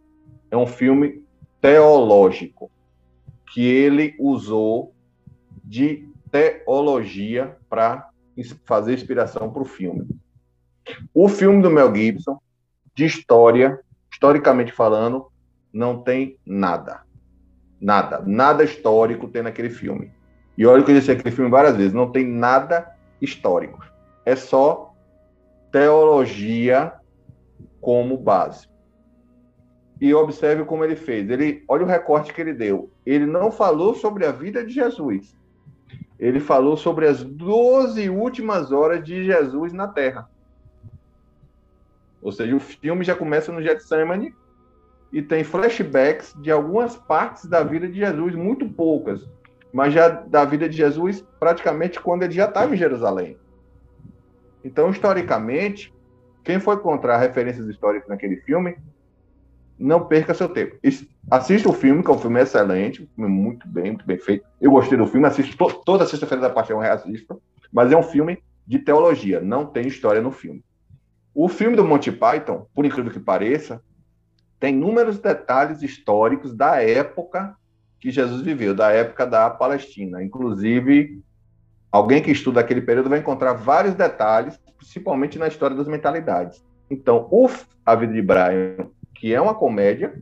é 0.51 0.55
um 0.55 0.67
filme 0.67 1.25
teológico 1.59 2.71
que 3.51 3.65
ele 3.65 4.15
usou 4.19 4.93
de 5.63 6.07
teologia 6.31 7.57
para 7.69 8.09
fazer 8.65 8.93
inspiração 8.93 9.51
para 9.51 9.61
o 9.61 9.65
filme. 9.65 10.07
O 11.13 11.27
filme 11.29 11.61
do 11.61 11.69
Mel 11.69 11.93
Gibson, 11.93 12.39
de 12.95 13.05
história, 13.05 13.79
historicamente 14.11 14.71
falando, 14.71 15.27
não 15.71 16.01
tem 16.01 16.37
nada. 16.45 17.01
Nada. 17.79 18.21
Nada 18.25 18.63
histórico 18.63 19.27
tem 19.27 19.41
naquele 19.41 19.69
filme. 19.69 20.11
E 20.57 20.65
olha 20.65 20.83
que 20.83 20.91
eu 20.91 20.95
disse 20.95 21.11
aquele 21.11 21.35
filme 21.35 21.49
várias 21.49 21.75
vezes, 21.75 21.93
não 21.93 22.11
tem 22.11 22.25
nada 22.25 22.95
histórico. 23.21 23.83
É 24.25 24.35
só 24.35 24.93
teologia 25.71 26.93
como 27.81 28.17
base. 28.17 28.67
E 29.99 30.13
observe 30.13 30.63
como 30.65 30.83
ele 30.83 30.95
fez. 30.95 31.29
Ele, 31.29 31.63
olha 31.67 31.83
o 31.83 31.87
recorte 31.87 32.33
que 32.33 32.41
ele 32.41 32.53
deu. 32.53 32.91
Ele 33.05 33.25
não 33.25 33.51
falou 33.51 33.95
sobre 33.95 34.25
a 34.25 34.31
vida 34.31 34.63
de 34.63 34.73
Jesus. 34.73 35.35
Ele 36.19 36.39
falou 36.39 36.77
sobre 36.77 37.07
as 37.07 37.23
12 37.23 38.09
últimas 38.09 38.71
horas 38.71 39.03
de 39.03 39.25
Jesus 39.25 39.73
na 39.73 39.87
Terra. 39.87 40.29
Ou 42.23 42.31
seja, 42.31 42.55
o 42.55 42.59
filme 42.59 43.03
já 43.03 43.13
começa 43.13 43.51
no 43.51 43.61
Getsemane 43.61 44.33
e 45.11 45.21
tem 45.21 45.43
flashbacks 45.43 46.33
de 46.41 46.49
algumas 46.49 46.95
partes 46.95 47.45
da 47.45 47.61
vida 47.63 47.87
de 47.87 47.99
Jesus, 47.99 48.33
muito 48.33 48.67
poucas, 48.67 49.29
mas 49.71 49.93
já 49.93 50.07
da 50.07 50.45
vida 50.45 50.67
de 50.67 50.77
Jesus 50.77 51.23
praticamente 51.39 51.99
quando 51.99 52.23
ele 52.23 52.33
já 52.33 52.45
estava 52.45 52.73
em 52.73 52.77
Jerusalém. 52.77 53.37
Então, 54.63 54.89
historicamente, 54.89 55.93
quem 56.43 56.59
for 56.59 56.77
encontrar 56.77 57.17
referências 57.17 57.67
históricas 57.67 58.07
naquele 58.07 58.37
filme, 58.37 58.77
não 59.77 60.05
perca 60.05 60.33
seu 60.33 60.47
tempo. 60.47 60.77
Assista 61.29 61.67
o 61.67 61.73
filme, 61.73 62.01
que 62.01 62.09
é 62.09 62.13
um 62.13 62.19
filme 62.19 62.39
excelente, 62.39 63.03
um 63.03 63.07
filme 63.15 63.29
muito 63.29 63.67
bem, 63.67 63.91
muito 63.91 64.05
bem 64.05 64.17
feito. 64.17 64.45
Eu 64.61 64.71
gostei 64.71 64.97
do 64.97 65.07
filme, 65.07 65.27
assisto 65.27 65.57
to 65.57 65.81
toda 65.85 66.05
sexta-feira 66.05 66.41
da 66.41 66.49
Paixão, 66.49 66.79
reassisto, 66.79 67.41
mas 67.71 67.91
é 67.91 67.97
um 67.97 68.03
filme 68.03 68.41
de 68.65 68.79
teologia, 68.79 69.41
não 69.41 69.65
tem 69.65 69.87
história 69.87 70.21
no 70.21 70.31
filme. 70.31 70.63
O 71.33 71.47
filme 71.47 71.75
do 71.75 71.83
Monty 71.83 72.11
Python, 72.11 72.67
por 72.73 72.85
incrível 72.85 73.11
que 73.11 73.19
pareça, 73.19 73.81
tem 74.59 74.75
inúmeros 74.75 75.19
detalhes 75.19 75.81
históricos 75.81 76.53
da 76.53 76.81
época 76.81 77.55
que 77.99 78.11
Jesus 78.11 78.41
viveu, 78.41 78.75
da 78.75 78.91
época 78.91 79.25
da 79.25 79.49
Palestina. 79.49 80.23
Inclusive, 80.23 81.21
alguém 81.91 82.21
que 82.21 82.31
estuda 82.31 82.59
aquele 82.59 82.81
período 82.81 83.09
vai 83.09 83.19
encontrar 83.19 83.53
vários 83.53 83.95
detalhes, 83.95 84.59
principalmente 84.77 85.39
na 85.39 85.47
história 85.47 85.75
das 85.75 85.87
mentalidades. 85.87 86.63
Então, 86.89 87.27
o 87.31 87.49
A 87.85 87.95
Vida 87.95 88.13
de 88.13 88.21
Brian, 88.21 88.89
que 89.15 89.33
é 89.33 89.41
uma 89.41 89.55
comédia, 89.55 90.21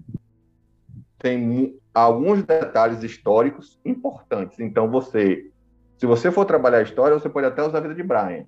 tem 1.20 1.76
alguns 1.94 2.44
detalhes 2.44 3.04
históricos 3.04 3.80
importantes. 3.84 4.60
Então, 4.60 4.90
você, 4.90 5.52
se 5.98 6.06
você 6.06 6.32
for 6.32 6.46
trabalhar 6.46 6.78
a 6.78 6.84
história, 6.84 7.20
você 7.20 7.30
pode 7.30 7.48
até 7.48 7.62
usar 7.62 7.80
a 7.80 7.82
vida 7.82 7.96
de 7.96 8.04
Brian. 8.04 8.46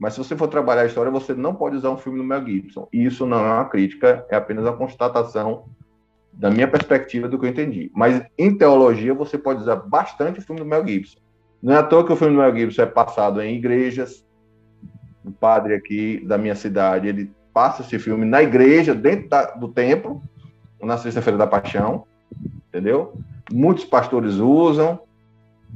Mas 0.00 0.14
se 0.14 0.18
você 0.18 0.34
for 0.34 0.48
trabalhar 0.48 0.80
a 0.80 0.86
história, 0.86 1.10
você 1.10 1.34
não 1.34 1.54
pode 1.54 1.76
usar 1.76 1.90
um 1.90 1.98
filme 1.98 2.16
do 2.16 2.24
Mel 2.24 2.42
Gibson. 2.42 2.88
E 2.90 3.04
isso 3.04 3.26
não 3.26 3.38
é 3.38 3.52
uma 3.52 3.66
crítica, 3.66 4.24
é 4.30 4.36
apenas 4.36 4.64
a 4.64 4.72
constatação 4.72 5.66
da 6.32 6.50
minha 6.50 6.66
perspectiva 6.66 7.28
do 7.28 7.38
que 7.38 7.44
eu 7.44 7.50
entendi. 7.50 7.92
Mas 7.94 8.24
em 8.38 8.56
teologia, 8.56 9.12
você 9.12 9.36
pode 9.36 9.60
usar 9.60 9.76
bastante 9.76 10.38
o 10.38 10.42
filme 10.42 10.62
do 10.62 10.66
Mel 10.66 10.86
Gibson. 10.88 11.18
Não 11.62 11.74
é 11.74 11.76
à 11.76 11.82
toa 11.82 12.06
que 12.06 12.14
o 12.14 12.16
filme 12.16 12.34
do 12.34 12.40
Mel 12.40 12.56
Gibson 12.56 12.80
é 12.80 12.86
passado 12.86 13.42
em 13.42 13.54
igrejas. 13.54 14.24
O 15.22 15.30
padre 15.30 15.74
aqui 15.74 16.24
da 16.24 16.38
minha 16.38 16.54
cidade, 16.54 17.06
ele 17.06 17.30
passa 17.52 17.82
esse 17.82 17.98
filme 17.98 18.24
na 18.24 18.42
igreja, 18.42 18.94
dentro 18.94 19.28
da, 19.28 19.50
do 19.50 19.68
templo, 19.68 20.22
na 20.80 20.96
Sexta-feira 20.96 21.36
da 21.36 21.46
Paixão, 21.46 22.06
entendeu? 22.68 23.20
Muitos 23.52 23.84
pastores 23.84 24.36
usam. 24.36 24.98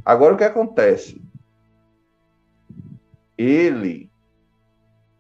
Agora, 0.03 0.33
o 0.33 0.37
que 0.39 0.45
acontece? 0.45 1.21
Ele 3.37 4.11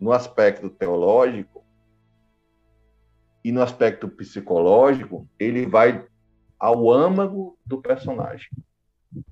no 0.04 0.12
aspecto 0.12 0.68
teológico 0.68 1.64
e 3.42 3.50
no 3.50 3.62
aspecto 3.62 4.06
psicológico, 4.06 5.26
ele 5.38 5.64
vai 5.64 6.04
ao 6.60 6.90
âmago 6.90 7.56
do 7.64 7.80
personagem. 7.80 8.50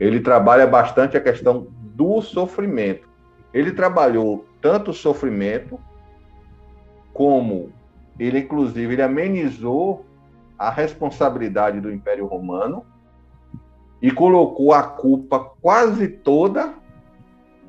Ele 0.00 0.18
trabalha 0.20 0.66
bastante 0.66 1.14
a 1.14 1.20
questão 1.20 1.66
do 1.94 2.22
sofrimento. 2.22 3.06
Ele 3.52 3.72
trabalhou 3.72 4.46
tanto 4.62 4.92
o 4.92 4.94
sofrimento 4.94 5.78
como 7.12 7.70
ele 8.18 8.38
inclusive 8.38 8.94
ele 8.94 9.02
amenizou 9.02 10.06
a 10.58 10.70
responsabilidade 10.70 11.82
do 11.82 11.92
Império 11.92 12.24
Romano 12.24 12.86
e 14.00 14.10
colocou 14.10 14.72
a 14.72 14.82
culpa 14.82 15.38
quase 15.60 16.08
toda 16.08 16.74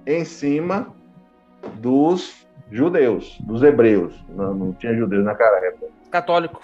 em 0.08 0.24
cima 0.24 0.96
dos 1.82 2.44
judeus, 2.74 3.38
dos 3.42 3.62
hebreus. 3.62 4.14
Não, 4.30 4.54
não 4.54 4.74
tinha 4.74 4.94
judeus 4.96 5.24
naquela 5.24 5.58
época. 5.66 5.88
Católico. 6.12 6.62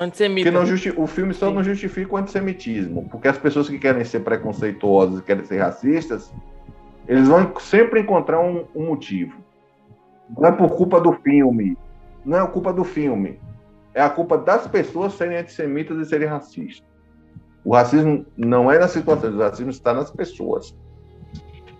Antissemita. 0.00 0.50
não 0.52 0.64
justi 0.64 0.94
o 0.96 1.08
filme 1.08 1.34
só 1.34 1.48
Sim. 1.48 1.54
não 1.54 1.64
justifica 1.64 2.14
o 2.14 2.16
antissemitismo, 2.16 3.08
porque 3.10 3.26
as 3.26 3.36
pessoas 3.36 3.68
que 3.68 3.80
querem 3.80 4.04
ser 4.04 4.20
preconceituosas, 4.20 5.20
querem 5.22 5.44
ser 5.44 5.58
racistas, 5.58 6.32
eles 7.08 7.26
vão 7.26 7.52
sempre 7.58 8.00
encontrar 8.00 8.40
um, 8.40 8.64
um 8.76 8.86
motivo. 8.86 9.36
Não 10.38 10.48
é 10.48 10.52
por 10.52 10.70
culpa 10.76 11.00
do 11.00 11.12
filme, 11.14 11.76
não 12.24 12.38
é 12.38 12.46
culpa 12.46 12.72
do 12.72 12.84
filme, 12.84 13.40
é 13.92 14.00
a 14.00 14.08
culpa 14.08 14.38
das 14.38 14.68
pessoas 14.68 15.14
serem 15.14 15.38
antissemitas 15.38 15.98
e 15.98 16.04
serem 16.04 16.28
racistas. 16.28 16.86
O 17.64 17.74
racismo 17.74 18.24
não 18.36 18.70
é 18.70 18.78
nas 18.78 18.92
situações, 18.92 19.34
o 19.34 19.38
racismo 19.38 19.70
está 19.70 19.92
nas 19.92 20.12
pessoas. 20.12 20.76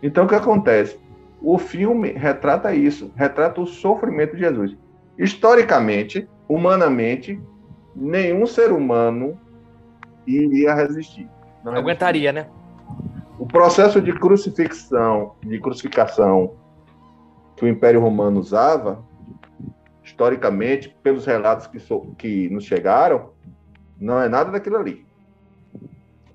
Então, 0.03 0.25
o 0.25 0.29
que 0.29 0.35
acontece? 0.35 0.99
O 1.41 1.59
filme 1.59 2.13
retrata 2.13 2.75
isso, 2.75 3.13
retrata 3.15 3.61
o 3.61 3.67
sofrimento 3.67 4.35
de 4.35 4.41
Jesus. 4.41 4.77
Historicamente, 5.17 6.29
humanamente, 6.49 7.41
nenhum 7.95 8.47
ser 8.47 8.73
humano 8.73 9.39
iria 10.27 10.75
resistir. 10.75 11.29
Não 11.65 11.75
aguentaria, 11.75 12.33
né? 12.33 12.49
O 13.39 13.47
processo 13.47 14.01
de 14.01 14.13
crucifixão, 14.13 15.35
de 15.43 15.61
crucificação 15.61 16.57
que 17.57 17.65
o 17.65 17.69
Império 17.69 18.01
Romano 18.01 18.41
usava, 18.41 19.05
historicamente, 20.03 20.97
pelos 21.03 21.27
relatos 21.27 21.67
que, 21.67 21.79
so, 21.79 22.15
que 22.17 22.49
nos 22.51 22.65
chegaram, 22.65 23.31
não 24.01 24.21
é 24.21 24.29
nada 24.29 24.51
daquilo 24.51 24.77
ali. 24.77 25.07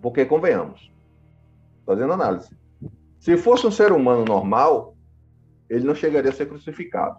Porque, 0.02 0.26
convenhamos, 0.26 0.92
fazendo 1.86 2.14
análise, 2.14 2.50
se 3.20 3.38
fosse 3.38 3.66
um 3.66 3.72
ser 3.72 3.92
humano 3.92 4.26
normal, 4.26 4.93
ele 5.70 5.86
não 5.86 5.96
chegaria 5.96 6.30
a 6.30 6.34
ser 6.34 6.48
crucificado. 6.48 7.18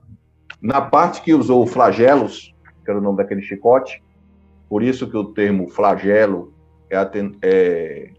Na 0.61 0.81
parte 0.81 1.23
que 1.23 1.35
usou 1.35 1.67
flagelos, 1.67 2.55
que 2.85 2.91
era 2.91 2.99
o 2.99 3.03
nome 3.03 3.19
daquele 3.19 3.43
chicote, 3.43 4.03
por 4.69 4.83
isso 4.83 5.09
que 5.09 5.17
o 5.17 5.33
termo 5.33 5.69
flagelo 5.69 6.55
é, 6.91 6.97
é 7.43 8.11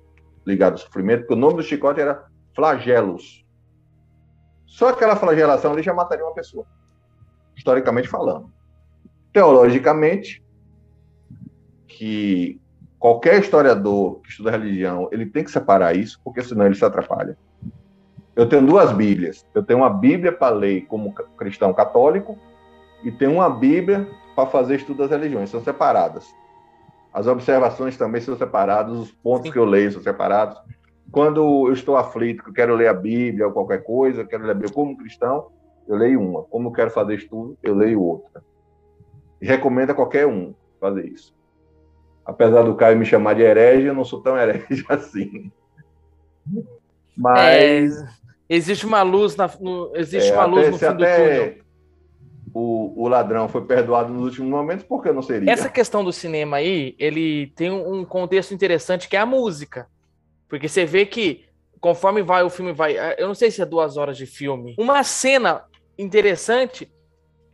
ligado 0.45 0.73
ao 0.73 0.77
sofrimento, 0.79 1.21
porque 1.21 1.33
o 1.33 1.37
nome 1.37 1.55
do 1.55 1.63
chicote 1.63 1.99
era 1.99 2.25
flagelos. 2.55 3.45
Só 4.65 4.89
aquela 4.89 5.15
flagelação 5.15 5.71
ali 5.71 5.81
já 5.81 5.93
mataria 5.93 6.25
uma 6.25 6.33
pessoa, 6.33 6.65
historicamente 7.55 8.07
falando. 8.07 8.51
Teologicamente, 9.31 10.43
que 11.87 12.59
qualquer 12.99 13.39
historiador 13.39 14.21
que 14.21 14.29
estuda 14.29 14.51
religião, 14.51 15.09
ele 15.11 15.25
tem 15.25 15.43
que 15.43 15.51
separar 15.51 15.95
isso, 15.95 16.19
porque 16.23 16.41
senão 16.41 16.65
ele 16.65 16.75
se 16.75 16.83
atrapalha. 16.83 17.37
Eu 18.35 18.49
tenho 18.49 18.65
duas 18.65 18.91
Bíblias. 18.91 19.45
Eu 19.53 19.63
tenho 19.63 19.79
uma 19.79 19.89
Bíblia 19.89 20.31
para 20.31 20.53
ler 20.53 20.85
como 20.87 21.13
cristão 21.37 21.73
católico 21.73 22.37
e 23.03 23.11
tenho 23.11 23.33
uma 23.33 23.49
Bíblia 23.49 24.07
para 24.35 24.49
fazer 24.49 24.75
estudo 24.75 24.97
das 24.97 25.11
religiões. 25.11 25.49
São 25.49 25.63
separadas. 25.63 26.27
As 27.13 27.27
observações 27.27 27.95
também 27.95 28.19
são 28.19 28.35
separadas, 28.35 28.97
os 28.97 29.11
pontos 29.11 29.49
que 29.49 29.57
eu 29.57 29.63
leio 29.63 29.91
são 29.91 30.01
separados. 30.01 30.61
Quando 31.11 31.67
eu 31.67 31.71
estou 31.71 31.95
aflito, 31.95 32.43
que 32.43 32.49
eu 32.49 32.53
quero 32.53 32.75
ler 32.75 32.89
a 32.89 32.93
Bíblia 32.93 33.47
ou 33.47 33.53
qualquer 33.53 33.83
coisa, 33.83 34.21
eu 34.21 34.27
quero 34.27 34.43
ler 34.43 34.51
a 34.51 34.55
Bíblia 34.55 34.73
como 34.73 34.97
cristão, 34.97 35.47
eu 35.87 35.95
leio 35.95 36.19
uma. 36.19 36.43
Como 36.43 36.67
eu 36.67 36.73
quero 36.73 36.91
fazer 36.91 37.15
estudo, 37.15 37.57
eu 37.63 37.73
leio 37.73 38.01
outra. 38.01 38.43
E 39.41 39.45
recomendo 39.47 39.91
a 39.91 39.95
qualquer 39.95 40.27
um 40.27 40.53
fazer 40.77 41.05
isso. 41.05 41.33
Apesar 42.25 42.63
do 42.63 42.75
Caio 42.75 42.97
me 42.97 43.05
chamar 43.05 43.35
de 43.35 43.43
herege, 43.43 43.87
eu 43.87 43.93
não 43.93 44.03
sou 44.03 44.21
tão 44.21 44.37
herege 44.37 44.83
assim. 44.89 45.49
Mas. 47.15 47.97
É 48.01 48.24
Existe 48.49 48.85
uma 48.85 49.01
luz, 49.01 49.35
na, 49.35 49.49
no, 49.59 49.91
existe 49.95 50.31
é, 50.31 50.33
uma 50.33 50.45
luz 50.45 50.69
no 50.69 50.77
fim 50.77 50.85
do 50.85 50.97
túnel. 50.97 51.55
O, 52.53 53.03
o 53.03 53.07
ladrão 53.07 53.49
foi 53.49 53.65
perdoado 53.65 54.13
nos 54.13 54.23
últimos 54.23 54.49
momentos, 54.49 54.85
por 54.85 55.03
que 55.03 55.11
não 55.11 55.21
seria? 55.21 55.51
Essa 55.51 55.67
questão 55.67 56.03
do 56.03 56.13
cinema 56.13 56.57
aí, 56.57 56.95
ele 56.97 57.47
tem 57.47 57.69
um 57.69 58.05
contexto 58.05 58.53
interessante 58.53 59.09
que 59.09 59.17
é 59.17 59.19
a 59.19 59.25
música. 59.25 59.89
Porque 60.47 60.69
você 60.69 60.85
vê 60.85 61.05
que, 61.05 61.43
conforme 61.81 62.21
vai 62.21 62.43
o 62.43 62.49
filme 62.49 62.71
vai. 62.71 62.97
Eh, 62.97 63.15
eu 63.17 63.27
não 63.27 63.35
sei 63.35 63.51
se 63.51 63.61
é 63.61 63.65
duas 63.65 63.97
horas 63.97 64.15
de 64.15 64.25
filme. 64.25 64.75
Uma 64.77 65.03
cena 65.03 65.65
interessante 65.97 66.89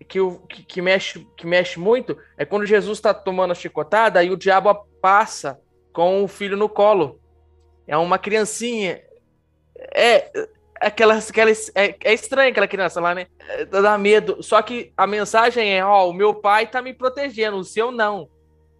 que, 0.08 0.20
o, 0.20 0.40
que, 0.40 0.64
que 0.64 0.82
mexe, 0.82 1.28
que 1.38 1.48
mexe 1.48 1.80
muito 1.80 2.18
é 2.38 2.46
quando 2.46 2.66
Jesus 2.66 2.98
está 2.98 3.14
tomando 3.14 3.52
a 3.52 3.56
chicotada 3.56 4.24
e 4.24 4.30
o 4.30 4.38
diabo 4.38 4.86
passa 5.02 5.60
com 5.94 6.24
o 6.24 6.28
filho 6.28 6.58
no 6.58 6.70
colo. 6.70 7.20
É 7.88 7.98
uma 7.98 8.20
criancinha. 8.20 9.02
É, 9.96 10.32
aquela, 10.82 11.16
aquela 11.16 11.52
é, 11.76 11.96
é 12.04 12.14
estranha 12.14 12.50
aquela 12.50 12.68
criança 12.68 13.00
lá, 13.00 13.14
né? 13.14 13.28
É, 13.48 13.66
dá 13.66 13.98
medo. 13.98 14.42
Só 14.42 14.62
que 14.62 14.92
a 14.98 15.06
mensagem 15.06 15.74
é, 15.74 15.86
ó, 15.86 16.10
o 16.10 16.14
meu 16.14 16.34
pai 16.34 16.68
tá 16.68 16.82
me 16.82 16.94
protegendo, 16.94 17.58
o 17.58 17.64
seu 17.64 17.92
não. 17.92 18.28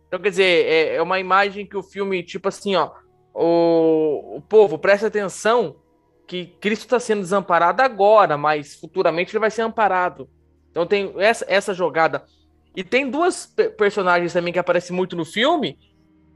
Então, 0.08 0.20
quer 0.20 0.30
dizer, 0.30 0.66
é, 0.66 0.96
é 0.96 1.02
uma 1.02 1.20
imagem 1.20 1.66
que 1.66 1.78
o 1.78 1.84
filme, 1.84 2.22
tipo 2.24 2.48
assim, 2.50 2.76
ó, 2.76 2.92
o, 3.34 4.38
o 4.38 4.42
povo, 4.42 4.78
presta 4.78 5.08
atenção 5.08 5.78
que 6.28 6.48
Cristo 6.60 6.84
está 6.84 7.00
sendo 7.00 7.22
desamparado 7.22 7.82
agora, 7.82 8.38
mas 8.38 8.76
futuramente 8.76 9.32
ele 9.32 9.40
vai 9.40 9.52
ser 9.52 9.62
amparado. 9.62 10.30
Então 10.70 10.86
tem 10.86 11.14
essa, 11.18 11.46
essa 11.48 11.74
jogada. 11.74 12.26
E 12.76 12.84
tem 12.84 13.10
duas 13.10 13.54
personagens 13.78 14.34
também 14.34 14.54
que 14.54 14.60
aparecem 14.60 14.96
muito 14.96 15.16
no 15.16 15.26
filme, 15.26 15.78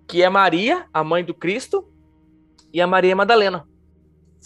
que 0.08 0.22
é 0.22 0.30
Maria, 0.30 0.86
a 0.94 1.04
mãe 1.04 1.24
do 1.24 1.34
Cristo, 1.34 1.88
e 2.74 2.82
a 2.82 2.88
Maria 2.88 3.16
Madalena. 3.16 3.66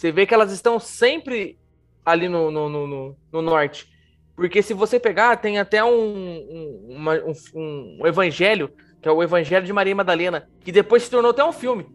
Você 0.00 0.10
vê 0.10 0.24
que 0.24 0.32
elas 0.32 0.50
estão 0.50 0.80
sempre 0.80 1.58
ali 2.06 2.26
no, 2.26 2.50
no, 2.50 2.70
no, 2.70 3.16
no 3.30 3.42
norte. 3.42 3.86
Porque 4.34 4.62
se 4.62 4.72
você 4.72 4.98
pegar, 4.98 5.36
tem 5.36 5.58
até 5.58 5.84
um, 5.84 5.90
um, 5.90 6.86
uma, 6.96 7.16
um, 7.16 7.98
um, 8.00 8.06
evangelho, 8.06 8.72
que 9.02 9.06
é 9.06 9.12
o 9.12 9.22
Evangelho 9.22 9.66
de 9.66 9.74
Maria 9.74 9.94
Madalena, 9.94 10.48
que 10.64 10.72
depois 10.72 11.02
se 11.02 11.10
tornou 11.10 11.32
até 11.32 11.44
um 11.44 11.52
filme. 11.52 11.86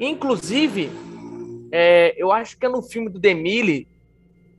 Inclusive, 0.00 0.90
é, 1.70 2.12
eu 2.16 2.32
acho 2.32 2.58
que 2.58 2.66
é 2.66 2.68
no 2.68 2.82
filme 2.82 3.08
do 3.08 3.20
Demille, 3.20 3.86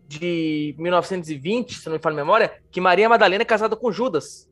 de 0.08 0.74
1920, 0.78 1.78
se 1.78 1.86
não 1.88 1.98
me 1.98 2.02
falha 2.02 2.14
a 2.14 2.24
memória, 2.24 2.54
que 2.72 2.80
Maria 2.80 3.10
Madalena 3.10 3.42
é 3.42 3.46
casada 3.46 3.76
com 3.76 3.92
Judas. 3.92 4.50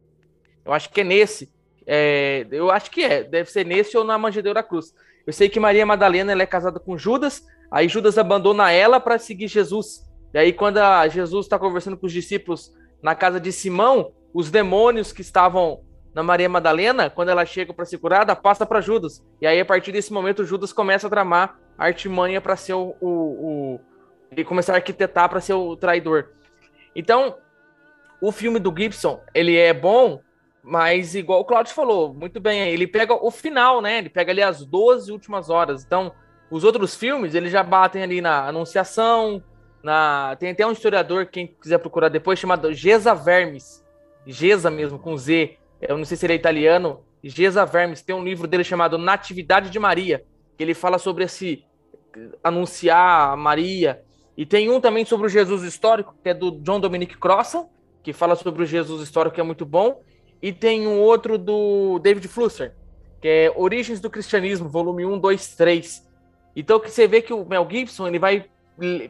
Eu 0.66 0.74
acho 0.74 0.90
que 0.90 1.00
é 1.00 1.06
nesse. 1.06 1.50
É, 1.88 2.46
eu 2.52 2.70
acho 2.70 2.92
que 2.92 3.06
é, 3.06 3.24
deve 3.24 3.50
ser 3.50 3.66
nesse 3.66 3.98
ou 3.98 4.04
na 4.04 4.18
Manjedoura 4.18 4.62
Cruz. 4.62 4.94
Eu 5.26 5.32
sei 5.32 5.48
que 5.48 5.62
Maria 5.62 5.86
Madalena 5.86 6.34
ela 6.34 6.44
é 6.44 6.46
casada 6.46 6.78
com 6.78 6.98
Judas, 6.98 7.46
aí 7.74 7.90
Judas 7.90 8.18
abandona 8.18 8.72
ela 8.72 9.00
para 9.00 9.18
seguir 9.18 9.48
Jesus. 9.48 10.08
E 10.34 10.38
aí, 10.38 10.54
quando 10.54 10.80
Jesus 11.10 11.46
está 11.46 11.60
conversando 11.60 11.98
com 11.98 12.06
os 12.06 12.14
discípulos 12.14 12.72
na 13.02 13.14
casa 13.16 13.40
de 13.40 13.52
Simão, 13.52 14.14
os 14.34 14.50
demônios 14.50 15.12
que 15.12 15.22
estavam 15.22 15.82
na 16.14 16.24
Maria 16.24 16.48
Madalena, 16.48 17.10
quando 17.10 17.30
ela 17.30 17.46
chega 17.46 17.74
para 17.74 17.86
ser 17.86 17.98
curada, 17.98 18.36
passa 18.36 18.66
para 18.66 18.82
Judas. 18.82 19.24
E 19.42 19.48
aí, 19.48 19.60
a 19.60 19.66
partir 19.66 19.92
desse 19.92 20.14
momento, 20.14 20.46
Judas 20.46 20.72
começa 20.72 21.08
a 21.08 21.10
tramar 21.10 21.60
a 21.78 21.86
artimanha 21.86 22.40
para 22.40 22.56
ser 22.56 22.74
o, 22.74 22.96
o, 23.02 23.10
o, 23.10 23.80
e 24.36 24.44
começar 24.44 24.74
a 24.74 24.76
arquitetar 24.78 25.28
para 25.28 25.42
ser 25.42 25.54
o 25.54 25.76
traidor. 25.76 26.30
Então, 26.96 27.38
o 28.22 28.32
filme 28.32 28.60
do 28.60 28.74
Gibson, 28.76 29.22
ele 29.34 29.58
é 29.58 29.74
bom, 29.74 30.22
mas 30.64 31.14
igual 31.14 31.42
o 31.42 31.46
Claudio 31.46 31.74
falou, 31.74 32.14
muito 32.14 32.40
bem, 32.40 32.70
ele 32.70 32.88
pega 32.88 33.14
o 33.14 33.30
final, 33.30 33.82
né? 33.82 33.98
Ele 33.98 34.10
pega 34.10 34.32
ali 34.32 34.42
as 34.42 34.66
12 34.66 35.12
últimas 35.12 35.50
horas. 35.50 35.84
Então, 35.84 36.14
os 36.54 36.64
outros 36.64 36.94
filmes, 36.96 37.34
eles 37.34 37.52
já 37.52 37.64
batem 37.64 38.04
ali 38.04 38.22
na 38.22 38.48
Anunciação, 38.48 39.42
na 39.84 40.36
tem 40.40 40.52
até 40.52 40.64
um 40.64 40.72
historiador, 40.72 41.26
quem 41.26 41.48
quiser 41.48 41.80
procurar 41.80 42.10
depois, 42.10 42.38
chamado 42.38 42.72
Gesa 42.72 43.16
Vermes. 43.16 43.84
Gesa 44.28 44.70
mesmo, 44.70 45.00
com 45.00 45.18
Z. 45.18 45.58
Eu 45.82 45.98
não 45.98 46.06
sei 46.06 46.16
se 46.16 46.28
ele 46.28 46.34
é 46.34 46.36
italiano. 46.36 47.04
Gesa 47.24 47.66
Vermes 47.66 48.04
tem 48.04 48.16
um 48.16 48.24
livro 48.24 48.46
dele 48.46 48.64
chamado 48.64 49.00
Natividade 49.00 49.72
de 49.72 49.80
Maria, 49.80 50.24
que 50.56 50.64
ele 50.64 50.76
fala 50.76 51.00
sobre 51.00 51.24
esse 51.24 51.66
anunciar 52.44 53.36
Maria. 53.36 54.04
E 54.38 54.46
tem 54.46 54.70
um 54.70 54.80
também 54.80 55.06
sobre 55.06 55.26
o 55.26 55.30
Jesus 55.30 55.64
histórico, 55.64 56.14
que 56.22 56.30
é 56.30 56.36
do 56.36 56.52
John 56.52 56.80
Dominic 56.80 57.18
Crossan, 57.18 57.66
que 58.04 58.14
fala 58.14 58.36
sobre 58.36 58.62
o 58.62 58.66
Jesus 58.68 59.02
histórico, 59.02 59.34
que 59.34 59.42
é 59.42 59.44
muito 59.44 59.66
bom. 59.66 60.04
E 60.40 60.54
tem 60.54 60.86
um 60.86 61.00
outro 61.00 61.36
do 61.36 61.98
David 61.98 62.28
Flusser, 62.28 62.76
que 63.20 63.28
é 63.28 63.54
Origens 63.56 64.00
do 64.00 64.08
Cristianismo, 64.12 64.70
volume 64.70 65.04
1, 65.04 65.18
2, 65.18 65.56
3. 65.56 66.03
Então 66.56 66.80
que 66.80 66.90
você 66.90 67.08
vê 67.08 67.22
que 67.22 67.34
o 67.34 67.46
Mel 67.46 67.68
Gibson, 67.70 68.08
ele 68.08 68.20
vai. 68.20 68.46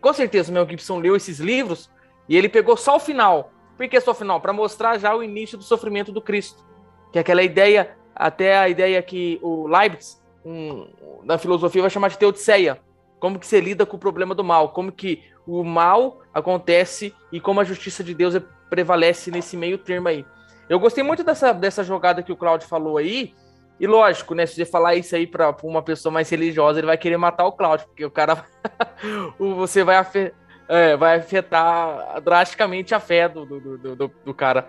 Com 0.02 0.14
certeza 0.14 0.52
o 0.52 0.54
Mel 0.54 0.68
Gibson 0.68 1.00
leu 1.00 1.16
esses 1.16 1.39
livros 1.39 1.89
e 2.28 2.38
ele 2.38 2.50
pegou 2.50 2.78
só 2.78 2.96
o 2.98 3.00
final. 3.00 3.52
Por 3.78 3.88
que 3.88 4.00
só 4.00 4.12
o 4.12 4.16
final? 4.16 4.39
Para 4.39 4.54
mostrar 4.54 4.98
já 4.98 5.16
o 5.16 5.24
início 5.24 5.58
do 5.58 5.64
sofrimento 5.64 6.12
do 6.12 6.22
Cristo. 6.22 6.64
Que 7.12 7.18
é 7.18 7.22
aquela 7.22 7.44
ideia, 7.44 7.96
até 8.16 8.58
a 8.58 8.70
ideia 8.70 9.02
que 9.02 9.39
o 9.41 9.68
Leibniz, 9.68 10.22
um, 10.46 10.88
na 11.24 11.38
filosofia, 11.38 11.82
vai 11.82 11.89
chamar 11.89 12.10
de 12.10 12.18
teodiceia 12.18 12.80
como 13.24 13.39
que 13.39 13.48
você 13.48 13.62
lida 13.62 13.86
com 13.86 13.96
o 13.96 14.00
problema 14.00 14.36
do 14.36 14.44
mal, 14.44 14.74
como 14.74 14.91
que 14.91 15.24
o 15.48 15.64
mal 15.64 16.20
acontece 16.34 17.16
e 17.32 17.39
como 17.39 17.62
a 17.62 17.64
justiça 17.64 18.04
de 18.04 18.14
Deus 18.14 18.36
prevalece 18.70 19.32
nesse 19.32 19.56
meio 19.56 19.78
termo 19.78 20.10
aí. 20.10 20.26
Eu 20.68 20.78
gostei 20.78 21.06
muito 21.06 21.24
dessa, 21.24 21.54
dessa 21.54 21.86
jogada 21.86 22.22
que 22.22 22.34
o 22.34 22.36
Claudio 22.36 22.68
falou 22.68 22.98
aí, 22.98 23.34
e 23.80 23.88
lógico, 23.88 24.36
né, 24.36 24.45
se 24.45 24.55
você 24.55 24.65
falar 24.65 24.95
isso 24.95 25.15
aí 25.15 25.26
para 25.26 25.55
uma 25.63 25.82
pessoa 25.82 26.11
mais 26.11 26.30
religiosa, 26.30 26.80
ele 26.80 26.88
vai 26.88 26.97
querer 26.97 27.17
matar 27.17 27.45
o 27.45 27.51
Claudio, 27.51 27.88
porque 27.88 28.05
o 28.05 28.11
cara, 28.11 28.45
você 29.38 29.84
vai, 29.84 29.97
afetar, 29.97 30.38
é, 30.67 30.95
vai 30.95 31.17
afetar 31.17 32.21
drasticamente 32.21 32.93
a 32.93 32.99
fé 32.99 33.28
do, 33.28 33.45
do, 33.45 33.78
do, 33.78 33.95
do, 33.95 34.11
do 34.26 34.34
cara. 34.34 34.67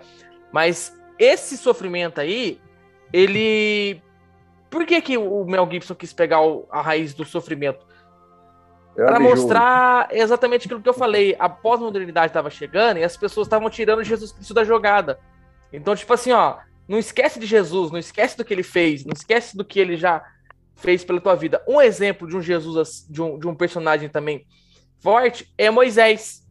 Mas 0.51 0.97
esse 1.17 1.57
sofrimento 1.57 2.19
aí, 2.19 2.59
ele... 3.13 4.01
Por 4.69 4.85
que, 4.85 4.99
que 5.01 5.17
o 5.17 5.45
Mel 5.45 5.69
Gibson 5.71 5.95
quis 5.95 6.11
pegar 6.11 6.39
a 6.69 6.81
raiz 6.81 7.13
do 7.13 7.23
sofrimento? 7.23 7.85
para 8.95 9.19
mostrar 9.19 10.07
exatamente 10.11 10.65
aquilo 10.67 10.81
que 10.81 10.87
eu 10.87 10.93
falei. 10.93 11.35
A 11.37 11.49
pós-modernidade 11.49 12.27
estava 12.27 12.49
chegando 12.49 12.97
e 12.97 13.03
as 13.03 13.17
pessoas 13.17 13.45
estavam 13.45 13.69
tirando 13.69 14.03
Jesus 14.03 14.31
Cristo 14.31 14.53
da 14.53 14.63
jogada. 14.63 15.19
Então, 15.71 15.95
tipo 15.95 16.13
assim, 16.13 16.31
ó, 16.31 16.57
não 16.87 16.99
esquece 16.99 17.39
de 17.39 17.45
Jesus, 17.45 17.91
não 17.91 17.99
esquece 17.99 18.37
do 18.37 18.45
que 18.45 18.53
ele 18.53 18.63
fez, 18.63 19.05
não 19.05 19.13
esquece 19.13 19.57
do 19.57 19.65
que 19.65 19.79
ele 19.79 19.97
já 19.97 20.23
fez 20.75 21.03
pela 21.03 21.21
tua 21.21 21.35
vida. 21.35 21.63
Um 21.67 21.81
exemplo 21.81 22.27
de 22.27 22.35
um 22.35 22.41
Jesus, 22.41 23.05
de 23.09 23.21
um, 23.21 23.39
de 23.39 23.47
um 23.47 23.55
personagem 23.55 24.09
também 24.09 24.45
forte, 24.99 25.51
é 25.57 25.69
Moisés. 25.69 26.43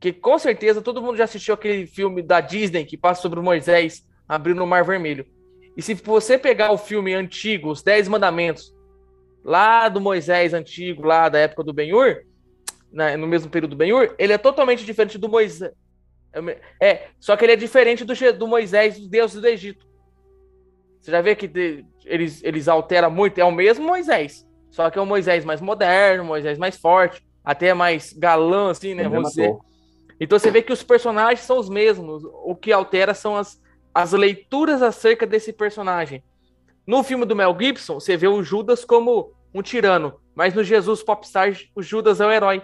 Que 0.00 0.12
com 0.12 0.38
certeza 0.38 0.80
todo 0.80 1.02
mundo 1.02 1.16
já 1.16 1.24
assistiu 1.24 1.54
aquele 1.54 1.86
filme 1.86 2.22
da 2.22 2.40
Disney 2.40 2.84
que 2.84 2.96
passa 2.96 3.22
sobre 3.22 3.40
Moisés 3.40 4.04
abrindo 4.28 4.62
o 4.62 4.66
Mar 4.66 4.84
Vermelho. 4.84 5.26
E 5.76 5.82
se 5.82 5.94
você 5.94 6.36
pegar 6.36 6.72
o 6.72 6.78
filme 6.78 7.14
antigo, 7.14 7.70
Os 7.70 7.82
Dez 7.82 8.08
Mandamentos, 8.08 8.74
lá 9.44 9.88
do 9.88 10.00
Moisés 10.00 10.52
antigo, 10.54 11.06
lá 11.06 11.28
da 11.28 11.38
época 11.38 11.62
do 11.64 11.72
Ben-Hur, 11.72 12.24
né, 12.92 13.16
no 13.16 13.26
mesmo 13.26 13.50
período 13.50 13.70
do 13.70 13.76
Ben-Hur, 13.76 14.14
ele 14.18 14.32
é 14.32 14.38
totalmente 14.38 14.84
diferente 14.84 15.18
do 15.18 15.28
Moisés. 15.28 15.72
É, 16.80 17.08
só 17.18 17.36
que 17.36 17.44
ele 17.44 17.52
é 17.52 17.56
diferente 17.56 18.04
do, 18.04 18.14
do 18.32 18.46
Moisés, 18.46 18.98
dos 18.98 19.08
deuses 19.08 19.40
do 19.40 19.46
Egito. 19.46 19.86
Você 21.00 21.10
já 21.10 21.20
vê 21.20 21.34
que 21.34 21.46
de, 21.46 21.84
eles, 22.04 22.42
eles 22.44 22.68
alteram 22.68 23.10
muito, 23.10 23.38
é 23.38 23.44
o 23.44 23.52
mesmo 23.52 23.86
Moisés, 23.86 24.46
só 24.70 24.90
que 24.90 24.98
é 24.98 25.02
um 25.02 25.06
Moisés 25.06 25.44
mais 25.44 25.60
moderno, 25.60 26.24
Moisés 26.24 26.58
mais 26.58 26.76
forte, 26.76 27.26
até 27.44 27.72
mais 27.72 28.12
galã, 28.12 28.70
assim, 28.70 28.94
né? 28.94 29.08
Vamos 29.08 29.30
dizer. 29.30 29.56
Então 30.20 30.38
você 30.38 30.50
vê 30.50 30.62
que 30.62 30.72
os 30.72 30.82
personagens 30.82 31.40
são 31.40 31.58
os 31.58 31.68
mesmos, 31.68 32.22
o 32.24 32.54
que 32.54 32.72
altera 32.72 33.14
são 33.14 33.36
as, 33.36 33.60
as 33.94 34.12
leituras 34.12 34.82
acerca 34.82 35.26
desse 35.26 35.52
personagem. 35.52 36.22
No 36.86 37.02
filme 37.02 37.24
do 37.24 37.36
Mel 37.36 37.56
Gibson, 37.58 38.00
você 38.00 38.16
vê 38.16 38.26
o 38.26 38.42
Judas 38.42 38.84
como 38.84 39.32
um 39.54 39.62
tirano, 39.62 40.20
mas 40.34 40.54
no 40.54 40.64
Jesus 40.64 41.02
Popstar, 41.02 41.52
o 41.74 41.82
Judas 41.82 42.20
é 42.20 42.26
o 42.26 42.32
herói. 42.32 42.62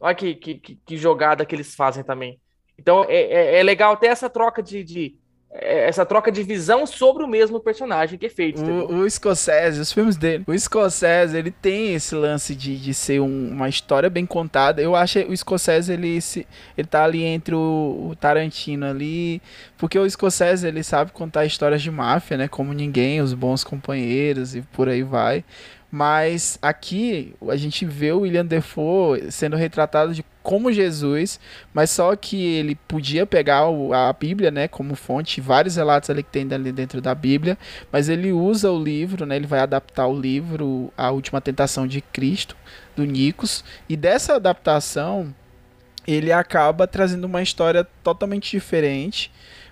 Olha 0.00 0.14
que, 0.14 0.34
que, 0.34 0.58
que 0.58 0.96
jogada 0.96 1.44
que 1.44 1.54
eles 1.54 1.74
fazem 1.74 2.04
também. 2.04 2.40
Então 2.78 3.04
é, 3.08 3.56
é, 3.56 3.60
é 3.60 3.62
legal 3.62 3.96
ter 3.96 4.06
essa 4.06 4.30
troca 4.30 4.62
de, 4.62 4.84
de, 4.84 5.14
é, 5.50 5.88
essa 5.88 6.04
troca 6.04 6.30
de 6.30 6.42
visão 6.42 6.86
sobre 6.86 7.22
o 7.24 7.26
mesmo 7.26 7.58
personagem 7.58 8.18
que 8.18 8.26
é 8.26 8.28
feito. 8.28 8.62
O, 8.62 9.00
o 9.00 9.10
Scorsese, 9.10 9.80
os 9.80 9.90
filmes 9.90 10.16
dele. 10.16 10.44
O 10.46 10.58
Scorsese, 10.58 11.36
ele 11.36 11.50
tem 11.50 11.94
esse 11.94 12.14
lance 12.14 12.54
de, 12.54 12.76
de 12.76 12.92
ser 12.92 13.20
um, 13.20 13.50
uma 13.50 13.68
história 13.68 14.10
bem 14.10 14.26
contada. 14.26 14.82
Eu 14.82 14.94
acho 14.94 15.24
que 15.24 15.32
o 15.32 15.36
Scorsese, 15.36 15.92
ele, 15.92 16.20
se, 16.20 16.46
ele 16.76 16.86
tá 16.86 17.02
ali 17.02 17.24
entre 17.24 17.54
o, 17.54 18.08
o, 18.10 18.16
Tarantino 18.16 18.86
ali. 18.86 19.40
Porque 19.78 19.98
o 19.98 20.08
Scorsese, 20.08 20.66
ele 20.66 20.82
sabe 20.82 21.12
contar 21.12 21.46
histórias 21.46 21.82
de 21.82 21.90
máfia, 21.90 22.36
né? 22.36 22.46
Como 22.46 22.74
ninguém, 22.74 23.22
os 23.22 23.32
bons 23.32 23.64
companheiros 23.64 24.54
e 24.54 24.60
por 24.60 24.88
aí 24.88 25.02
vai. 25.02 25.44
Mas 25.90 26.58
aqui 26.60 27.34
a 27.48 27.56
gente 27.56 27.86
vê 27.86 28.12
o 28.12 28.20
William 28.20 28.44
Defoe 28.44 29.32
sendo 29.32 29.56
retratado 29.56 30.12
de 30.12 30.22
como 30.42 30.72
Jesus, 30.72 31.40
mas 31.74 31.90
só 31.90 32.14
que 32.16 32.42
ele 32.42 32.74
podia 32.74 33.26
pegar 33.26 33.64
a 33.92 34.12
Bíblia, 34.12 34.50
né, 34.50 34.66
como 34.66 34.94
fonte, 34.94 35.40
vários 35.40 35.76
relatos 35.76 36.08
ali 36.08 36.22
que 36.22 36.30
tem 36.30 36.46
ali 36.52 36.72
dentro 36.72 37.00
da 37.00 37.14
Bíblia, 37.14 37.58
mas 37.92 38.08
ele 38.08 38.32
usa 38.32 38.70
o 38.70 38.82
livro, 38.82 39.26
né, 39.26 39.36
ele 39.36 39.46
vai 39.46 39.60
adaptar 39.60 40.06
o 40.06 40.18
livro 40.18 40.92
A 40.96 41.10
Última 41.10 41.40
Tentação 41.40 41.86
de 41.86 42.00
Cristo, 42.00 42.56
do 42.96 43.04
Nicos, 43.04 43.62
e 43.88 43.96
dessa 43.96 44.36
adaptação 44.36 45.34
ele 46.06 46.32
acaba 46.32 46.86
trazendo 46.86 47.26
uma 47.26 47.42
história 47.42 47.86
totalmente 48.02 48.50
diferente 48.50 49.30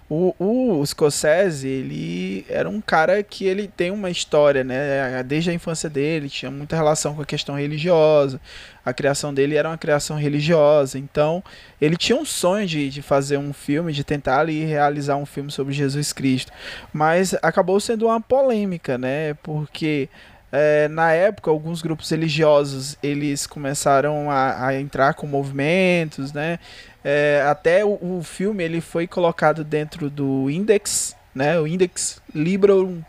o, 0.09 0.34
o 0.38 0.86
Scorsese, 0.86 1.66
ele 1.66 2.46
era 2.48 2.68
um 2.68 2.80
cara 2.80 3.22
que 3.24 3.44
ele 3.44 3.66
tem 3.66 3.90
uma 3.90 4.09
história, 4.09 4.62
né? 4.62 5.22
Desde 5.24 5.50
a 5.50 5.52
infância 5.52 5.90
dele, 5.90 6.28
tinha 6.28 6.50
muita 6.50 6.76
relação 6.76 7.14
com 7.14 7.22
a 7.22 7.26
questão 7.26 7.57
religiosa. 7.57 8.40
A 8.84 8.92
criação 8.92 9.34
dele 9.34 9.57
era 9.57 9.68
uma 9.68 9.76
criação 9.76 10.16
religiosa. 10.16 10.96
Então, 10.96 11.42
ele 11.80 11.96
tinha 11.96 12.16
um 12.16 12.24
sonho 12.24 12.66
de, 12.68 12.88
de 12.88 13.02
fazer 13.02 13.36
um 13.36 13.52
filme, 13.52 13.92
de 13.92 14.04
tentar 14.04 14.38
ali 14.38 14.64
realizar 14.64 15.16
um 15.16 15.26
filme 15.26 15.50
sobre 15.50 15.74
Jesus 15.74 16.12
Cristo. 16.12 16.52
Mas 16.92 17.34
acabou 17.42 17.80
sendo 17.80 18.07
uma 18.07 18.20
polêmica, 18.20 18.96
né? 18.96 19.34
Porque 19.42 20.09
é, 20.52 20.86
na 20.88 21.12
época 21.12 21.50
alguns 21.50 21.82
grupos 21.82 22.09
religiosos 22.09 22.96
eles 23.02 23.46
começaram 23.46 24.30
a, 24.30 24.68
a 24.68 24.80
entrar 24.80 25.14
com 25.14 25.26
movimentos, 25.26 26.32
né? 26.32 26.61
É, 27.09 27.40
até 27.48 27.84
o, 27.84 28.18
o, 28.18 28.20
filme 28.24 28.64
ele 28.64 28.80
foi 28.80 29.07
colocado 29.07 29.62
dentro 29.62 30.11
do 30.11 30.50
Index, 30.50 31.14
né? 31.32 31.57
O 31.61 31.64
Index 31.64 32.20
Librum. 32.34 33.00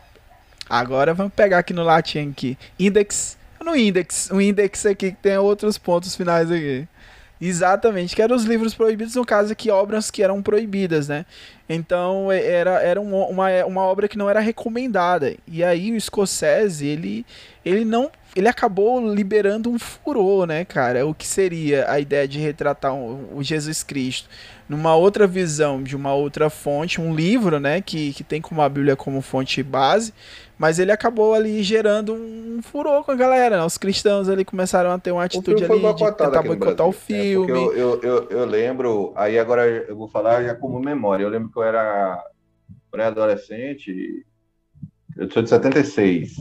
Agora 0.70 1.12
vamos 1.12 1.32
pegar 1.32 1.58
aqui 1.58 1.72
no 1.72 1.82
latim 1.82 2.30
aqui. 2.30 2.56
Index. 2.78 3.36
No 3.60 3.74
index, 3.74 4.30
o 4.30 4.40
index 4.40 4.86
aqui 4.86 5.10
que 5.10 5.16
tem 5.16 5.36
outros 5.36 5.76
pontos 5.76 6.14
finais 6.14 6.48
aqui. 6.48 6.86
Exatamente, 7.40 8.14
que 8.14 8.22
eram 8.22 8.36
os 8.36 8.44
livros 8.44 8.72
proibidos, 8.72 9.16
no 9.16 9.26
caso 9.26 9.52
aqui, 9.52 9.68
obras 9.68 10.12
que 10.12 10.22
eram 10.22 10.40
proibidas, 10.40 11.08
né? 11.08 11.26
Então 11.68 12.32
é, 12.32 12.44
era, 12.44 12.82
era 12.82 13.00
uma, 13.00 13.26
uma, 13.26 13.64
uma 13.66 13.82
obra 13.82 14.08
que 14.08 14.16
não 14.16 14.30
era 14.30 14.40
recomendada. 14.40 15.34
E 15.46 15.62
aí 15.62 15.92
o 15.94 16.00
Scorsese, 16.00 16.86
ele, 16.86 17.26
ele 17.64 17.84
não. 17.84 18.10
Ele 18.36 18.46
acabou 18.46 19.12
liberando 19.12 19.68
um 19.68 19.78
furor, 19.78 20.46
né, 20.46 20.64
cara? 20.64 21.04
O 21.06 21.14
que 21.14 21.26
seria 21.26 21.90
a 21.90 21.98
ideia 21.98 22.28
de 22.28 22.38
retratar 22.38 22.94
o, 22.94 23.36
o 23.36 23.42
Jesus 23.42 23.82
Cristo 23.82 24.28
numa 24.68 24.94
outra 24.94 25.26
visão, 25.26 25.82
de 25.82 25.96
uma 25.96 26.12
outra 26.12 26.50
fonte, 26.50 27.00
um 27.00 27.14
livro, 27.14 27.58
né, 27.58 27.80
que, 27.80 28.12
que 28.12 28.22
tem 28.22 28.40
como 28.40 28.60
a 28.60 28.68
Bíblia 28.68 28.94
como 28.94 29.22
fonte 29.22 29.62
base, 29.62 30.12
mas 30.58 30.78
ele 30.78 30.90
acabou 30.90 31.34
ali 31.34 31.62
gerando 31.62 32.12
um 32.12 32.60
furor 32.60 33.04
com 33.04 33.12
a 33.12 33.14
galera, 33.14 33.58
né? 33.58 33.64
Os 33.64 33.78
cristãos 33.78 34.28
ali 34.28 34.44
começaram 34.44 34.90
a 34.90 34.98
ter 34.98 35.12
uma 35.12 35.22
atitude 35.22 35.64
ali 35.64 35.94
de 35.94 36.04
tentar 36.16 36.42
boicotar 36.42 36.86
o 36.86 36.90
filme. 36.90 37.52
É, 37.52 37.54
eu, 37.54 37.72
eu, 37.72 38.00
eu, 38.02 38.26
eu, 38.28 38.44
lembro, 38.44 39.12
aí 39.14 39.38
agora 39.38 39.64
eu 39.64 39.94
vou 39.94 40.08
falar 40.08 40.42
já 40.42 40.56
como 40.56 40.80
memória. 40.80 41.22
Eu 41.22 41.28
lembro 41.28 41.48
que 41.48 41.57
eu 41.62 41.68
era 41.68 42.24
pré-adolescente, 42.90 44.24
eu 45.16 45.30
sou 45.30 45.42
de 45.42 45.48
76. 45.48 46.36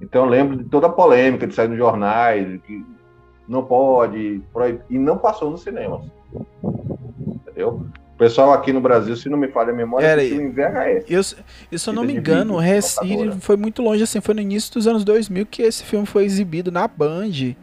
Então 0.00 0.24
eu 0.24 0.30
lembro 0.30 0.56
de 0.56 0.64
toda 0.64 0.86
a 0.86 0.90
polêmica 0.90 1.46
de 1.46 1.54
sair 1.54 1.68
nos 1.68 1.78
jornais, 1.78 2.60
que 2.62 2.84
não 3.48 3.64
pode, 3.64 4.42
proib... 4.52 4.80
e 4.90 4.98
não 4.98 5.18
passou 5.18 5.50
nos 5.50 5.62
cinemas. 5.62 6.04
Entendeu? 7.22 7.86
O 8.14 8.18
pessoal 8.18 8.52
aqui 8.52 8.72
no 8.72 8.80
Brasil, 8.80 9.16
se 9.16 9.28
não 9.28 9.38
me 9.38 9.48
falha 9.48 9.70
a 9.70 9.76
memória, 9.76 10.04
Era, 10.04 10.24
em 10.24 10.50
VHS. 10.50 11.04
Eu, 11.08 11.44
eu, 11.70 11.78
se 11.78 11.88
eu 11.88 11.94
não 11.94 12.02
me 12.02 12.12
engano, 12.12 12.54
o 12.54 12.58
Recine 12.58 13.32
foi 13.40 13.56
muito 13.56 13.80
longe, 13.80 14.02
assim, 14.02 14.20
foi 14.20 14.34
no 14.34 14.40
início 14.40 14.72
dos 14.74 14.88
anos 14.88 15.04
2000 15.04 15.46
que 15.46 15.62
esse 15.62 15.84
filme 15.84 16.04
foi 16.04 16.24
exibido 16.24 16.72
na 16.72 16.88
Band. 16.88 17.54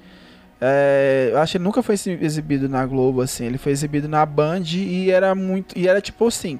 É, 0.59 1.29
eu 1.31 1.39
acho 1.39 1.51
que 1.51 1.57
ele 1.57 1.63
nunca 1.63 1.83
foi 1.83 1.95
exibido 1.95 2.69
na 2.69 2.85
Globo, 2.85 3.21
assim, 3.21 3.45
ele 3.45 3.57
foi 3.57 3.71
exibido 3.71 4.07
na 4.07 4.25
Band 4.25 4.63
e 4.73 5.11
era 5.11 5.35
muito, 5.35 5.77
e 5.77 5.87
era 5.87 5.99
tipo 5.99 6.25
assim, 6.27 6.59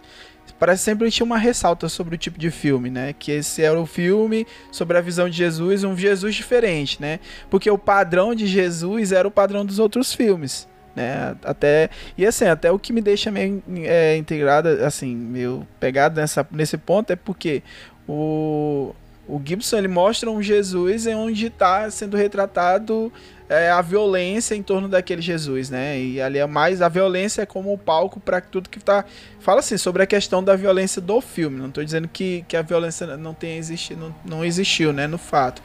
parece 0.60 0.84
sempre 0.84 1.10
tinha 1.10 1.26
uma 1.26 1.38
ressalta 1.38 1.88
sobre 1.88 2.16
o 2.16 2.18
tipo 2.18 2.38
de 2.38 2.52
filme, 2.52 2.90
né? 2.90 3.14
Que 3.18 3.32
esse 3.32 3.64
era 3.64 3.80
o 3.80 3.86
filme 3.86 4.46
sobre 4.72 4.98
a 4.98 5.02
visão 5.02 5.30
de 5.30 5.38
Jesus, 5.38 5.84
um 5.84 5.98
Jesus 5.98 6.36
diferente, 6.36 7.02
né? 7.02 7.20
Porque 7.50 7.70
o 7.70 7.78
padrão 7.78 8.36
de 8.36 8.46
Jesus 8.48 9.12
era 9.12 9.28
o 9.28 9.32
padrão 9.32 9.66
dos 9.66 9.80
outros 9.80 10.14
filmes 10.14 10.68
né? 10.96 11.36
Até 11.44 11.90
e 12.18 12.26
assim, 12.26 12.46
até 12.46 12.72
o 12.72 12.80
que 12.80 12.94
me 12.94 13.02
deixa 13.02 13.30
meio 13.30 13.62
é, 13.84 14.16
integrada, 14.16 14.88
assim, 14.88 15.14
meio 15.14 15.68
pegado 15.80 16.20
nessa 16.20 16.48
nesse 16.52 16.78
ponto 16.78 17.12
é 17.12 17.16
porque 17.16 17.62
o 18.08 18.96
o 19.28 19.42
Gibson 19.44 19.78
ele 19.78 19.88
mostra 19.88 20.30
um 20.30 20.42
Jesus 20.42 21.08
em 21.08 21.16
onde 21.16 21.48
está 21.48 21.90
sendo 21.90 22.16
retratado 22.16 23.12
é, 23.48 23.70
a 23.70 23.82
violência 23.82 24.56
em 24.56 24.64
torno 24.64 24.88
daquele 24.88 25.22
Jesus, 25.22 25.70
né? 25.70 26.00
E 26.00 26.22
ali 26.22 26.40
é 26.40 26.46
mais 26.46 26.82
a 26.82 26.90
violência 26.90 27.44
é 27.44 27.46
como 27.46 27.72
o 27.72 27.78
palco 27.78 28.20
para 28.20 28.42
tudo 28.42 28.70
que 28.70 28.80
está 28.80 29.06
fala 29.40 29.60
assim 29.60 29.78
sobre 29.78 30.02
a 30.02 30.08
questão 30.08 30.44
da 30.44 30.56
violência 30.56 31.02
do 31.02 31.22
filme. 31.22 31.60
Não 31.60 31.68
estou 31.68 31.84
dizendo 31.84 32.08
que, 32.08 32.44
que 32.48 32.58
a 32.58 32.62
violência 32.62 33.16
não 33.18 33.34
tenha 33.34 33.58
existido, 33.58 34.00
não, 34.00 34.38
não 34.38 34.46
existiu, 34.46 34.92
né? 34.92 35.06
No 35.06 35.18
fato, 35.18 35.62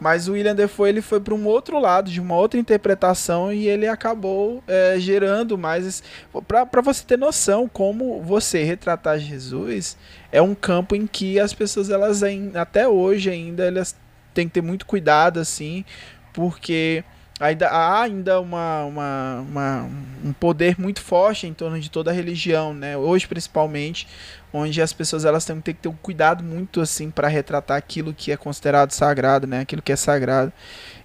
mas 0.00 0.28
o 0.28 0.32
William 0.32 0.54
Defoe 0.54 0.88
ele 0.88 1.02
foi 1.02 1.20
para 1.20 1.34
um 1.34 1.44
outro 1.46 1.78
lado, 1.78 2.10
de 2.10 2.20
uma 2.20 2.36
outra 2.36 2.58
interpretação, 2.58 3.52
e 3.52 3.66
ele 3.66 3.86
acabou 3.86 4.62
é, 4.66 4.94
gerando 4.98 5.58
mais. 5.58 6.02
Para 6.46 6.80
você 6.80 7.04
ter 7.04 7.18
noção 7.18 7.68
como 7.68 8.22
você 8.22 8.62
retratar 8.62 9.18
Jesus 9.18 9.96
é 10.30 10.40
um 10.40 10.54
campo 10.54 10.94
em 10.94 11.06
que 11.06 11.40
as 11.40 11.52
pessoas, 11.52 11.90
elas 11.90 12.22
até 12.54 12.86
hoje 12.86 13.30
ainda, 13.30 13.64
elas 13.64 13.96
têm 14.32 14.46
que 14.46 14.54
ter 14.54 14.62
muito 14.62 14.86
cuidado, 14.86 15.40
assim, 15.40 15.84
porque 16.32 17.02
ainda 17.40 17.68
há 17.68 18.02
ainda 18.02 18.40
uma, 18.40 18.84
uma, 18.84 19.40
uma, 19.40 19.90
um 20.24 20.32
poder 20.32 20.78
muito 20.78 21.00
forte 21.00 21.46
em 21.46 21.54
torno 21.54 21.78
de 21.78 21.90
toda 21.90 22.10
a 22.10 22.14
religião, 22.14 22.74
né? 22.74 22.96
Hoje 22.96 23.26
principalmente, 23.26 24.08
onde 24.52 24.82
as 24.82 24.92
pessoas 24.92 25.24
elas 25.24 25.44
têm 25.44 25.60
que 25.60 25.74
ter 25.74 25.88
um 25.88 25.96
cuidado 25.96 26.42
muito 26.42 26.80
assim 26.80 27.10
para 27.10 27.28
retratar 27.28 27.76
aquilo 27.76 28.12
que 28.12 28.32
é 28.32 28.36
considerado 28.36 28.90
sagrado, 28.92 29.46
né? 29.46 29.60
Aquilo 29.60 29.82
que 29.82 29.92
é 29.92 29.96
sagrado. 29.96 30.52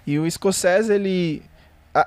E 0.06 0.18
o 0.18 0.30
Scorsese 0.30 0.92
ele 0.92 1.42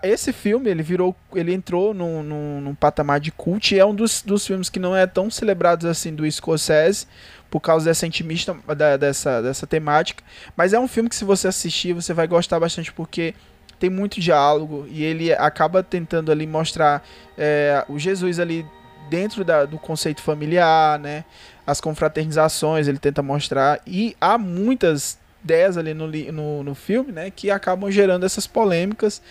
esse 0.03 0.34
filme 0.34 0.69
ele 0.69 0.84
virou 0.84 1.15
ele 1.34 1.53
entrou 1.53 1.93
num, 1.93 2.21
num, 2.21 2.59
num 2.59 2.75
patamar 2.75 3.21
de 3.21 3.32
cult 3.32 3.73
e 3.73 3.80
é 3.80 3.86
um 3.86 3.95
dos, 3.95 4.21
dos 4.21 4.45
filmes 4.45 4.69
que 4.69 4.80
não 4.80 4.93
é 4.93 5.07
tão 5.07 5.32
celebrados 5.32 5.86
assim 5.86 6.13
do 6.13 6.30
Scorsese 6.30 7.07
por 7.49 7.61
causa 7.61 7.86
dessa 7.86 8.05
intimista 8.05 8.53
da, 8.75 8.97
dessa, 8.97 9.41
dessa 9.41 9.65
temática 9.65 10.21
mas 10.57 10.73
é 10.73 10.80
um 10.80 10.89
filme 10.89 11.07
que 11.07 11.15
se 11.15 11.23
você 11.23 11.47
assistir 11.47 11.93
você 11.93 12.13
vai 12.13 12.28
gostar 12.28 12.59
bastante 12.59 12.91
porque 12.91 13.34
tem 13.80 13.89
muito 13.89 14.19
diálogo 14.19 14.86
e 14.89 15.03
ele 15.03 15.34
acaba 15.34 15.84
tentando 15.84 16.32
ali 16.32 16.47
mostrar 16.47 17.05
é, 17.38 17.86
o 17.88 17.99
Jesus 17.99 18.39
ali 18.39 18.65
dentro 19.09 19.43
da, 19.43 19.65
do 19.65 19.78
conceito 19.78 20.21
familiar, 20.21 20.99
né? 20.99 21.23
As 21.65 21.82
confraternizações 21.82 22.88
ele 22.88 22.97
tenta 22.97 23.21
mostrar 23.21 23.80
e 23.86 24.15
há 24.19 24.38
muitas 24.38 25.17
ideias 25.43 25.78
ali 25.78 25.93
no, 25.93 26.07
no, 26.07 26.63
no 26.63 26.75
filme, 26.75 27.11
né? 27.11 27.32
Que 27.32 27.49
acabam 27.49 27.89
gerando 27.91 28.25
essas 28.25 28.47
polêmicas 28.47 29.21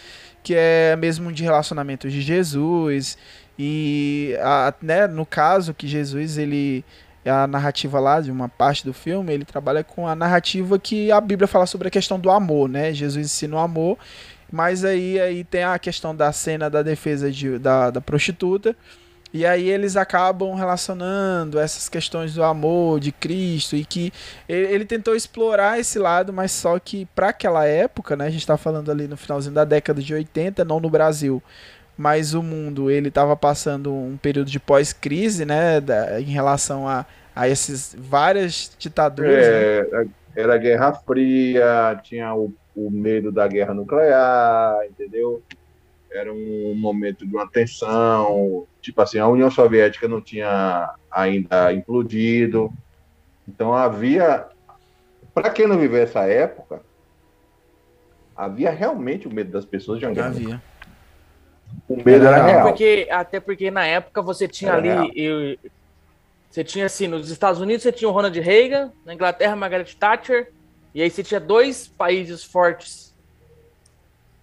que 0.42 0.54
é 0.56 0.94
mesmo 0.94 1.32
de 1.32 1.42
relacionamento 1.42 2.08
de 2.08 2.20
Jesus 2.20 3.18
e 3.58 4.36
a, 4.40 4.72
né, 4.80 5.08
no 5.08 5.26
caso 5.26 5.74
que 5.74 5.88
Jesus 5.88 6.38
ele 6.38 6.84
a 7.24 7.48
narrativa 7.48 7.98
lá 7.98 8.20
de 8.20 8.30
uma 8.30 8.48
parte 8.48 8.84
do 8.84 8.92
filme 8.92 9.32
ele 9.32 9.44
trabalha 9.44 9.82
com 9.82 10.06
a 10.06 10.14
narrativa 10.14 10.78
que 10.78 11.10
a 11.10 11.20
Bíblia 11.20 11.48
fala 11.48 11.66
sobre 11.66 11.88
a 11.88 11.90
questão 11.90 12.20
do 12.20 12.30
amor, 12.30 12.68
né? 12.68 12.92
Jesus 12.92 13.26
ensina 13.26 13.56
o 13.56 13.58
amor 13.58 13.98
mas 14.50 14.84
aí, 14.84 15.20
aí 15.20 15.44
tem 15.44 15.64
a 15.64 15.78
questão 15.78 16.14
da 16.14 16.32
cena 16.32 16.70
da 16.70 16.82
defesa 16.82 17.30
de, 17.30 17.58
da, 17.58 17.90
da 17.90 18.00
prostituta. 18.00 18.76
E 19.32 19.44
aí 19.44 19.68
eles 19.68 19.96
acabam 19.96 20.54
relacionando 20.54 21.58
essas 21.58 21.88
questões 21.88 22.34
do 22.34 22.42
amor 22.42 23.00
de 23.00 23.12
Cristo 23.12 23.76
e 23.76 23.84
que 23.84 24.12
ele, 24.48 24.66
ele 24.72 24.84
tentou 24.84 25.14
explorar 25.14 25.78
esse 25.78 25.98
lado, 25.98 26.32
mas 26.32 26.52
só 26.52 26.78
que 26.78 27.06
para 27.14 27.28
aquela 27.28 27.66
época, 27.66 28.16
né, 28.16 28.26
a 28.26 28.30
gente 28.30 28.40
está 28.40 28.56
falando 28.56 28.90
ali 28.90 29.06
no 29.06 29.16
finalzinho 29.16 29.54
da 29.54 29.64
década 29.64 30.00
de 30.00 30.14
80, 30.14 30.64
não 30.64 30.80
no 30.80 30.88
Brasil, 30.88 31.42
mas 31.98 32.34
o 32.34 32.42
mundo 32.42 32.90
ele 32.90 33.08
estava 33.08 33.36
passando 33.36 33.92
um 33.92 34.16
período 34.16 34.50
de 34.50 34.60
pós-crise, 34.60 35.44
né, 35.44 35.80
da, 35.80 36.20
em 36.20 36.30
relação 36.30 36.88
a, 36.88 37.04
a 37.34 37.48
esses 37.48 37.94
várias 37.98 38.70
ditaduras. 38.78 39.44
É, 39.44 39.86
né? 39.92 40.06
Era 40.36 40.54
a 40.54 40.58
Guerra 40.58 40.92
Fria, 40.92 41.98
tinha 42.02 42.34
o 42.34 42.54
o 42.76 42.90
medo 42.90 43.32
da 43.32 43.48
guerra 43.48 43.72
nuclear, 43.72 44.84
entendeu? 44.84 45.42
Era 46.12 46.32
um 46.32 46.74
momento 46.76 47.26
de 47.26 47.34
uma 47.34 47.48
tensão, 47.50 48.66
tipo 48.82 49.00
assim, 49.00 49.18
a 49.18 49.26
União 49.26 49.50
Soviética 49.50 50.06
não 50.06 50.20
tinha 50.20 50.94
ainda 51.10 51.72
implodido, 51.72 52.70
então 53.48 53.72
havia, 53.72 54.46
para 55.34 55.50
quem 55.50 55.66
não 55.66 55.78
viveu 55.78 56.02
essa 56.02 56.24
época, 56.26 56.82
havia 58.36 58.70
realmente 58.70 59.26
o 59.26 59.32
medo 59.32 59.50
das 59.50 59.64
pessoas 59.64 59.98
de 59.98 60.04
uma 60.04 60.14
guerra. 60.14 60.28
Havia. 60.28 60.62
O 61.88 61.96
medo 61.96 62.26
era, 62.26 62.36
era 62.36 62.46
real. 62.46 62.68
Porque, 62.68 63.08
até 63.10 63.40
porque 63.40 63.70
na 63.70 63.86
época 63.86 64.20
você 64.22 64.46
tinha 64.46 64.72
era 64.72 65.00
ali, 65.00 65.12
eu, 65.14 65.56
você 66.56 66.64
tinha 66.64 66.86
assim, 66.86 67.06
nos 67.06 67.28
Estados 67.28 67.60
Unidos 67.60 67.82
você 67.82 67.92
tinha 67.92 68.08
o 68.08 68.12
Ronald 68.12 68.40
Reagan, 68.40 68.90
na 69.04 69.12
Inglaterra 69.12 69.54
Margaret 69.54 69.94
Thatcher, 70.00 70.54
e 70.94 71.02
aí 71.02 71.10
você 71.10 71.22
tinha 71.22 71.38
dois 71.38 71.86
países 71.86 72.42
fortes 72.42 73.14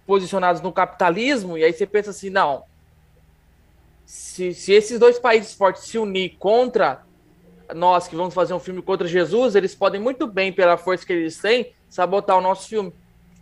posicionados 0.06 0.62
no 0.62 0.72
capitalismo, 0.72 1.58
e 1.58 1.64
aí 1.64 1.72
você 1.72 1.84
pensa 1.84 2.10
assim, 2.10 2.30
não, 2.30 2.62
se, 4.06 4.54
se 4.54 4.72
esses 4.72 4.96
dois 4.96 5.18
países 5.18 5.54
fortes 5.54 5.82
se 5.82 5.98
unir 5.98 6.36
contra 6.38 7.04
nós 7.74 8.06
que 8.06 8.14
vamos 8.14 8.32
fazer 8.32 8.54
um 8.54 8.60
filme 8.60 8.80
contra 8.80 9.08
Jesus, 9.08 9.56
eles 9.56 9.74
podem 9.74 10.00
muito 10.00 10.28
bem, 10.28 10.52
pela 10.52 10.76
força 10.76 11.04
que 11.04 11.12
eles 11.12 11.36
têm, 11.38 11.72
sabotar 11.90 12.38
o 12.38 12.40
nosso 12.40 12.68
filme, 12.68 12.92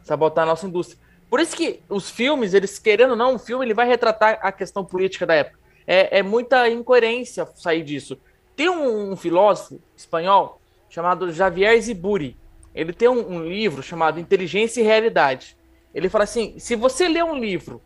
sabotar 0.02 0.44
a 0.44 0.46
nossa 0.46 0.66
indústria. 0.66 0.98
Por 1.28 1.40
isso 1.40 1.54
que 1.54 1.82
os 1.90 2.08
filmes, 2.08 2.54
eles 2.54 2.78
querendo 2.78 3.10
ou 3.10 3.16
não, 3.16 3.34
um 3.34 3.38
filme 3.38 3.66
ele 3.66 3.74
vai 3.74 3.86
retratar 3.86 4.38
a 4.40 4.50
questão 4.50 4.82
política 4.82 5.26
da 5.26 5.34
época. 5.34 5.58
É, 5.86 6.20
é 6.20 6.22
muita 6.22 6.70
incoerência 6.70 7.46
sair 7.54 7.84
disso. 7.84 8.18
Tem 8.54 8.68
um, 8.68 9.12
um 9.12 9.16
filósofo 9.16 9.80
espanhol 9.96 10.60
chamado 10.88 11.32
Javier 11.32 11.80
Ziburi 11.80 12.36
ele 12.74 12.92
tem 12.92 13.08
um, 13.08 13.36
um, 13.36 13.44
livro 13.44 13.82
chamado 13.82 14.18
Inteligência 14.18 14.80
e 14.80 14.84
Realidade. 14.84 15.56
Ele 15.94 16.08
fala 16.08 16.24
assim: 16.24 16.58
se 16.58 16.74
você 16.74 17.08
ler 17.08 17.24
um 17.24 17.36
livro 17.36 17.82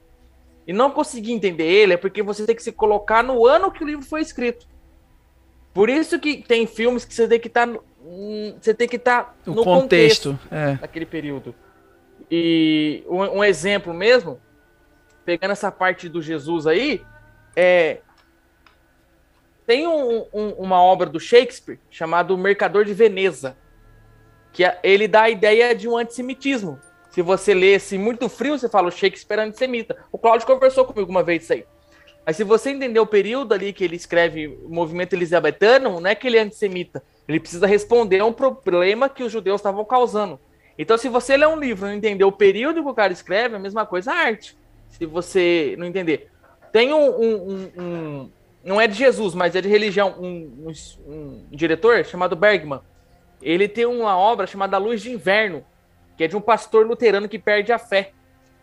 e 0.67 0.73
não 0.73 0.91
conseguir 0.91 1.33
entender 1.33 1.67
ele, 1.67 1.95
é 1.95 1.97
porque 1.97 2.23
você 2.23 2.47
tem 2.47 2.55
que 2.55 2.62
se 2.62 2.73
colocar 2.73 3.23
no 3.23 3.47
ano 3.47 3.71
que 3.71 3.83
o 3.83 3.87
livro 3.87 4.05
foi 4.05 4.21
escrito. 4.21 4.67
Por 5.75 5.89
isso 5.89 6.19
que 6.19 6.43
tem 6.43 6.67
filmes 6.67 7.05
que 7.05 7.12
você 7.12 7.29
tem 7.29 7.39
que 7.39 7.49
estar 7.49 7.67
tá, 7.67 7.81
você 8.61 8.73
tem 8.73 8.89
que 8.89 8.97
estar 8.97 9.25
tá 9.25 9.35
no 9.45 9.57
contexto, 9.57 10.31
contexto 10.31 10.39
é. 10.51 10.75
daquele 10.75 11.07
período. 11.07 11.55
E 12.31 13.05
um, 13.09 13.39
um, 13.39 13.45
exemplo 13.45 13.93
mesmo, 13.93 14.41
pegando 15.25 15.51
essa 15.51 15.71
parte 15.71 16.09
do 16.09 16.23
Jesus 16.23 16.67
aí, 16.67 17.05
é 17.55 18.01
tem 19.67 19.87
um, 19.87 20.27
uma 20.33 20.81
obra 20.81 21.09
do 21.09 21.19
Shakespeare 21.19 21.79
chamado 21.91 22.35
O 22.35 22.39
Mercador 22.39 22.85
de 22.85 22.95
Veneza 22.95 23.57
que 24.57 24.64
ele 24.83 25.07
dá 25.07 25.25
a 25.25 25.31
ideia 25.31 25.75
de 25.75 25.87
um 25.87 25.99
antissemitismo. 25.99 26.81
Se 27.11 27.21
você 27.21 27.53
lê 27.53 27.75
assim, 27.75 27.99
muito 27.99 28.27
frio, 28.27 28.59
você 28.59 28.71
fala 28.71 28.89
o 28.89 28.91
Shakespeare 28.91 29.41
é 29.41 29.43
antissemita. 29.43 29.95
O 30.11 30.17
Cláudio 30.17 30.47
conversou 30.47 30.87
comigo 30.87 31.11
uma 31.11 31.23
vez 31.23 31.43
isso 31.43 31.53
aí. 31.53 31.67
Mas 32.25 32.37
se 32.37 32.43
você 32.43 32.71
entender 32.71 32.99
o 32.99 33.07
período 33.07 33.53
ali 33.53 33.71
que 33.71 33.85
ele 33.85 33.97
escreve 33.97 34.49
o 34.49 34.71
movimento 34.71 35.12
elisabetano, 35.12 36.01
não 36.01 36.09
é 36.09 36.14
que 36.14 36.27
ele 36.27 36.39
é 36.39 36.41
antissemita. 36.41 37.03
Ele 37.29 37.39
precisa 37.39 37.67
responder 37.67 38.21
a 38.21 38.25
um 38.25 38.33
problema 38.33 39.11
que 39.11 39.23
os 39.23 39.31
judeus 39.31 39.61
estavam 39.61 39.85
causando. 39.85 40.41
Então, 40.79 40.97
se 40.97 41.11
você 41.11 41.37
ler 41.37 41.49
um 41.49 41.61
livro 41.61 41.87
e 41.87 41.91
não 41.91 41.97
entender 41.97 42.25
o 42.25 42.33
período 42.33 42.83
que 42.83 42.89
o 42.89 42.95
cara 42.95 43.12
escreve, 43.12 43.57
é 43.57 43.59
a 43.59 43.61
mesma 43.61 43.85
coisa 43.85 44.11
a 44.11 44.17
arte. 44.17 44.57
Se 44.89 45.05
você 45.05 45.75
não 45.77 45.85
entender. 45.85 46.31
Tem 46.73 46.95
um, 46.95 47.11
um, 47.11 47.71
um, 47.79 48.31
não 48.67 48.81
é 48.81 48.89
de 48.89 48.95
Jesus, 48.95 49.33
mas 49.33 49.55
é 49.55 49.61
de 49.61 49.69
religião, 49.69 50.17
um, 50.19 50.67
um, 50.67 50.73
um, 51.07 51.47
diretor 51.53 52.05
chamado 52.05 52.35
Bergman. 52.35 52.81
Ele 53.41 53.69
tem 53.69 53.87
uma 53.87 54.19
obra 54.19 54.45
chamada 54.45 54.77
Luz 54.77 55.01
de 55.01 55.12
Inverno, 55.12 55.64
que 56.17 56.25
é 56.25 56.29
de 56.29 56.37
um 56.37 56.41
pastor 56.41 56.85
luterano 56.85 57.29
que 57.29 57.39
perde 57.39 57.73
a 57.73 57.79
fé. 57.79 58.11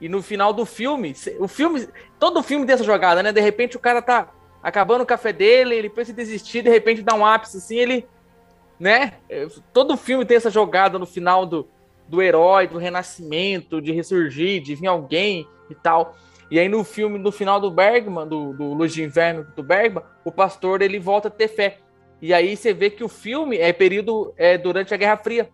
E 0.02 0.10
no 0.10 0.22
final 0.22 0.52
do 0.52 0.66
filme, 0.66 1.16
o 1.40 1.48
filme, 1.48 1.88
todo 2.20 2.44
filme 2.44 2.66
tem 2.66 2.74
essa 2.74 2.84
jogada, 2.84 3.24
né? 3.24 3.32
De 3.32 3.40
repente 3.40 3.78
o 3.78 3.80
cara 3.80 4.02
tá 4.02 4.30
acabando 4.62 5.04
o 5.04 5.06
café 5.06 5.32
dele, 5.32 5.74
ele 5.74 5.90
pensa 5.90 6.12
em 6.12 6.16
desistir, 6.16 6.62
de 6.62 6.70
repente 6.70 7.02
dá 7.02 7.16
um 7.16 7.26
ápice 7.26 7.56
assim, 7.56 7.78
ele, 7.78 8.06
né? 8.78 9.14
Todo 9.72 9.96
filme 9.96 10.26
tem 10.26 10.36
essa 10.36 10.50
jogada 10.52 11.00
no 11.00 11.06
final 11.06 11.46
do, 11.46 11.66
do 12.10 12.22
herói, 12.22 12.68
do 12.68 12.78
renascimento, 12.78 13.82
de 13.82 13.94
ressurgir, 13.94 14.62
de 14.62 14.76
vir 14.76 14.88
alguém 14.88 15.48
e 15.70 15.76
tal. 15.76 16.14
E 16.54 16.60
aí 16.60 16.70
no 16.70 16.84
filme, 16.84 17.18
no 17.18 17.32
final 17.32 17.60
do 17.60 17.72
Bergman, 17.72 18.28
do, 18.28 18.54
do 18.54 18.76
Luz 18.76 18.94
de 18.94 19.02
Inverno 19.02 19.44
do 19.56 19.64
Bergman, 19.64 20.04
o 20.24 20.32
pastor 20.32 20.84
ele 20.84 21.00
volta 21.00 21.28
a 21.28 21.32
ter 21.32 21.48
fé. 21.48 21.80
E 22.22 22.32
aí 22.32 22.56
você 22.56 22.72
vê 22.76 22.92
que 22.92 23.04
o 23.04 23.10
filme 23.10 23.58
é 23.58 23.74
período 23.74 24.36
é, 24.38 24.56
durante 24.56 24.94
a 24.94 24.98
Guerra 24.98 25.18
Fria, 25.18 25.50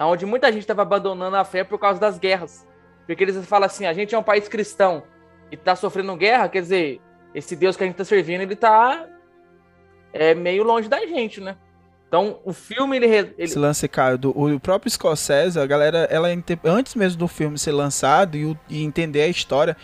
onde 0.00 0.24
muita 0.24 0.50
gente 0.50 0.62
estava 0.62 0.80
abandonando 0.80 1.36
a 1.36 1.44
fé 1.44 1.64
por 1.64 1.78
causa 1.78 2.00
das 2.00 2.18
guerras. 2.18 2.66
Porque 3.06 3.24
eles 3.24 3.44
falam 3.44 3.66
assim, 3.66 3.84
a 3.84 3.92
gente 3.92 4.14
é 4.14 4.18
um 4.18 4.22
país 4.22 4.48
cristão 4.48 5.02
e 5.52 5.54
está 5.54 5.76
sofrendo 5.76 6.16
guerra, 6.16 6.48
quer 6.48 6.62
dizer, 6.62 6.98
esse 7.34 7.54
Deus 7.54 7.76
que 7.76 7.82
a 7.82 7.86
gente 7.86 7.96
está 8.00 8.04
servindo, 8.06 8.40
ele 8.40 8.54
está 8.54 9.06
é, 10.14 10.34
meio 10.34 10.62
longe 10.62 10.88
da 10.88 11.04
gente, 11.04 11.42
né? 11.42 11.58
Então, 12.08 12.40
o 12.42 12.54
filme, 12.54 12.96
ele... 12.96 13.06
ele... 13.06 13.34
Esse 13.36 13.58
lance, 13.58 13.86
Caio, 13.86 14.16
do, 14.16 14.30
o 14.30 14.58
próprio 14.58 14.90
Scorsese, 14.90 15.60
a 15.60 15.66
galera, 15.66 16.08
ela 16.10 16.28
antes 16.64 16.94
mesmo 16.94 17.18
do 17.18 17.28
filme 17.28 17.58
ser 17.58 17.72
lançado 17.72 18.34
e, 18.34 18.56
e 18.66 18.82
entender 18.82 19.20
a 19.20 19.28
história, 19.28 19.76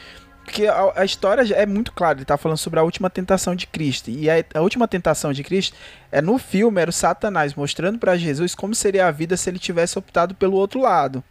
porque 0.44 0.66
a, 0.66 0.92
a, 0.96 1.04
história 1.04 1.42
é 1.54 1.66
muito 1.66 1.92
clara, 1.92 2.18
ele 2.18 2.24
tá 2.24 2.36
falando 2.36 2.58
sobre 2.58 2.78
a 2.78 2.82
última 2.82 3.08
tentação 3.08 3.56
de 3.56 3.66
Cristo. 3.66 4.10
E 4.10 4.28
a, 4.30 4.44
a 4.54 4.60
última 4.60 4.86
tentação 4.86 5.32
de 5.32 5.42
Cristo 5.42 5.76
é 6.12 6.20
no 6.20 6.38
filme, 6.38 6.80
era 6.80 6.90
o 6.90 6.92
Satanás 6.92 7.54
mostrando 7.54 7.98
para 7.98 8.16
Jesus 8.16 8.54
como 8.54 8.74
seria 8.74 9.08
a 9.08 9.10
vida 9.10 9.36
se 9.36 9.50
ele 9.50 9.58
tivesse 9.58 9.98
optado 9.98 10.34
pelo 10.34 10.56
outro 10.56 10.80
lado. 10.80 11.24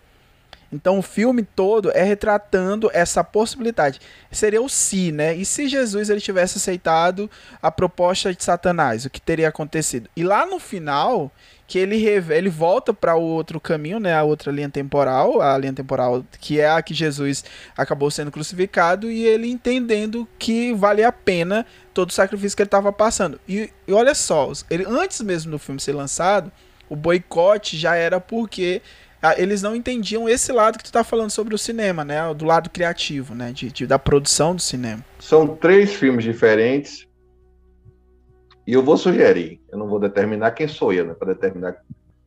Então 0.73 0.97
o 0.97 1.01
filme 1.01 1.43
todo 1.43 1.91
é 1.91 2.03
retratando 2.03 2.89
essa 2.93 3.23
possibilidade. 3.23 3.99
Seria 4.31 4.61
o 4.61 4.67
se, 4.67 5.11
né? 5.11 5.35
E 5.35 5.45
se 5.45 5.67
Jesus 5.67 6.09
ele 6.09 6.19
tivesse 6.19 6.57
aceitado 6.57 7.29
a 7.61 7.71
proposta 7.71 8.33
de 8.33 8.43
Satanás, 8.43 9.05
o 9.05 9.09
que 9.09 9.21
teria 9.21 9.49
acontecido? 9.49 10.09
E 10.15 10.23
lá 10.23 10.45
no 10.45 10.59
final, 10.59 11.31
que 11.67 11.79
ele, 11.79 12.03
ele 12.05 12.49
volta 12.49 12.93
para 12.93 13.15
o 13.15 13.21
outro 13.21 13.59
caminho, 13.59 13.99
né, 13.99 14.13
a 14.13 14.23
outra 14.23 14.51
linha 14.51 14.69
temporal, 14.69 15.41
a 15.41 15.57
linha 15.57 15.73
temporal 15.73 16.23
que 16.39 16.59
é 16.59 16.69
a 16.69 16.81
que 16.81 16.93
Jesus 16.93 17.43
acabou 17.77 18.11
sendo 18.11 18.31
crucificado 18.31 19.09
e 19.09 19.25
ele 19.25 19.49
entendendo 19.49 20.27
que 20.37 20.73
vale 20.73 21.03
a 21.03 21.11
pena 21.11 21.65
todo 21.93 22.09
o 22.09 22.13
sacrifício 22.13 22.55
que 22.55 22.63
ele 22.63 22.67
estava 22.67 22.91
passando. 22.91 23.39
E, 23.47 23.69
e, 23.87 23.93
olha 23.93 24.13
só, 24.13 24.51
ele 24.69 24.85
antes 24.87 25.21
mesmo 25.21 25.51
do 25.51 25.59
filme 25.59 25.79
ser 25.79 25.93
lançado, 25.93 26.51
o 26.89 26.95
boicote 26.95 27.77
já 27.77 27.95
era 27.95 28.19
porque 28.19 28.81
eles 29.37 29.61
não 29.61 29.75
entendiam 29.75 30.27
esse 30.27 30.51
lado 30.51 30.77
que 30.77 30.83
tu 30.83 30.87
está 30.87 31.03
falando 31.03 31.29
sobre 31.29 31.55
o 31.55 31.57
cinema, 31.57 32.03
né, 32.03 32.33
do 32.33 32.45
lado 32.45 32.69
criativo, 32.69 33.33
né, 33.33 33.51
de, 33.51 33.71
de 33.71 33.87
da 33.87 33.97
produção 33.97 34.53
do 34.53 34.61
cinema. 34.61 35.03
São 35.19 35.55
três 35.55 35.93
filmes 35.93 36.23
diferentes 36.23 37.07
e 38.67 38.73
eu 38.73 38.83
vou 38.83 38.97
sugerir, 38.97 39.61
eu 39.71 39.77
não 39.77 39.87
vou 39.87 39.99
determinar 39.99 40.51
quem 40.51 40.67
sou 40.67 40.91
eu, 40.91 41.05
né, 41.05 41.13
para 41.13 41.33
determinar 41.33 41.77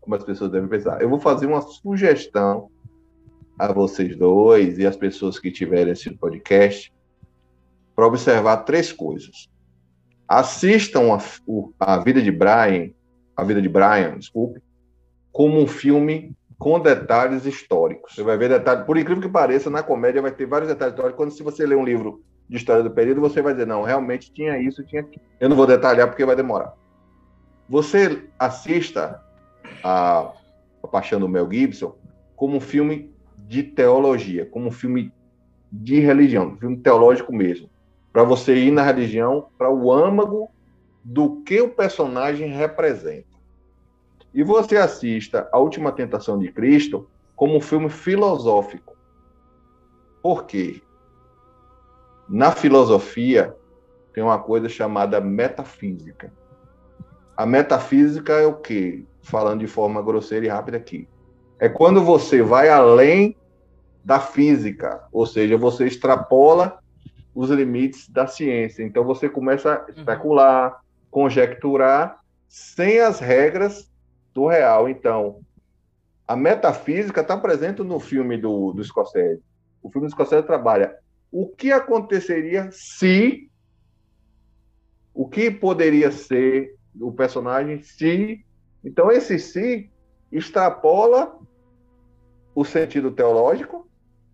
como 0.00 0.14
as 0.14 0.24
pessoas 0.24 0.50
devem 0.50 0.68
pensar. 0.68 1.02
Eu 1.02 1.10
vou 1.10 1.18
fazer 1.18 1.46
uma 1.46 1.60
sugestão 1.60 2.70
a 3.58 3.72
vocês 3.72 4.16
dois 4.16 4.78
e 4.78 4.86
as 4.86 4.96
pessoas 4.96 5.38
que 5.38 5.50
tiverem 5.50 5.92
esse 5.92 6.10
podcast 6.14 6.92
para 7.94 8.06
observar 8.06 8.58
três 8.58 8.92
coisas. 8.92 9.48
Assistam 10.28 11.14
a, 11.14 11.18
a 11.80 11.98
vida 11.98 12.20
de 12.20 12.30
Brian, 12.30 12.90
a 13.34 13.42
vida 13.42 13.62
de 13.62 13.68
Brian, 13.68 14.18
desculpe, 14.18 14.60
como 15.32 15.58
um 15.58 15.66
filme 15.66 16.35
com 16.58 16.80
detalhes 16.80 17.44
históricos. 17.44 18.14
Você 18.14 18.22
vai 18.22 18.36
ver 18.36 18.48
detalhes, 18.48 18.84
por 18.84 18.96
incrível 18.96 19.22
que 19.22 19.28
pareça, 19.28 19.68
na 19.68 19.82
comédia 19.82 20.22
vai 20.22 20.30
ter 20.30 20.46
vários 20.46 20.68
detalhes 20.68 20.94
históricos. 20.94 21.16
Quando 21.16 21.30
se 21.30 21.42
você 21.42 21.66
ler 21.66 21.76
um 21.76 21.84
livro 21.84 22.22
de 22.48 22.56
história 22.56 22.82
do 22.82 22.90
período, 22.90 23.20
você 23.20 23.42
vai 23.42 23.52
dizer, 23.52 23.66
não, 23.66 23.82
realmente 23.82 24.32
tinha 24.32 24.58
isso, 24.58 24.84
tinha 24.84 25.02
aquilo. 25.02 25.24
Eu 25.38 25.48
não 25.48 25.56
vou 25.56 25.66
detalhar 25.66 26.06
porque 26.06 26.24
vai 26.24 26.36
demorar. 26.36 26.74
Você 27.68 28.28
assista 28.38 29.20
a, 29.82 30.32
a 30.82 30.88
Paixão 30.88 31.20
do 31.20 31.28
Mel 31.28 31.50
Gibson 31.50 31.94
como 32.34 32.56
um 32.56 32.60
filme 32.60 33.12
de 33.36 33.62
teologia, 33.62 34.46
como 34.46 34.68
um 34.68 34.72
filme 34.72 35.12
de 35.70 36.00
religião, 36.00 36.48
um 36.48 36.56
filme 36.56 36.76
teológico 36.78 37.34
mesmo. 37.34 37.68
Para 38.12 38.22
você 38.22 38.54
ir 38.54 38.70
na 38.70 38.82
religião, 38.82 39.48
para 39.58 39.70
o 39.70 39.92
âmago 39.92 40.48
do 41.04 41.42
que 41.42 41.60
o 41.60 41.68
personagem 41.68 42.48
representa. 42.48 43.35
E 44.32 44.42
você 44.42 44.76
assista 44.76 45.48
A 45.52 45.58
Última 45.58 45.92
Tentação 45.92 46.38
de 46.38 46.50
Cristo 46.52 47.08
como 47.34 47.56
um 47.56 47.60
filme 47.60 47.88
filosófico. 47.88 48.96
Por 50.22 50.44
quê? 50.44 50.82
Na 52.28 52.50
filosofia, 52.50 53.54
tem 54.12 54.24
uma 54.24 54.38
coisa 54.38 54.68
chamada 54.68 55.20
metafísica. 55.20 56.32
A 57.36 57.44
metafísica 57.44 58.32
é 58.32 58.46
o 58.46 58.54
quê? 58.54 59.04
Falando 59.22 59.60
de 59.60 59.66
forma 59.66 60.02
grosseira 60.02 60.46
e 60.46 60.48
rápida 60.48 60.78
aqui. 60.78 61.08
É 61.58 61.68
quando 61.68 62.02
você 62.02 62.42
vai 62.42 62.68
além 62.68 63.36
da 64.04 64.20
física, 64.20 65.06
ou 65.12 65.26
seja, 65.26 65.56
você 65.56 65.86
extrapola 65.86 66.78
os 67.34 67.50
limites 67.50 68.08
da 68.08 68.26
ciência. 68.26 68.82
Então 68.82 69.04
você 69.04 69.28
começa 69.28 69.74
a 69.74 69.80
uhum. 69.80 69.86
especular, 69.94 70.80
conjecturar, 71.10 72.18
sem 72.48 73.00
as 73.00 73.20
regras 73.20 73.90
do 74.36 74.46
real. 74.46 74.86
Então, 74.86 75.40
a 76.28 76.36
metafísica 76.36 77.22
está 77.22 77.36
presente 77.38 77.82
no 77.82 77.98
filme 77.98 78.36
do, 78.36 78.72
do 78.72 78.84
Scorsese. 78.84 79.42
O 79.82 79.90
filme 79.90 80.06
do 80.06 80.10
Scorsese 80.10 80.46
trabalha 80.46 80.98
o 81.32 81.48
que 81.48 81.72
aconteceria 81.72 82.68
se 82.70 83.50
o 85.14 85.26
que 85.26 85.50
poderia 85.50 86.10
ser 86.10 86.76
o 87.00 87.10
personagem 87.10 87.82
se 87.82 88.44
então 88.84 89.10
esse 89.10 89.38
se 89.38 89.90
extrapola 90.30 91.38
o 92.54 92.64
sentido 92.64 93.10
teológico 93.10 93.88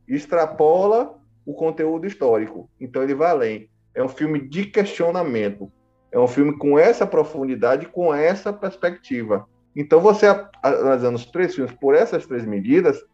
extrapola 0.06 1.18
o 1.46 1.54
conteúdo 1.54 2.06
histórico 2.06 2.68
então 2.78 3.02
ele 3.02 3.14
vai 3.14 3.30
além 3.30 3.70
é 3.94 4.02
um 4.02 4.08
filme 4.08 4.40
de 4.40 4.66
questionamento 4.66 5.72
é 6.10 6.18
um 6.18 6.28
filme 6.28 6.56
com 6.58 6.78
essa 6.78 7.06
profundidade 7.06 7.86
com 7.86 8.14
essa 8.14 8.52
perspectiva 8.52 9.48
então 9.74 10.00
você 10.00 10.26
analisando 10.62 11.16
os 11.16 11.26
três 11.26 11.54
filmes 11.54 11.74
por 11.74 11.94
essas 11.94 12.26
três 12.26 12.44
medidas 12.44 13.04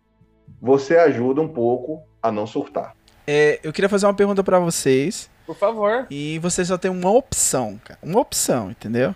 você 0.60 0.96
ajuda 0.96 1.40
um 1.40 1.48
pouco 1.48 2.02
a 2.22 2.32
não 2.32 2.46
surtar 2.46 2.94
é, 3.30 3.60
eu 3.62 3.74
queria 3.74 3.90
fazer 3.90 4.06
uma 4.06 4.14
pergunta 4.14 4.42
para 4.42 4.58
vocês. 4.58 5.28
Por 5.44 5.54
favor. 5.54 6.06
E 6.10 6.38
vocês 6.38 6.66
só 6.66 6.78
tem 6.78 6.90
uma 6.90 7.10
opção, 7.10 7.78
cara. 7.84 7.98
Uma 8.02 8.20
opção, 8.20 8.70
entendeu? 8.70 9.14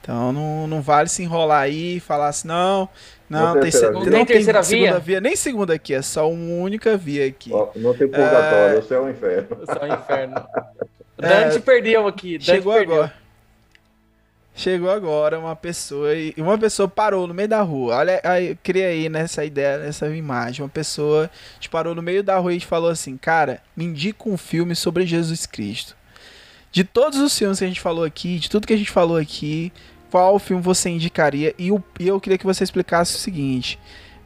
Então 0.00 0.32
não, 0.32 0.66
não 0.66 0.80
vale 0.80 1.10
se 1.10 1.22
enrolar 1.22 1.64
aí 1.64 1.96
e 1.96 2.00
falar 2.00 2.28
assim, 2.28 2.48
não, 2.48 2.88
não, 3.28 3.54
não 3.54 3.60
tem, 3.60 3.70
se, 3.70 3.90
não 3.90 4.02
tem 4.02 4.24
terceira 4.24 4.62
via? 4.62 4.98
via? 4.98 5.20
Nem 5.20 5.36
segunda 5.36 5.74
aqui, 5.74 5.92
é 5.92 6.00
só 6.00 6.30
uma 6.30 6.54
única 6.64 6.96
via 6.96 7.26
aqui. 7.26 7.50
Não 7.76 7.94
tem 7.94 8.08
purgatório, 8.08 8.76
é... 8.76 8.78
o 8.78 8.82
céu 8.82 9.02
é 9.02 9.06
o 9.06 9.10
inferno. 9.10 9.58
O 9.60 9.66
céu 9.66 9.82
é 9.82 9.90
o 9.90 9.94
inferno. 9.94 10.34
Dante 11.18 11.56
é... 11.56 11.60
perdeu 11.60 12.06
aqui. 12.06 12.38
Dante 12.38 12.44
chegou 12.46 12.72
perdeu. 12.72 12.94
agora. 12.94 13.19
Chegou 14.54 14.90
agora 14.90 15.38
uma 15.38 15.56
pessoa 15.56 16.14
e 16.14 16.34
uma 16.36 16.58
pessoa 16.58 16.88
parou 16.88 17.26
no 17.26 17.32
meio 17.32 17.48
da 17.48 17.62
rua. 17.62 17.96
Olha, 17.96 18.20
aí, 18.24 18.56
cria 18.62 18.88
aí 18.88 19.08
nessa 19.08 19.44
ideia, 19.44 19.78
nessa 19.78 20.08
imagem. 20.14 20.62
Uma 20.62 20.68
pessoa 20.68 21.30
te 21.58 21.68
parou 21.70 21.94
no 21.94 22.02
meio 22.02 22.22
da 22.22 22.36
rua 22.36 22.52
e 22.52 22.60
falou 22.60 22.90
assim: 22.90 23.16
Cara, 23.16 23.62
me 23.76 23.84
indica 23.84 24.28
um 24.28 24.36
filme 24.36 24.74
sobre 24.74 25.06
Jesus 25.06 25.46
Cristo. 25.46 25.96
De 26.70 26.84
todos 26.84 27.18
os 27.18 27.36
filmes 27.36 27.58
que 27.58 27.64
a 27.64 27.68
gente 27.68 27.80
falou 27.80 28.04
aqui, 28.04 28.38
de 28.38 28.50
tudo 28.50 28.66
que 28.66 28.74
a 28.74 28.76
gente 28.76 28.90
falou 28.90 29.16
aqui, 29.16 29.72
qual 30.10 30.38
filme 30.38 30.62
você 30.62 30.90
indicaria? 30.90 31.54
E 31.56 31.68
eu, 31.68 31.82
eu 31.98 32.20
queria 32.20 32.38
que 32.38 32.46
você 32.46 32.62
explicasse 32.62 33.14
o 33.14 33.18
seguinte: 33.18 33.78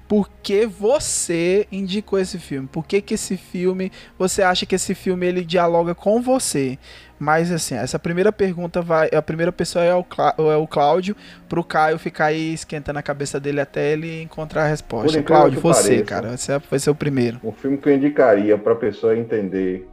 por 0.09 0.29
que 0.43 0.67
você 0.67 1.67
indicou 1.73 2.19
esse 2.19 2.39
filme? 2.39 2.69
Por 2.69 2.85
que, 2.87 3.01
que 3.01 3.15
esse 3.15 3.37
filme, 3.37 3.91
você 4.19 4.43
acha 4.43 4.67
que 4.67 4.75
esse 4.75 4.95
filme 4.95 5.27
ele 5.27 5.45
dialoga 5.45 5.95
com 5.95 6.21
você? 6.21 6.79
Mas 7.25 7.51
assim, 7.51 7.75
essa 7.75 7.99
primeira 7.99 8.31
pergunta 8.31 8.83
vai. 8.83 9.09
A 9.09 9.23
primeira 9.23 9.51
pessoa 9.51 9.83
é 9.83 9.95
o, 9.95 10.05
Clá, 10.05 10.35
é 10.37 10.57
o 10.57 10.67
Cláudio, 10.67 11.17
pro 11.49 11.65
Caio 11.65 11.99
ficar 11.99 12.27
aí 12.27 12.53
esquentando 12.53 12.99
a 12.99 13.03
cabeça 13.03 13.41
dele 13.41 13.63
até 13.63 13.93
ele 13.93 14.21
encontrar 14.21 14.65
a 14.65 14.67
resposta. 14.67 15.23
Cláudio, 15.23 15.59
você, 15.59 15.89
pareça, 15.89 16.05
cara, 16.05 16.37
você 16.37 16.59
vai 16.59 16.79
ser 16.79 16.91
o 16.91 16.95
primeiro. 16.95 17.41
O 17.43 17.51
filme 17.51 17.79
que 17.79 17.89
eu 17.89 17.95
indicaria 17.95 18.59
pra 18.59 18.75
pessoa 18.75 19.17
entender 19.17 19.89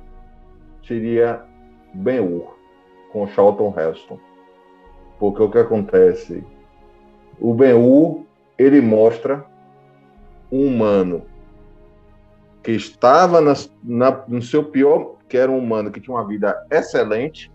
seria 0.85 1.41
Ben-Hur, 1.93 2.53
com 3.13 3.25
Charlton 3.29 3.73
Heston. 3.79 4.19
Porque 5.17 5.41
o 5.41 5.49
que 5.49 5.57
acontece? 5.57 6.43
O 7.39 7.53
Ben-Hur, 7.53 8.25
ele 8.57 8.81
mostra 8.81 9.45
um 10.51 10.67
humano 10.67 11.25
que 12.61 12.73
estava 12.73 13.39
na, 13.39 13.53
na, 13.81 14.23
no 14.27 14.41
seu 14.41 14.65
pior 14.65 15.15
que 15.31 15.37
era 15.37 15.49
um 15.49 15.57
humano 15.57 15.89
que 15.89 16.01
tinha 16.01 16.13
uma 16.13 16.27
vida 16.27 16.67
excelente, 16.69 17.49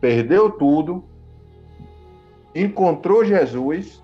perdeu 0.00 0.50
tudo, 0.50 1.04
encontrou 2.52 3.24
Jesus 3.24 4.02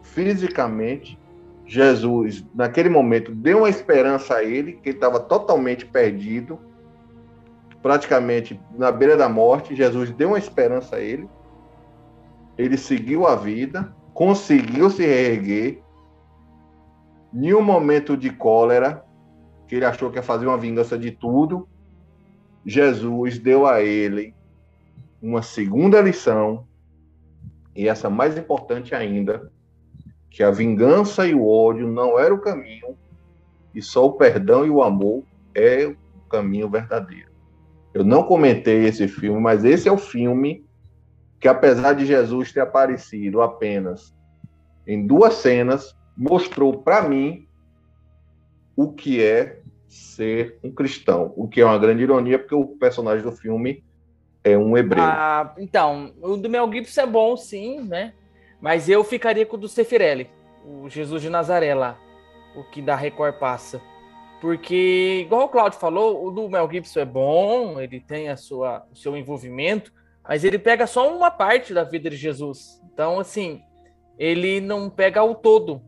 fisicamente. 0.00 1.18
Jesus, 1.66 2.46
naquele 2.54 2.88
momento, 2.88 3.34
deu 3.34 3.58
uma 3.58 3.68
esperança 3.68 4.36
a 4.36 4.44
ele, 4.44 4.74
que 4.74 4.90
ele 4.90 4.96
estava 4.96 5.18
totalmente 5.18 5.84
perdido, 5.84 6.56
praticamente 7.82 8.60
na 8.78 8.92
beira 8.92 9.16
da 9.16 9.28
morte. 9.28 9.74
Jesus 9.74 10.12
deu 10.12 10.28
uma 10.28 10.38
esperança 10.38 10.96
a 10.96 11.00
ele. 11.00 11.28
Ele 12.56 12.76
seguiu 12.76 13.26
a 13.26 13.34
vida, 13.34 13.92
conseguiu 14.14 14.88
se 14.88 15.04
reerguer. 15.04 15.82
Em 17.34 17.52
um 17.54 17.62
momento 17.62 18.16
de 18.16 18.30
cólera, 18.30 19.04
que 19.66 19.74
ele 19.74 19.84
achou 19.84 20.10
que 20.10 20.16
ia 20.16 20.22
fazer 20.22 20.46
uma 20.46 20.58
vingança 20.58 20.96
de 20.96 21.10
tudo, 21.10 21.68
Jesus 22.64 23.38
deu 23.38 23.66
a 23.66 23.82
ele 23.82 24.34
uma 25.22 25.42
segunda 25.42 26.00
lição, 26.00 26.66
e 27.74 27.88
essa 27.88 28.10
mais 28.10 28.36
importante 28.36 28.94
ainda, 28.94 29.50
que 30.30 30.42
a 30.42 30.50
vingança 30.50 31.26
e 31.26 31.34
o 31.34 31.46
ódio 31.46 31.88
não 31.88 32.18
era 32.18 32.34
o 32.34 32.40
caminho, 32.40 32.96
e 33.74 33.82
só 33.82 34.06
o 34.06 34.12
perdão 34.14 34.64
e 34.64 34.70
o 34.70 34.82
amor 34.82 35.24
é 35.54 35.86
o 35.86 35.96
caminho 36.28 36.68
verdadeiro. 36.68 37.30
Eu 37.92 38.04
não 38.04 38.22
comentei 38.22 38.84
esse 38.84 39.08
filme, 39.08 39.40
mas 39.40 39.64
esse 39.64 39.88
é 39.88 39.92
o 39.92 39.98
filme 39.98 40.64
que, 41.40 41.48
apesar 41.48 41.94
de 41.94 42.06
Jesus 42.06 42.52
ter 42.52 42.60
aparecido 42.60 43.40
apenas 43.40 44.14
em 44.86 45.06
duas 45.06 45.34
cenas, 45.34 45.96
mostrou 46.16 46.82
para 46.82 47.08
mim 47.08 47.48
o 48.76 48.92
que 48.92 49.22
é 49.22 49.59
ser 49.90 50.56
um 50.62 50.70
cristão, 50.70 51.32
o 51.36 51.48
que 51.48 51.60
é 51.60 51.64
uma 51.64 51.78
grande 51.78 52.04
ironia, 52.04 52.38
porque 52.38 52.54
o 52.54 52.64
personagem 52.64 53.24
do 53.24 53.32
filme 53.32 53.84
é 54.44 54.56
um 54.56 54.76
hebreu. 54.76 55.02
Ah, 55.02 55.52
então, 55.58 56.14
o 56.22 56.36
do 56.36 56.48
Mel 56.48 56.70
Gibson 56.72 57.00
é 57.00 57.06
bom, 57.06 57.36
sim, 57.36 57.80
né? 57.80 58.14
Mas 58.60 58.88
eu 58.88 59.02
ficaria 59.02 59.44
com 59.44 59.56
o 59.56 59.60
do 59.60 59.68
Sefirelli, 59.68 60.30
o 60.64 60.88
Jesus 60.88 61.20
de 61.20 61.28
Nazaré 61.28 61.74
lá, 61.74 61.98
o 62.54 62.62
que 62.62 62.80
da 62.80 62.94
Record 62.94 63.34
passa. 63.38 63.82
Porque, 64.40 65.22
igual 65.26 65.46
o 65.46 65.48
Claudio 65.48 65.78
falou, 65.78 66.24
o 66.24 66.30
do 66.30 66.48
Mel 66.48 66.70
Gibson 66.70 67.00
é 67.00 67.04
bom, 67.04 67.80
ele 67.80 68.00
tem 68.00 68.28
a 68.28 68.36
sua, 68.36 68.86
o 68.92 68.96
seu 68.96 69.16
envolvimento, 69.16 69.92
mas 70.26 70.44
ele 70.44 70.58
pega 70.58 70.86
só 70.86 71.14
uma 71.14 71.32
parte 71.32 71.74
da 71.74 71.82
vida 71.82 72.08
de 72.08 72.16
Jesus. 72.16 72.80
Então, 72.92 73.18
assim, 73.18 73.60
ele 74.16 74.60
não 74.60 74.88
pega 74.88 75.22
o 75.22 75.34
todo. 75.34 75.82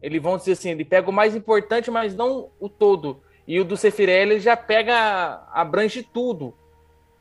Ele, 0.00 0.20
vão 0.20 0.36
dizer 0.36 0.52
assim, 0.52 0.70
ele 0.70 0.84
pega 0.84 1.10
o 1.10 1.12
mais 1.12 1.34
importante, 1.34 1.90
mas 1.90 2.14
não 2.14 2.50
o 2.60 2.68
todo. 2.68 3.22
E 3.46 3.58
o 3.60 3.64
do 3.64 3.76
Sefirelli 3.76 4.38
já 4.40 4.56
pega, 4.56 5.42
abrange 5.52 6.02
tudo. 6.02 6.54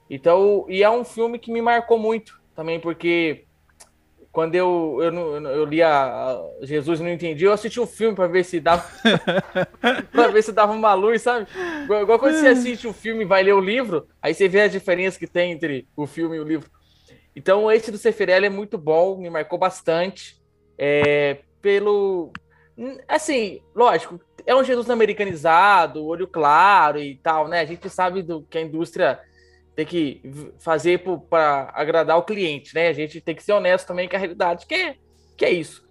Então, 0.10 0.66
e 0.68 0.84
é 0.84 0.90
um 0.90 1.04
filme 1.04 1.40
que 1.40 1.52
me 1.52 1.62
marcou 1.62 1.98
muito 1.98 2.40
também, 2.56 2.80
porque 2.80 3.46
quando 4.32 4.56
eu, 4.56 5.00
eu, 5.02 5.14
eu 5.48 5.66
li 5.66 5.82
a, 5.82 5.92
a 5.92 6.44
Jesus 6.62 7.00
não 7.00 7.10
entendi, 7.10 7.46
eu 7.46 7.52
assisti 7.52 7.80
o 7.80 7.84
um 7.84 7.88
filme 7.88 8.16
para 8.16 8.28
ver 8.28 8.46
se 8.46 8.60
dava 8.60 8.88
para 10.12 10.28
ver 10.30 10.42
se 10.42 10.52
dava 10.52 10.72
uma 10.72 10.94
luz, 10.94 11.22
sabe? 11.22 11.48
Igual, 11.84 12.20
quando 12.20 12.36
você 12.36 12.48
assiste 12.48 12.88
o 12.88 12.92
um 12.92 12.94
filme 12.94 13.24
e 13.24 13.28
vai 13.28 13.44
ler 13.44 13.54
o 13.54 13.60
livro, 13.60 14.08
aí 14.22 14.34
você 14.34 14.48
vê 14.48 14.62
a 14.62 14.68
diferença 14.68 15.20
que 15.20 15.28
tem 15.28 15.52
entre 15.52 15.88
o 15.96 16.08
filme 16.08 16.38
e 16.38 16.40
o 16.40 16.46
livro. 16.46 16.70
Então, 17.36 17.72
esse 17.72 17.92
do 17.92 17.98
Sefirelli 17.98 18.46
é 18.46 18.50
muito 18.50 18.78
bom, 18.78 19.18
me 19.18 19.30
marcou 19.30 19.58
bastante. 19.58 20.40
É, 20.78 21.40
pelo 21.62 22.32
assim, 23.08 23.62
lógico, 23.76 24.20
é 24.46 24.56
um 24.56 24.64
Jesus 24.64 24.90
americanizado, 24.90 26.06
olho 26.06 26.28
claro 26.28 27.00
e 27.00 27.16
tal, 27.18 27.48
né? 27.48 27.60
A 27.60 27.66
gente 27.66 27.90
sabe 27.90 28.22
do 28.22 28.44
que 28.44 28.58
a 28.58 28.62
indústria 28.62 29.20
tem 29.76 29.86
que 29.86 30.22
fazer 30.60 31.02
para 31.30 31.72
agradar 31.74 32.18
o 32.18 32.24
cliente, 32.24 32.74
né? 32.76 32.88
A 32.88 32.94
gente 32.94 33.22
tem 33.22 33.36
que 33.36 33.44
ser 33.44 33.54
honesto 33.54 33.88
também 33.88 34.08
com 34.08 34.16
a 34.16 34.20
realidade, 34.20 34.66
que 34.66 34.74
é, 34.74 34.96
que 35.38 35.46
é 35.46 35.52
isso. 35.52 35.88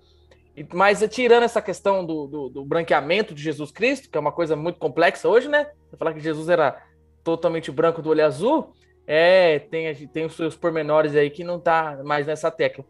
Mas 0.75 1.03
tirando 1.11 1.45
essa 1.45 1.63
questão 1.63 2.05
do, 2.05 2.27
do, 2.27 2.49
do, 2.49 2.65
branqueamento 2.65 3.35
de 3.35 3.43
Jesus 3.43 3.71
Cristo, 3.71 4.11
que 4.11 4.19
é 4.19 4.21
uma 4.21 4.33
coisa 4.33 4.57
muito 4.57 4.79
complexa 4.79 5.29
hoje, 5.29 5.49
né? 5.49 5.71
Falar 5.97 6.13
que 6.13 6.21
Jesus 6.21 6.49
era 6.49 6.83
totalmente 7.25 7.71
branco 7.71 8.03
do 8.03 8.11
olho 8.11 8.25
azul, 8.25 8.73
é, 9.07 9.59
tem, 9.59 9.95
tem 10.09 10.25
os 10.27 10.35
seus 10.35 10.57
pormenores 10.57 11.15
aí 11.15 11.31
que 11.31 11.45
não 11.45 11.59
tá 11.59 12.01
mais 12.05 12.27
nessa 12.27 12.51
tecla. 12.51 12.85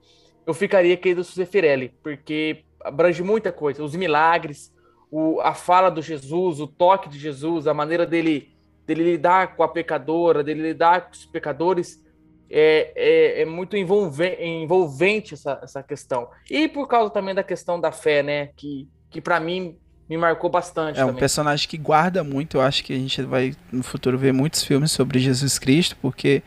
Eu 0.46 0.54
ficaria 0.54 0.94
aqui 0.94 1.14
do 1.14 1.22
Sefirelli, 1.22 1.94
porque 2.02 2.64
abrange 2.84 3.22
muita 3.22 3.52
coisa, 3.52 3.82
os 3.82 3.94
milagres, 3.94 4.72
o, 5.10 5.40
a 5.40 5.54
fala 5.54 5.90
do 5.90 6.00
Jesus, 6.00 6.60
o 6.60 6.66
toque 6.66 7.08
de 7.08 7.18
Jesus, 7.18 7.66
a 7.66 7.74
maneira 7.74 8.06
dele, 8.06 8.52
dele 8.86 9.04
lidar 9.04 9.56
com 9.56 9.62
a 9.62 9.68
pecadora, 9.68 10.44
dele 10.44 10.62
lidar 10.62 11.06
com 11.06 11.12
os 11.12 11.26
pecadores, 11.26 12.02
é, 12.50 12.92
é, 12.96 13.42
é 13.42 13.44
muito 13.44 13.76
envolvente, 13.76 14.42
envolvente 14.42 15.34
essa, 15.34 15.60
essa 15.62 15.82
questão. 15.82 16.28
E 16.50 16.68
por 16.68 16.88
causa 16.88 17.10
também 17.10 17.34
da 17.34 17.42
questão 17.42 17.80
da 17.80 17.92
fé, 17.92 18.22
né? 18.22 18.46
Que, 18.56 18.88
que 19.08 19.20
para 19.20 19.38
mim 19.38 19.76
me 20.08 20.16
marcou 20.16 20.50
bastante. 20.50 20.96
É 20.96 21.00
também. 21.00 21.14
um 21.14 21.18
personagem 21.18 21.68
que 21.68 21.78
guarda 21.78 22.24
muito. 22.24 22.56
Eu 22.56 22.60
acho 22.60 22.82
que 22.82 22.92
a 22.92 22.96
gente 22.96 23.22
vai 23.22 23.54
no 23.70 23.84
futuro 23.84 24.18
ver 24.18 24.32
muitos 24.32 24.64
filmes 24.64 24.90
sobre 24.90 25.20
Jesus 25.20 25.58
Cristo, 25.58 25.96
porque 26.02 26.42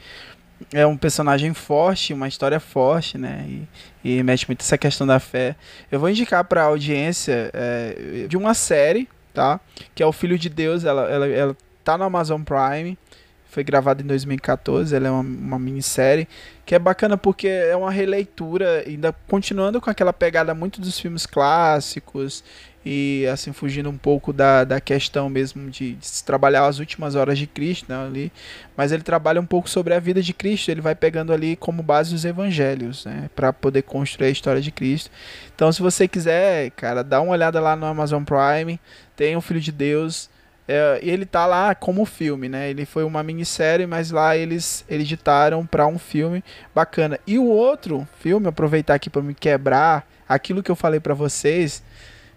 é 0.74 0.86
um 0.86 0.98
personagem 0.98 1.54
forte, 1.54 2.14
uma 2.14 2.28
história 2.28 2.60
forte, 2.60 3.18
né? 3.18 3.46
E, 3.48 3.68
e 4.04 4.22
mete 4.22 4.48
muito 4.48 4.62
essa 4.62 4.78
questão 4.78 5.08
da 5.08 5.20
fé. 5.20 5.56
Eu 5.92 6.00
vou 6.00 6.10
indicar 6.10 6.44
para 6.44 6.64
a 6.64 6.66
audiência 6.66 7.50
é, 7.54 8.28
de 8.28 8.36
uma 8.36 8.54
série, 8.54 9.08
tá? 9.34 9.60
Que 9.96 10.04
é 10.04 10.06
o 10.06 10.12
Filho 10.12 10.38
de 10.38 10.50
Deus. 10.50 10.84
Ela, 10.84 11.10
ela, 11.10 11.28
ela 11.28 11.58
tá 11.84 11.98
no 11.98 12.04
Amazon 12.04 12.42
Prime. 12.42 12.98
Foi 13.50 13.64
gravada 13.64 14.02
em 14.02 14.06
2014. 14.06 14.96
Ela 14.96 15.08
é 15.08 15.12
uma, 15.12 15.22
uma 15.22 15.60
minissérie 15.60 16.28
que 16.66 16.76
é 16.76 16.80
bacana 16.80 17.18
porque 17.18 17.48
é 17.48 17.76
uma 17.76 17.92
releitura, 17.92 18.84
ainda 18.86 19.14
continuando 19.28 19.80
com 19.80 19.90
aquela 19.90 20.14
pegada 20.14 20.54
muito 20.54 20.82
dos 20.82 21.00
filmes 21.00 21.26
clássicos 21.26 22.44
e 22.86 23.26
assim 23.32 23.54
fugindo 23.54 23.90
um 23.90 23.98
pouco 23.98 24.34
da, 24.34 24.64
da 24.64 24.82
questão 24.82 25.30
mesmo 25.30 25.70
de, 25.70 25.94
de 25.94 26.06
se 26.06 26.24
trabalhar 26.24 26.66
as 26.66 26.80
últimas 26.80 27.16
horas 27.16 27.38
de 27.38 27.48
Cristo 27.48 27.86
né, 27.88 27.96
ali, 28.06 28.32
mas 28.76 28.92
ele 28.92 29.04
trabalha 29.04 29.40
um 29.40 29.46
pouco 29.46 29.70
sobre 29.70 29.94
a 29.94 30.00
vida 30.00 30.22
de 30.22 30.34
Cristo, 30.34 30.70
ele 30.70 30.82
vai 30.82 30.96
pegando 30.96 31.32
ali 31.32 31.56
como 31.56 31.82
base 31.82 32.14
os 32.14 32.26
evangelhos, 32.26 33.06
né, 33.06 33.30
para 33.36 33.54
poder 33.54 33.84
construir 33.84 34.28
a 34.28 34.32
história 34.32 34.62
de 34.62 34.72
Cristo. 34.72 35.10
Então, 35.56 35.72
se 35.72 35.82
você 35.82 36.08
quiser, 36.08 36.72
cara, 36.72 37.04
dá 37.04 37.22
uma 37.22 37.32
olhada 37.32 37.60
lá 37.60 37.76
no 37.76 37.86
Amazon 37.86 38.24
Prime, 38.24 38.80
tem 39.16 39.36
o 39.36 39.42
Filho 39.42 39.62
de 39.62 39.72
Deus, 39.72 40.30
é, 40.68 41.00
ele 41.02 41.26
tá 41.26 41.46
lá 41.46 41.76
como 41.76 42.06
filme, 42.06 42.48
né? 42.48 42.70
Ele 42.70 42.86
foi 42.86 43.04
uma 43.04 43.22
minissérie, 43.22 43.86
mas 43.86 44.12
lá 44.12 44.36
eles 44.36 44.86
editaram 44.90 45.66
para 45.66 45.86
um 45.88 46.00
filme 46.00 46.44
bacana. 46.74 47.20
E 47.28 47.38
o 47.38 47.46
outro 47.46 48.08
filme, 48.20 48.48
aproveitar 48.48 48.96
aqui 48.96 49.10
para 49.10 49.22
me 49.22 49.34
quebrar 49.34 50.08
aquilo 50.28 50.64
que 50.64 50.72
eu 50.72 50.76
falei 50.76 51.00
para 51.00 51.14
vocês, 51.14 51.84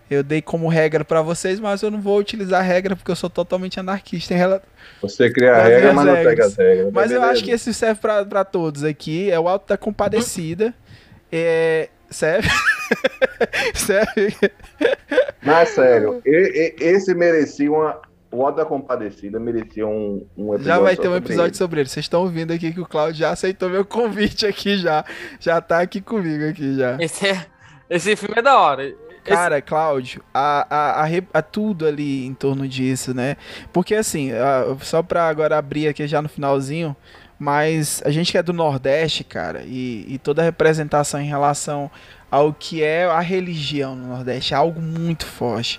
eu 0.09 0.23
dei 0.23 0.41
como 0.41 0.69
regra 0.69 1.05
para 1.05 1.21
vocês, 1.21 1.59
mas 1.59 1.83
eu 1.83 1.91
não 1.91 2.01
vou 2.01 2.19
utilizar 2.19 2.61
a 2.61 2.63
regra 2.63 2.95
porque 2.95 3.11
eu 3.11 3.17
sou 3.17 3.29
totalmente 3.29 3.81
anarquista 3.81 4.35
em 4.35 4.37
relação. 4.37 4.69
Você 5.03 5.31
cria 5.31 5.53
a 5.53 5.63
regra, 5.63 5.93
mas 5.93 6.07
regras. 6.07 6.25
não 6.25 6.31
pega 6.31 6.47
as 6.47 6.57
regras. 6.57 6.93
Mas 6.93 7.11
eu 7.11 7.23
acho 7.23 7.45
que 7.45 7.51
esse 7.51 7.75
serve 7.75 8.01
para 8.01 8.45
todos 8.45 8.85
aqui. 8.85 9.31
É 9.31 9.39
o 9.39 9.49
Alto 9.49 9.69
da 9.69 9.77
Compadecida. 9.77 10.73
É. 11.31 11.89
Serve? 12.09 12.49
serve? 13.75 14.37
Mas 15.43 15.71
sério, 15.71 16.23
esse 16.25 17.13
merecia 17.15 17.71
uma. 17.71 18.01
O 18.31 18.45
Alto 18.45 18.57
da 18.57 18.65
Compadecida 18.65 19.41
merecia 19.41 19.87
um, 19.87 20.25
um 20.37 20.55
episódio. 20.55 20.65
Já 20.65 20.79
vai 20.79 20.97
ter 20.97 21.09
um 21.09 21.17
episódio 21.17 21.37
sobre 21.37 21.51
ele. 21.51 21.57
sobre 21.57 21.81
ele. 21.81 21.89
Vocês 21.89 22.05
estão 22.05 22.23
ouvindo 22.23 22.53
aqui 22.53 22.73
que 22.73 22.81
o 22.81 22.87
Claudio 22.87 23.21
já 23.21 23.31
aceitou 23.31 23.69
meu 23.69 23.85
convite 23.85 24.47
aqui 24.47 24.77
já. 24.77 25.05
Já 25.41 25.61
tá 25.61 25.81
aqui 25.81 26.01
comigo 26.01 26.49
aqui 26.49 26.77
já. 26.77 26.97
Esse, 27.01 27.27
é, 27.27 27.47
esse 27.91 28.15
filme 28.15 28.35
é 28.39 28.43
da 28.43 28.59
hora. 28.59 28.95
Cara, 29.27 29.61
Cláudio, 29.61 30.23
a, 30.33 30.67
a, 30.71 31.05
a, 31.05 31.09
a, 31.35 31.43
tudo 31.43 31.87
ali 31.87 32.25
em 32.27 32.35
torno 32.35 32.67
disso, 32.69 33.13
né? 33.15 33.37
Porque 33.73 33.95
assim, 33.95 34.33
a, 34.33 34.77
só 34.81 35.03
pra 35.03 35.29
agora 35.29 35.59
abrir 35.59 35.89
aqui 35.89 36.07
já 36.07 36.23
no 36.23 36.29
finalzinho, 36.29 36.97
Mas 37.39 38.01
a 38.05 38.11
gente 38.11 38.33
que 38.33 38.39
é 38.39 38.43
do 38.43 38.53
Nordeste, 38.53 39.23
cara, 39.23 39.63
e, 39.67 40.07
e 40.09 40.19
toda 40.19 40.41
a 40.41 40.45
representação 40.45 41.21
em 41.21 41.27
relação 41.27 41.91
ao 42.31 42.53
que 42.53 42.83
é 42.83 43.05
a 43.05 43.21
religião 43.21 43.95
no 43.95 44.09
Nordeste 44.09 44.55
é 44.55 44.57
algo 44.57 44.81
muito 44.81 45.27
forte. 45.27 45.79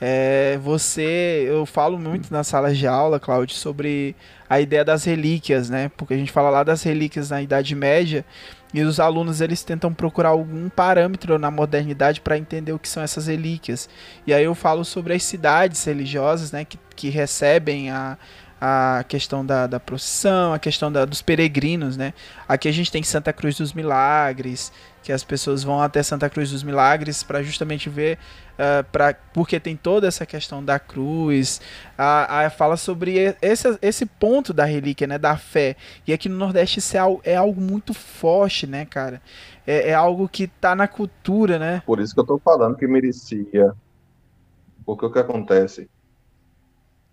É, 0.00 0.58
você, 0.62 1.46
eu 1.48 1.66
falo 1.66 1.98
muito 1.98 2.30
nas 2.32 2.46
salas 2.46 2.76
de 2.78 2.86
aula, 2.86 3.18
Cláudio, 3.18 3.56
sobre 3.56 4.14
a 4.48 4.60
ideia 4.60 4.84
das 4.84 5.04
relíquias, 5.04 5.68
né? 5.70 5.90
Porque 5.96 6.14
a 6.14 6.16
gente 6.16 6.30
fala 6.30 6.50
lá 6.50 6.62
das 6.62 6.82
relíquias 6.82 7.30
na 7.30 7.42
Idade 7.42 7.74
Média 7.74 8.24
e 8.72 8.82
os 8.82 9.00
alunos 9.00 9.40
eles 9.40 9.62
tentam 9.62 9.92
procurar 9.92 10.30
algum 10.30 10.68
parâmetro 10.68 11.38
na 11.38 11.50
modernidade 11.50 12.20
para 12.20 12.36
entender 12.36 12.72
o 12.72 12.78
que 12.78 12.88
são 12.88 13.02
essas 13.02 13.26
relíquias. 13.26 13.88
E 14.26 14.34
aí 14.34 14.44
eu 14.44 14.54
falo 14.54 14.84
sobre 14.84 15.14
as 15.14 15.22
cidades 15.22 15.82
religiosas, 15.84 16.52
né, 16.52 16.64
que, 16.64 16.78
que 16.94 17.08
recebem 17.08 17.90
a, 17.90 18.18
a 18.60 19.04
questão 19.08 19.44
da, 19.44 19.66
da 19.66 19.80
procissão, 19.80 20.52
a 20.52 20.58
questão 20.58 20.90
da, 20.90 21.04
dos 21.04 21.22
peregrinos, 21.22 21.96
né? 21.96 22.12
Aqui 22.48 22.68
a 22.68 22.72
gente 22.72 22.90
tem 22.90 23.02
Santa 23.02 23.32
Cruz 23.32 23.56
dos 23.56 23.72
Milagres, 23.72 24.72
que 25.08 25.12
as 25.12 25.24
pessoas 25.24 25.64
vão 25.64 25.80
até 25.80 26.02
Santa 26.02 26.28
Cruz 26.28 26.50
dos 26.50 26.62
Milagres 26.62 27.22
para 27.22 27.42
justamente 27.42 27.88
ver, 27.88 28.18
uh, 28.58 29.16
porque 29.32 29.58
tem 29.58 29.74
toda 29.74 30.06
essa 30.06 30.26
questão 30.26 30.62
da 30.62 30.78
cruz, 30.78 31.62
a, 31.96 32.44
a, 32.44 32.50
fala 32.50 32.76
sobre 32.76 33.34
esse, 33.40 33.78
esse 33.80 34.04
ponto 34.04 34.52
da 34.52 34.66
relíquia, 34.66 35.06
né, 35.06 35.16
da 35.16 35.34
fé. 35.34 35.76
E 36.06 36.12
aqui 36.12 36.28
no 36.28 36.36
Nordeste 36.36 36.80
isso 36.80 36.94
é 36.94 37.00
algo, 37.00 37.22
é 37.24 37.34
algo 37.34 37.58
muito 37.58 37.94
forte, 37.94 38.66
né, 38.66 38.84
cara? 38.84 39.22
É, 39.66 39.88
é 39.88 39.94
algo 39.94 40.28
que 40.28 40.46
tá 40.46 40.76
na 40.76 40.86
cultura, 40.86 41.58
né? 41.58 41.82
Por 41.86 42.00
isso 42.00 42.12
que 42.12 42.20
eu 42.20 42.26
tô 42.26 42.38
falando 42.38 42.76
que 42.76 42.86
merecia. 42.86 43.72
Porque 44.84 45.06
o 45.06 45.10
que 45.10 45.18
acontece? 45.20 45.88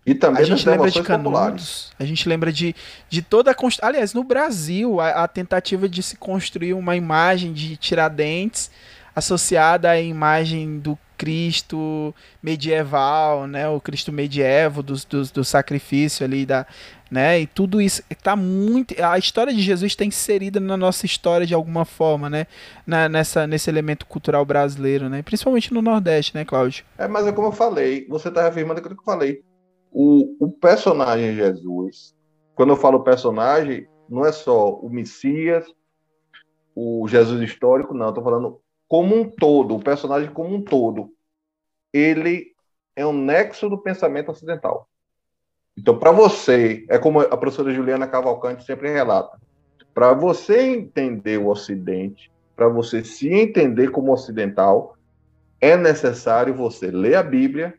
E 0.06 0.14
também 0.14 0.40
a 0.40 0.46
gente 0.46 0.68
lembra 0.68 0.88
de 0.88 1.02
Canudos, 1.02 1.92
a 1.98 2.04
gente 2.04 2.28
lembra 2.28 2.52
de, 2.52 2.76
de 3.10 3.20
toda 3.22 3.50
a. 3.50 3.54
Const... 3.54 3.80
Aliás, 3.82 4.14
no 4.14 4.22
Brasil, 4.22 5.00
a, 5.00 5.24
a, 5.24 5.28
tentativa 5.28 5.88
de 5.88 6.00
se 6.00 6.16
construir 6.16 6.74
uma 6.74 6.94
imagem 6.94 7.52
de 7.52 7.76
Tiradentes 7.76 8.70
associada 9.16 9.90
à 9.90 10.00
imagem 10.00 10.78
do 10.78 10.96
Cristo 11.18 12.14
medieval, 12.40 13.48
né? 13.48 13.68
O 13.68 13.80
Cristo 13.80 14.12
medievo, 14.12 14.80
do, 14.80 14.94
do, 15.08 15.22
do 15.24 15.44
sacrifício 15.44 16.24
ali, 16.24 16.46
da, 16.46 16.64
né? 17.10 17.40
E 17.40 17.46
tudo 17.48 17.80
isso 17.80 18.00
está 18.08 18.36
muito. 18.36 18.94
A 19.02 19.18
história 19.18 19.52
de 19.52 19.60
Jesus 19.60 19.90
está 19.90 20.04
inserida 20.04 20.60
na 20.60 20.76
nossa 20.76 21.04
história 21.04 21.44
de 21.44 21.54
alguma 21.54 21.84
forma, 21.84 22.30
né? 22.30 22.46
Na, 22.86 23.08
nessa, 23.08 23.44
nesse 23.44 23.68
elemento 23.68 24.06
cultural 24.06 24.44
brasileiro, 24.44 25.08
né? 25.08 25.20
Principalmente 25.22 25.74
no 25.74 25.82
Nordeste, 25.82 26.32
né, 26.32 26.44
Cláudio? 26.44 26.84
É, 26.96 27.08
mas 27.08 27.26
é 27.26 27.32
como 27.32 27.48
eu 27.48 27.52
falei, 27.52 28.06
você 28.08 28.28
está 28.28 28.46
afirmando 28.46 28.78
aquilo 28.78 28.94
que 28.94 29.00
eu 29.00 29.04
falei 29.04 29.42
o, 29.98 30.36
o 30.38 30.52
personagem 30.52 31.34
Jesus, 31.34 32.14
quando 32.54 32.68
eu 32.74 32.76
falo 32.76 33.02
personagem, 33.02 33.88
não 34.06 34.26
é 34.26 34.30
só 34.30 34.74
o 34.74 34.90
Messias, 34.90 35.66
o 36.74 37.08
Jesus 37.08 37.40
histórico, 37.40 37.94
não, 37.94 38.10
estou 38.10 38.22
falando 38.22 38.60
como 38.86 39.16
um 39.16 39.24
todo, 39.24 39.74
o 39.74 39.82
personagem 39.82 40.30
como 40.30 40.54
um 40.54 40.60
todo. 40.60 41.08
Ele 41.94 42.54
é 42.94 43.06
um 43.06 43.12
nexo 43.14 43.70
do 43.70 43.78
pensamento 43.78 44.30
ocidental. 44.30 44.86
Então, 45.74 45.98
para 45.98 46.12
você, 46.12 46.84
é 46.90 46.98
como 46.98 47.20
a 47.20 47.36
professora 47.38 47.72
Juliana 47.72 48.06
Cavalcante 48.06 48.66
sempre 48.66 48.92
relata, 48.92 49.40
para 49.94 50.12
você 50.12 50.60
entender 50.60 51.38
o 51.38 51.48
Ocidente, 51.48 52.30
para 52.54 52.68
você 52.68 53.02
se 53.02 53.30
entender 53.30 53.90
como 53.90 54.12
ocidental, 54.12 54.94
é 55.58 55.74
necessário 55.74 56.54
você 56.54 56.90
ler 56.90 57.14
a 57.14 57.22
Bíblia 57.22 57.78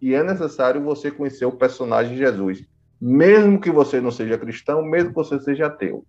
e 0.00 0.14
é 0.14 0.22
necessário 0.22 0.82
você 0.82 1.10
conhecer 1.10 1.44
o 1.46 1.52
personagem 1.52 2.16
Jesus, 2.16 2.64
mesmo 3.00 3.60
que 3.60 3.70
você 3.70 4.00
não 4.00 4.10
seja 4.10 4.38
cristão, 4.38 4.82
mesmo 4.82 5.10
que 5.10 5.14
você 5.14 5.38
seja 5.40 5.66
ateu. 5.66 6.04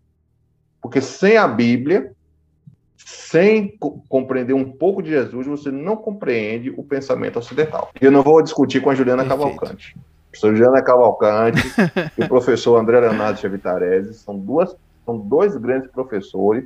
Porque 0.82 1.02
sem 1.02 1.38
a 1.38 1.48
Bíblia, 1.48 2.12
sem 2.98 3.78
co 3.78 4.04
compreender 4.08 4.54
um 4.54 4.72
pouco 4.72 5.02
de 5.02 5.10
Jesus, 5.10 5.48
você 5.48 5.72
não 5.72 5.96
compreende 5.96 6.70
o 6.76 6.84
pensamento 6.84 7.40
ocidental. 7.40 7.92
E 8.00 8.06
eu 8.06 8.12
não 8.12 8.24
vou 8.24 8.42
discutir 8.42 8.82
com 8.82 8.90
a 8.90 8.96
Juliana 8.96 9.24
Perfeito. 9.24 9.44
Cavalcante. 9.44 9.98
A 9.98 10.30
professora 10.30 10.56
Juliana 10.56 10.82
Cavalcante 10.84 11.62
e 12.18 12.24
o 12.24 12.28
professor 12.28 12.78
André 12.78 13.00
Leonardo 13.00 13.40
Chavitarese 13.40 14.14
são, 14.14 14.38
duas, 14.38 14.76
são 15.06 15.18
dois 15.18 15.56
grandes 15.58 15.90
professores 15.90 16.66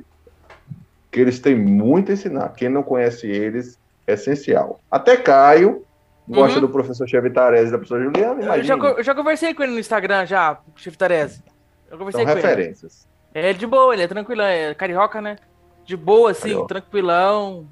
que 1.10 1.20
eles 1.20 1.38
têm 1.38 1.54
muito 1.54 2.10
a 2.10 2.14
ensinar. 2.14 2.48
Quem 2.50 2.68
não 2.68 2.82
conhece 2.82 3.26
eles, 3.26 3.78
é 4.06 4.14
essencial. 4.14 4.80
Até 4.90 5.16
Caio, 5.16 5.84
Gosta 6.28 6.56
uhum. 6.56 6.66
do 6.66 6.68
professor 6.68 7.08
Chevitarese 7.08 7.72
da 7.72 7.78
professora 7.78 8.04
Juliana? 8.04 8.56
Eu 8.56 8.62
já, 8.62 8.76
eu 8.76 9.02
já, 9.02 9.14
conversei 9.14 9.54
com 9.54 9.62
ele 9.62 9.72
no 9.72 9.78
Instagram, 9.78 10.24
já, 10.24 10.60
Chevitarese. 10.76 11.42
Eu 11.90 11.98
conversei 11.98 12.24
São 12.24 12.34
com 12.34 12.40
referências. 12.40 13.06
ele. 13.34 13.48
É 13.48 13.52
de 13.52 13.66
boa, 13.66 13.92
ele 13.92 14.02
é 14.02 14.08
tranquilão, 14.08 14.46
é 14.46 14.74
carioca, 14.74 15.20
né? 15.20 15.36
De 15.84 15.96
boa, 15.96 16.30
assim, 16.30 16.50
carioca. 16.50 16.68
tranquilão. 16.68 17.66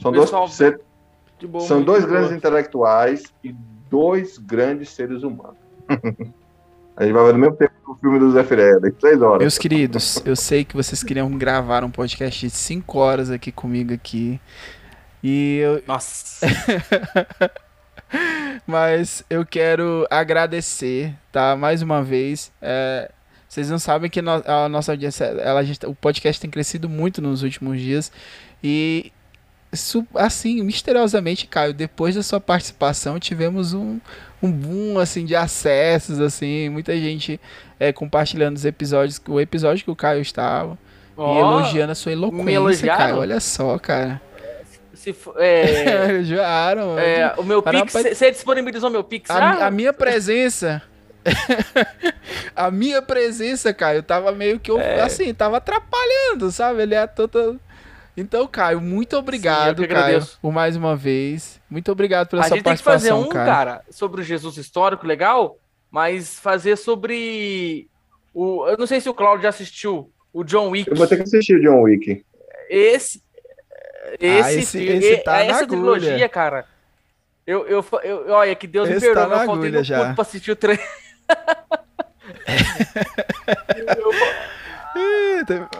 São 0.00 0.12
dois, 0.12 0.30
ser... 0.50 0.80
boa, 1.42 1.64
São 1.64 1.82
dois 1.82 2.04
grandes 2.04 2.28
boa. 2.28 2.36
intelectuais 2.36 3.32
e 3.44 3.54
dois 3.88 4.36
grandes 4.38 4.90
seres 4.90 5.22
humanos. 5.22 5.56
A 6.96 7.04
gente 7.04 7.12
vai 7.12 7.26
ver 7.26 7.32
no 7.32 7.38
mesmo 7.38 7.54
tempo 7.54 7.72
o 7.86 7.94
filme 7.94 8.18
do 8.18 8.32
Zé 8.32 8.42
Firelli, 8.42 8.90
três 8.90 9.22
horas. 9.22 9.38
Meus 9.38 9.56
queridos, 9.56 10.20
eu 10.26 10.34
sei 10.34 10.64
que 10.64 10.74
vocês 10.74 11.00
queriam 11.00 11.30
gravar 11.38 11.84
um 11.84 11.90
podcast 11.92 12.44
de 12.44 12.50
cinco 12.52 12.98
horas 12.98 13.30
aqui 13.30 13.52
comigo 13.52 13.94
aqui. 13.94 14.40
E 15.22 15.58
eu... 15.58 15.82
Nossa! 15.86 16.46
Mas 18.66 19.24
eu 19.28 19.44
quero 19.44 20.06
agradecer, 20.10 21.14
tá? 21.32 21.56
Mais 21.56 21.82
uma 21.82 22.02
vez. 22.02 22.52
É, 22.60 23.10
vocês 23.48 23.70
não 23.70 23.78
sabem 23.78 24.10
que 24.10 24.20
a 24.20 24.68
nossa 24.68 24.92
audiência, 24.92 25.24
ela, 25.24 25.62
o 25.86 25.94
podcast 25.94 26.40
tem 26.40 26.50
crescido 26.50 26.88
muito 26.88 27.22
nos 27.22 27.42
últimos 27.42 27.80
dias. 27.80 28.12
E 28.62 29.12
assim, 30.14 30.62
misteriosamente, 30.62 31.46
Caio, 31.46 31.74
depois 31.74 32.14
da 32.14 32.22
sua 32.22 32.40
participação, 32.40 33.18
tivemos 33.18 33.74
um, 33.74 33.98
um 34.42 34.50
boom 34.50 34.98
assim 34.98 35.24
de 35.24 35.36
acessos, 35.36 36.20
assim, 36.20 36.68
muita 36.68 36.96
gente 36.96 37.40
é, 37.78 37.92
compartilhando 37.92 38.56
os 38.56 38.64
episódios, 38.64 39.20
o 39.28 39.40
episódio 39.40 39.84
que 39.84 39.90
o 39.90 39.96
Caio 39.96 40.22
estava. 40.22 40.78
Oh, 41.16 41.34
e 41.34 41.38
elogiando 41.38 41.92
a 41.92 41.94
sua 41.94 42.12
eloquência, 42.12 42.96
Caio. 42.96 43.16
Olha 43.16 43.40
só, 43.40 43.78
cara. 43.78 44.20
Se 44.98 45.12
for, 45.12 45.34
é, 45.38 46.22
Joaram. 46.26 46.98
É, 46.98 47.32
o 47.38 47.44
meu 47.44 47.62
Pix, 47.62 47.92
você 47.92 48.32
disponibilizou 48.32 48.90
meu 48.90 49.04
Pix? 49.04 49.30
A, 49.30 49.38
ah, 49.38 49.66
a 49.68 49.70
minha 49.70 49.92
presença. 49.92 50.82
a 52.54 52.68
minha 52.68 53.00
presença, 53.00 53.72
Caio, 53.72 54.02
tava 54.02 54.32
meio 54.32 54.58
que 54.58 54.72
é. 54.72 55.00
assim, 55.00 55.32
tava 55.32 55.58
atrapalhando, 55.58 56.50
sabe? 56.50 56.82
Ele 56.82 56.96
é 56.96 57.06
todo. 57.06 57.60
Então, 58.16 58.44
Caio, 58.48 58.80
muito 58.80 59.16
obrigado, 59.16 59.82
Sim, 59.82 59.88
Caio, 59.88 60.26
por 60.42 60.52
mais 60.52 60.74
uma 60.74 60.96
vez. 60.96 61.60
Muito 61.70 61.92
obrigado 61.92 62.28
pela 62.28 62.42
a 62.42 62.48
sua 62.48 62.60
participação, 62.60 62.92
A 62.92 62.98
gente 62.98 63.06
tem 63.06 63.28
que 63.28 63.34
fazer 63.34 63.40
um, 63.40 63.46
cara. 63.46 63.74
cara, 63.74 63.84
sobre 63.90 64.20
o 64.20 64.24
Jesus 64.24 64.56
histórico, 64.56 65.06
legal, 65.06 65.58
mas 65.92 66.40
fazer 66.40 66.74
sobre 66.74 67.88
o, 68.34 68.66
eu 68.66 68.76
não 68.76 68.86
sei 68.88 69.00
se 69.00 69.08
o 69.08 69.14
Claudio 69.14 69.44
já 69.44 69.50
assistiu 69.50 70.10
o 70.32 70.42
John 70.42 70.70
Wick. 70.70 70.90
Eu 70.90 70.96
vou 70.96 71.06
ter 71.06 71.18
que 71.18 71.22
assistir 71.22 71.54
o 71.54 71.62
John 71.62 71.82
Wick. 71.82 72.24
Esse 72.68 73.22
esse, 74.20 74.42
ah, 74.42 74.52
esse, 74.52 74.82
esse 74.84 75.16
tá 75.18 75.42
essa 75.42 75.66
trilogia, 75.66 76.28
cara. 76.28 76.66
Eu, 77.46 77.66
eu, 77.66 77.84
eu, 78.02 78.30
olha, 78.30 78.54
que 78.54 78.66
Deus 78.66 78.88
esse 78.88 79.08
me 79.08 79.14
perdoe, 79.14 79.30
tá 79.30 79.42
eu 79.42 79.46
faltei 79.46 79.70
no 79.70 79.82
já. 79.82 80.12
pra 80.12 80.22
assistir 80.22 80.50
o 80.50 80.56
trem. 80.56 80.78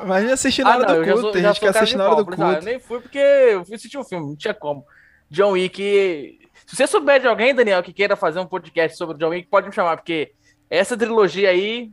Imagina 0.02 0.32
assistir 0.32 0.62
na 0.62 0.70
ah, 0.72 0.76
hora 0.76 0.86
não, 0.86 1.00
do 1.00 1.04
culto, 1.04 1.20
sou, 1.20 1.32
tem 1.32 1.42
gente 1.42 1.60
que 1.60 1.66
assiste 1.66 1.96
na 1.96 2.06
hora 2.06 2.16
do 2.16 2.24
culto. 2.24 2.42
Ah, 2.42 2.54
eu 2.54 2.62
nem 2.62 2.78
fui 2.78 3.00
porque 3.00 3.18
eu 3.18 3.64
fui 3.64 3.74
assistir 3.74 3.98
o 3.98 4.00
um 4.00 4.04
filme, 4.04 4.26
não 4.28 4.36
tinha 4.36 4.54
como. 4.54 4.84
John 5.30 5.52
Wick. 5.52 6.38
Se 6.66 6.76
você 6.76 6.86
souber 6.86 7.20
de 7.20 7.26
alguém, 7.26 7.54
Daniel, 7.54 7.82
que 7.82 7.92
queira 7.92 8.16
fazer 8.16 8.40
um 8.40 8.46
podcast 8.46 8.96
sobre 8.96 9.16
o 9.16 9.18
John 9.18 9.30
Wick, 9.30 9.48
pode 9.48 9.66
me 9.66 9.74
chamar, 9.74 9.96
porque 9.96 10.32
essa 10.70 10.96
trilogia 10.96 11.50
aí 11.50 11.90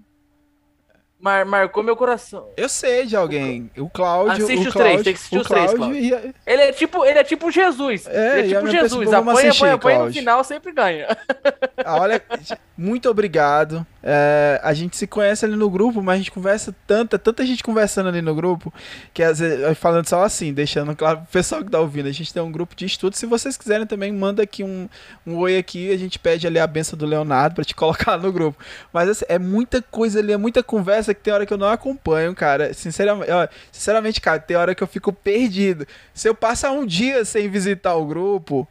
Mar, 1.26 1.43
marcou 1.43 1.81
meu 1.81 1.95
coração. 1.95 2.49
Eu 2.56 2.69
sei 2.69 3.07
de 3.07 3.15
alguém. 3.15 3.72
O 3.80 3.89
Cláudio. 3.89 4.43
Assiste 4.43 4.65
o 4.65 4.68
os 4.68 4.73
três, 4.76 5.02
tem 5.02 5.14
que 5.14 5.19
assistir 5.19 5.39
os 5.39 5.47
três, 5.47 5.72
Ia... 5.73 6.35
Ele 6.45 6.61
é 6.61 6.72
tipo, 6.72 7.03
ele 7.03 7.18
é 7.18 7.23
tipo 7.23 7.49
Jesus. 7.49 8.06
É, 8.06 8.41
ele 8.41 8.53
é 8.53 8.60
tipo 8.60 8.69
Jesus. 8.69 9.11
Apanha, 9.11 9.49
apanha, 9.49 9.73
apanha 9.73 10.06
no 10.06 10.14
final, 10.14 10.43
sempre 10.43 10.72
ganha. 10.72 11.18
Ah, 11.84 11.97
olha, 11.99 12.22
muito 12.77 13.10
obrigado. 13.10 13.84
É, 14.07 14.61
a 14.64 14.72
gente 14.72 14.95
se 14.95 15.07
conhece 15.07 15.43
ali 15.43 15.56
no 15.56 15.68
grupo, 15.68 15.99
mas 16.03 16.14
a 16.14 16.18
gente 16.19 16.31
conversa 16.31 16.76
tanta, 16.85 17.18
tanta 17.18 17.43
gente 17.43 17.64
conversando 17.64 18.10
ali 18.10 18.22
no 18.22 18.35
grupo, 18.35 18.72
que 19.11 19.23
às 19.23 19.39
vezes, 19.39 19.76
falando 19.80 20.07
só 20.07 20.23
assim, 20.23 20.53
deixando 20.53 20.95
claro 20.95 21.22
pro 21.22 21.27
pessoal 21.31 21.64
que 21.64 21.72
tá 21.72 21.80
ouvindo, 21.80 22.07
a 22.07 22.11
gente 22.11 22.31
tem 22.31 22.43
um 22.43 22.52
grupo 22.52 22.76
de 22.76 22.85
estudo. 22.85 23.15
Se 23.15 23.26
vocês 23.26 23.57
quiserem 23.57 23.88
também, 23.88 24.11
manda 24.11 24.43
aqui 24.43 24.64
um, 24.64 24.88
um 25.26 25.38
oi 25.38 25.57
aqui, 25.57 25.91
a 25.91 25.97
gente 25.97 26.19
pede 26.19 26.45
ali 26.45 26.60
a 26.60 26.68
benção 26.68 26.95
do 26.95 27.07
Leonardo 27.07 27.56
para 27.56 27.64
te 27.64 27.73
colocar 27.76 28.15
no 28.15 28.31
grupo. 28.31 28.64
Mas 28.93 29.10
assim, 29.10 29.26
é 29.27 29.39
muita 29.39 29.81
coisa 29.81 30.19
ali, 30.19 30.34
é 30.34 30.38
muita 30.38 30.61
conversa 30.61 31.14
que 31.15 31.21
tem 31.21 31.33
hora 31.33 31.45
que 31.45 31.53
eu 31.53 31.57
não 31.57 31.69
acompanho, 31.69 32.35
cara. 32.35 32.73
Sinceramente, 32.73 33.31
ó, 33.31 33.47
sinceramente, 33.71 34.21
cara, 34.21 34.39
tem 34.39 34.57
hora 34.57 34.75
que 34.75 34.83
eu 34.83 34.87
fico 34.87 35.11
perdido. 35.11 35.87
Se 36.13 36.29
eu 36.29 36.35
passar 36.35 36.71
um 36.71 36.85
dia 36.85 37.25
sem 37.25 37.49
visitar 37.49 37.95
o 37.95 38.05
grupo, 38.05 38.67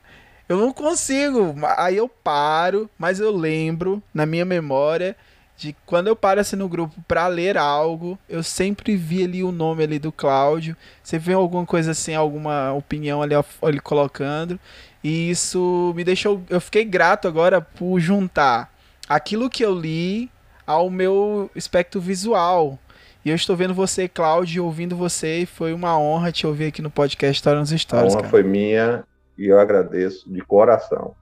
eu 0.49 0.59
não 0.59 0.73
consigo. 0.73 1.55
Aí 1.77 1.97
eu 1.97 2.09
paro, 2.09 2.89
mas 2.99 3.19
eu 3.19 3.35
lembro 3.35 4.03
na 4.13 4.27
minha 4.27 4.45
memória 4.45 5.17
de 5.57 5.75
quando 5.87 6.09
eu 6.09 6.17
paro 6.17 6.41
assim 6.41 6.57
no 6.57 6.69
grupo 6.69 6.95
para 7.07 7.27
ler 7.27 7.57
algo, 7.57 8.19
eu 8.29 8.43
sempre 8.43 8.97
vi 8.97 9.25
ali 9.25 9.43
o 9.43 9.53
nome 9.53 9.85
ali 9.85 9.99
do 9.99 10.11
Cláudio, 10.11 10.77
sempre 11.03 11.27
vem 11.27 11.35
alguma 11.35 11.65
coisa 11.65 11.93
assim, 11.93 12.15
alguma 12.15 12.73
opinião 12.73 13.23
ali, 13.23 13.35
ali 13.63 13.81
colocando, 13.81 14.59
e 15.03 15.31
isso 15.31 15.93
me 15.95 16.03
deixou, 16.03 16.43
eu 16.49 16.61
fiquei 16.61 16.85
grato 16.85 17.29
agora 17.29 17.61
por 17.61 18.01
juntar 18.01 18.73
aquilo 19.09 19.51
que 19.51 19.65
eu 19.65 19.75
li 19.75 20.31
ao 20.67 20.91
meu 20.91 21.51
espectro 21.55 22.01
visual. 22.01 22.79
E 23.25 23.31
eu 23.31 23.35
estou 23.35 23.57
vendo 23.57 23.73
você, 23.73 24.07
Cláudio, 24.07 24.65
ouvindo 24.65 24.95
você, 24.95 25.39
e 25.39 25.47
foi 25.47 25.73
uma 25.73 25.99
honra 25.99 26.31
te 26.31 26.47
ouvir 26.47 26.67
aqui 26.67 26.83
no 26.83 26.91
podcast 26.91 27.37
História 27.37 27.59
nos 27.59 27.71
Stories. 27.71 28.13
A 28.13 28.17
honra 28.17 28.23
cara. 28.23 28.31
foi 28.31 28.43
minha 28.43 29.05
e 29.39 29.47
eu 29.47 29.59
agradeço 29.59 30.31
de 30.31 30.41
coração. 30.43 31.15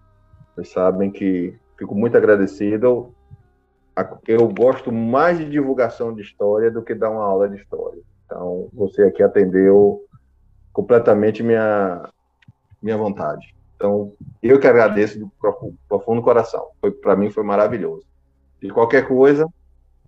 Vocês 0.54 0.70
sabem 0.70 1.10
que 1.10 1.54
fico 1.78 1.94
muito 1.94 2.16
agradecido. 2.16 3.14
Eu 4.26 4.48
gosto 4.48 4.90
mais 4.90 5.38
de 5.38 5.48
divulgação 5.48 6.14
de 6.14 6.22
história 6.22 6.70
do 6.70 6.82
que 6.82 6.94
dar 6.94 7.10
uma 7.10 7.24
aula 7.24 7.48
de 7.48 7.56
história. 7.56 8.00
Então, 8.26 8.68
você 8.72 9.02
aqui 9.02 9.22
atendeu 9.22 10.04
completamente 10.72 11.42
minha, 11.42 12.08
minha 12.82 12.96
vontade. 12.96 13.54
Então, 13.76 14.12
eu 14.42 14.58
que 14.58 14.66
agradeço 14.66 15.18
de 15.18 15.26
profundo 15.88 16.22
coração. 16.22 16.68
Para 17.02 17.16
mim 17.16 17.30
foi 17.30 17.44
maravilhoso. 17.44 18.06
De 18.62 18.70
qualquer 18.70 19.08
coisa, 19.08 19.46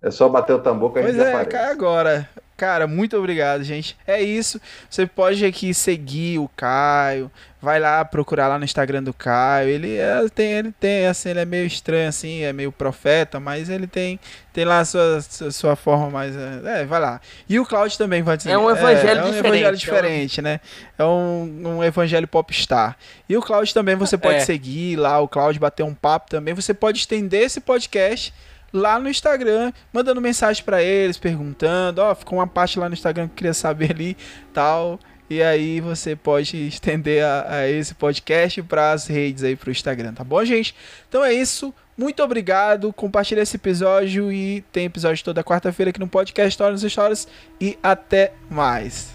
é 0.01 0.09
só 0.09 0.29
bater 0.29 0.53
o 0.53 0.59
tambor 0.59 0.93
que 0.93 0.99
a 0.99 1.01
pois 1.01 1.13
gente 1.13 1.25
é, 1.25 1.29
aparece. 1.29 1.51
Cai 1.51 1.71
agora. 1.71 2.29
Cara, 2.57 2.87
muito 2.87 3.17
obrigado, 3.17 3.63
gente. 3.63 3.97
É 4.07 4.21
isso. 4.21 4.61
Você 4.89 5.05
pode 5.05 5.43
aqui 5.45 5.73
seguir 5.73 6.39
o 6.39 6.49
Caio. 6.55 7.29
Vai 7.61 7.79
lá 7.79 8.05
procurar 8.05 8.47
lá 8.47 8.57
no 8.57 8.63
Instagram 8.63 9.03
do 9.03 9.13
Caio. 9.13 9.67
Ele, 9.67 9.97
é, 9.97 10.25
tem, 10.33 10.51
ele 10.53 10.71
tem, 10.71 11.07
assim, 11.07 11.29
ele 11.31 11.39
é 11.39 11.45
meio 11.45 11.65
estranho, 11.65 12.07
assim, 12.07 12.43
é 12.43 12.53
meio 12.53 12.71
profeta, 12.71 13.39
mas 13.39 13.69
ele 13.69 13.87
tem, 13.87 14.19
tem 14.53 14.63
lá 14.63 14.79
a 14.79 14.85
sua, 14.85 15.19
sua, 15.21 15.51
sua 15.51 15.75
forma 15.75 16.09
mais. 16.09 16.33
É, 16.63 16.85
vai 16.85 16.99
lá. 17.01 17.19
E 17.49 17.59
o 17.59 17.65
Cláudio 17.65 17.97
também 17.97 18.21
vai 18.21 18.37
dizer. 18.37 18.51
É 18.51 18.57
um 18.57 18.69
evangelho 18.69 19.07
é, 19.09 19.11
é 19.11 19.25
um 19.25 19.31
diferente. 19.31 19.47
evangelho 19.47 19.77
diferente, 19.77 20.41
né? 20.41 20.59
É 20.97 21.03
um, 21.03 21.61
um 21.77 21.83
evangelho 21.83 22.27
popstar. 22.27 22.95
E 23.27 23.35
o 23.35 23.41
Cláudio 23.41 23.73
também 23.73 23.95
você 23.95 24.17
pode 24.17 24.37
É. 24.37 24.39
seguir 24.41 24.95
lá, 24.95 25.19
o 25.19 25.27
Cláudio 25.27 25.59
bater 25.59 25.83
um 25.83 25.93
papo 25.93 26.29
também. 26.29 26.53
Você 26.53 26.73
pode 26.73 26.99
estender 26.99 27.41
esse 27.41 27.59
podcast 27.59 28.33
lá 28.75 28.99
no 28.99 29.09
Instagram, 29.09 29.71
mandando 29.91 30.19
mensagem 30.19 30.63
para 30.63 30.83
eles, 30.83 31.17
perguntando, 31.17 32.01
ó, 32.01 32.13
ficou 32.13 32.37
uma 32.37 32.47
parte 32.47 32.77
lá 32.77 32.89
no 32.89 32.93
Instagram 32.93 33.27
que 33.27 33.31
eu 33.31 33.35
queria 33.37 33.53
saber 33.53 33.91
ali, 33.91 34.17
tal. 34.53 34.99
E 35.29 35.41
aí 35.41 35.79
você 35.79 36.15
pode 36.15 36.67
estender 36.67 37.23
a, 37.23 37.55
a 37.55 37.69
esse 37.69 37.95
podcast 37.95 38.61
para 38.61 38.91
as 38.91 39.07
redes 39.07 39.43
aí 39.43 39.55
pro 39.55 39.71
Instagram, 39.71 40.13
tá 40.13 40.23
bom, 40.23 40.43
gente? 40.43 40.75
Então 41.07 41.23
é 41.23 41.33
isso. 41.33 41.73
Muito 41.97 42.21
obrigado. 42.21 42.91
Compartilha 42.91 43.41
esse 43.41 43.55
episódio 43.55 44.31
e 44.31 44.61
tem 44.71 44.85
episódio 44.85 45.23
toda 45.23 45.43
quarta-feira 45.43 45.89
aqui 45.89 45.99
no 45.99 46.07
podcast 46.07 46.61
nos 46.63 46.81
Stories 46.81 47.27
e 47.59 47.79
até 47.81 48.33
mais. 48.49 49.14